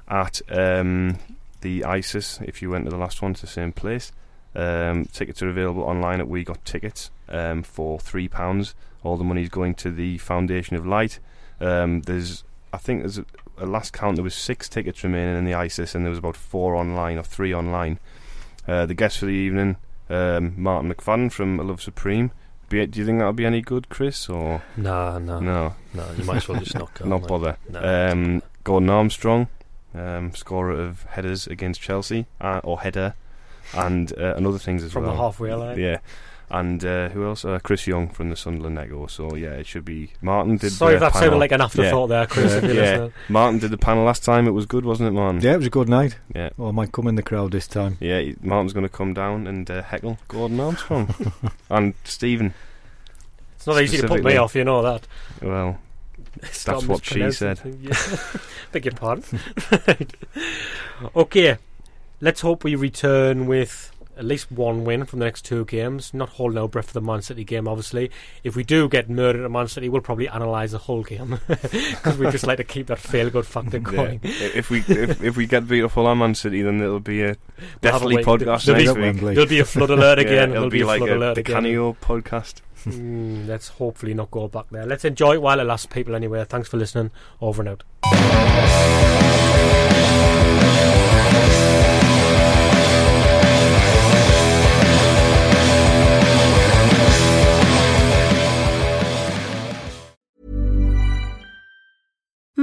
at 0.07 0.41
um, 0.49 1.17
the 1.61 1.83
ISIS. 1.83 2.39
If 2.41 2.61
you 2.61 2.69
went 2.69 2.85
to 2.85 2.89
the 2.91 2.97
last 2.97 3.21
one, 3.21 3.31
it's 3.31 3.41
the 3.41 3.47
same 3.47 3.71
place. 3.73 4.11
Um, 4.55 5.05
tickets 5.05 5.41
are 5.43 5.49
available 5.49 5.83
online 5.83 6.19
at 6.21 6.27
We 6.27 6.43
Got 6.43 6.63
Tickets 6.65 7.11
um, 7.27 7.61
for 7.61 7.99
three 7.99 8.27
pounds. 8.27 8.73
All 9.03 9.17
the 9.17 9.23
money's 9.23 9.49
going 9.49 9.75
to 9.75 9.91
the 9.91 10.17
Foundation 10.19 10.75
of 10.75 10.85
Light. 10.87 11.19
Um, 11.61 12.01
there's, 12.01 12.43
I 12.73 12.77
think, 12.77 13.01
there's 13.01 13.19
a, 13.59 13.65
a 13.65 13.67
last 13.67 13.93
count. 13.93 14.15
There 14.15 14.23
was 14.23 14.35
six 14.35 14.67
tickets 14.69 15.03
remaining 15.03 15.37
in 15.37 15.45
the 15.45 15.53
ISIS, 15.53 15.95
and 15.95 16.05
there 16.05 16.09
was 16.09 16.19
about 16.19 16.35
four 16.35 16.75
online 16.75 17.17
or 17.17 17.23
three 17.23 17.53
online. 17.53 17.99
Uh, 18.67 18.85
the 18.85 18.93
guest 18.93 19.17
for 19.19 19.25
the 19.25 19.31
evening, 19.31 19.77
um, 20.09 20.53
Martin 20.57 20.93
McFadden 20.93 21.31
from 21.31 21.59
A 21.59 21.63
Love 21.63 21.81
Supreme. 21.81 22.31
Be, 22.69 22.85
do 22.85 22.99
you 22.99 23.05
think 23.05 23.17
that'll 23.17 23.33
be 23.33 23.45
any 23.45 23.61
good, 23.61 23.89
Chris? 23.89 24.29
Or 24.29 24.61
Nah, 24.77 25.17
nah. 25.17 25.39
no, 25.39 25.75
No, 25.93 26.11
you 26.17 26.23
might 26.23 26.37
as 26.37 26.47
well 26.47 26.59
just 26.59 26.75
not 26.75 26.93
go, 26.93 27.05
not 27.05 27.27
bother. 27.27 27.57
No. 27.67 28.11
Um, 28.11 28.43
Gordon 28.63 28.89
Armstrong, 28.91 29.47
um, 29.95 30.35
scorer 30.35 30.71
of 30.79 31.03
headers 31.05 31.47
against 31.47 31.81
Chelsea, 31.81 32.27
uh, 32.39 32.61
or 32.63 32.81
header, 32.81 33.15
and 33.73 34.13
uh, 34.19 34.35
and 34.35 34.45
other 34.45 34.59
things 34.59 34.83
as 34.83 34.93
well. 34.93 35.03
From 35.05 35.15
the 35.15 35.19
halfway 35.19 35.53
line. 35.53 35.79
Yeah. 35.79 35.97
And 36.51 36.83
uh, 36.83 37.09
who 37.09 37.25
else? 37.25 37.45
Uh, 37.45 37.59
Chris 37.61 37.85
Young 37.85 38.09
from 38.09 38.31
the 38.31 38.35
Sunderland 38.35 38.79
Echo. 38.79 39.05
So 39.05 39.35
yeah, 39.35 39.51
it 39.51 39.67
should 39.67 39.85
be. 39.85 40.11
Martin 40.21 40.57
did. 40.57 40.71
Sorry 40.71 40.93
the 40.93 40.95
if 40.95 41.01
that 41.01 41.13
panel. 41.13 41.25
sounded 41.27 41.37
like 41.37 41.51
an 41.51 41.61
afterthought 41.61 42.07
there, 42.07 42.25
Chris, 42.25 42.53
if 42.53 42.63
yeah. 42.75 43.09
Martin 43.29 43.59
did 43.59 43.69
the 43.69 43.77
panel 43.77 44.03
last 44.03 44.23
time. 44.23 44.47
It 44.47 44.51
was 44.51 44.65
good, 44.65 44.83
wasn't 44.83 45.09
it, 45.09 45.11
Martin? 45.11 45.41
Yeah, 45.41 45.53
it 45.53 45.57
was 45.57 45.67
a 45.67 45.69
good 45.69 45.87
night. 45.89 46.17
Yeah. 46.33 46.49
Well, 46.57 46.69
I 46.69 46.71
might 46.71 46.91
come 46.91 47.07
in 47.07 47.13
the 47.15 47.21
crowd 47.21 47.51
this 47.51 47.67
time. 47.67 47.97
Yeah, 47.99 48.19
he- 48.19 48.35
Martin's 48.41 48.73
going 48.73 48.81
to 48.85 48.89
come 48.89 49.13
down 49.13 49.45
and 49.45 49.69
uh, 49.69 49.83
heckle 49.83 50.17
Gordon 50.27 50.59
Armstrong 50.59 51.13
and 51.69 51.93
Stephen. 52.03 52.53
It's 53.55 53.67
not 53.67 53.81
easy 53.81 53.97
to 53.97 54.07
put 54.07 54.23
me 54.23 54.35
off, 54.37 54.55
you 54.55 54.63
know 54.63 54.81
that. 54.81 55.05
Well, 55.43 55.77
Stop 56.51 56.75
that's 56.77 56.87
what 56.87 57.05
she 57.05 57.31
said. 57.31 57.63
mispronouncing 57.63 57.73
things, 57.73 58.33
Yeah. 58.33 58.41
Beg 58.71 58.85
your 58.85 58.93
pardon. 58.95 59.39
Okay, 61.15 61.57
let's 62.21 62.41
hope 62.41 62.63
we 62.63 62.75
return 62.75 63.45
with 63.47 63.91
at 64.19 64.25
least 64.25 64.51
one 64.51 64.83
win 64.83 65.05
from 65.05 65.19
the 65.19 65.25
next 65.25 65.45
two 65.45 65.65
games. 65.65 66.13
Not 66.13 66.29
holding 66.29 66.57
our 66.59 66.67
breath 66.67 66.87
for 66.87 66.93
the 66.93 67.01
Man 67.01 67.21
City 67.23 67.43
game, 67.43 67.67
obviously. 67.67 68.11
If 68.43 68.55
we 68.55 68.63
do 68.63 68.87
get 68.89 69.09
murdered 69.09 69.43
at 69.45 69.49
Man 69.49 69.67
City, 69.67 69.89
we'll 69.89 70.01
probably 70.01 70.27
analyse 70.27 70.71
the 70.71 70.77
whole 70.77 71.03
game 71.03 71.39
because 71.47 72.17
we 72.17 72.29
just 72.29 72.45
like 72.45 72.57
to 72.57 72.63
keep 72.63 72.87
that 72.87 72.99
feel 72.99 73.29
good 73.29 73.47
factor 73.47 73.77
Yeah. 73.77 73.83
going. 73.83 74.19
If 74.23 74.69
we 74.69 74.79
if, 74.81 75.23
if 75.23 75.37
we 75.37 75.47
get 75.47 75.67
beat 75.67 75.83
up 75.83 75.91
Fulham 75.91 76.19
Man 76.19 76.35
City, 76.35 76.61
then 76.61 76.81
it'll 76.81 76.99
be 76.99 77.23
a 77.23 77.27
We'll 77.27 77.35
definitely 77.81 78.15
wait- 78.17 78.25
podcast 78.25 78.65
there'll 78.65 78.93
be- 78.95 79.01
week. 79.11 79.35
there'll 79.35 79.49
be 79.49 79.59
a 79.59 79.65
flood 79.65 79.89
alert 79.89 80.19
Yeah, 80.21 80.25
again. 80.25 80.49
it'll 80.51 80.53
There'll 80.53 80.69
be, 80.69 80.77
be 80.79 80.81
a 80.81 80.87
like 80.87 80.97
flood 80.99 81.09
a, 81.09 81.15
alert 81.17 81.33
the 81.35 81.41
again. 81.41 81.55
Canio 81.55 81.93
podcast. 82.01 82.55
Mm, 82.85 83.47
let's 83.47 83.67
hopefully 83.69 84.13
not 84.13 84.31
go 84.31 84.47
back 84.47 84.65
there. 84.71 84.85
Let's 84.85 85.03
enjoy 85.05 85.33
it 85.33 85.41
while 85.41 85.59
it 85.59 85.65
lasts, 85.65 85.85
people. 85.87 86.15
Anyway, 86.15 86.43
thanks 86.47 86.67
for 86.69 86.77
listening. 86.77 87.11
Over 87.41 87.61
and 87.61 87.69
out. 87.69 88.88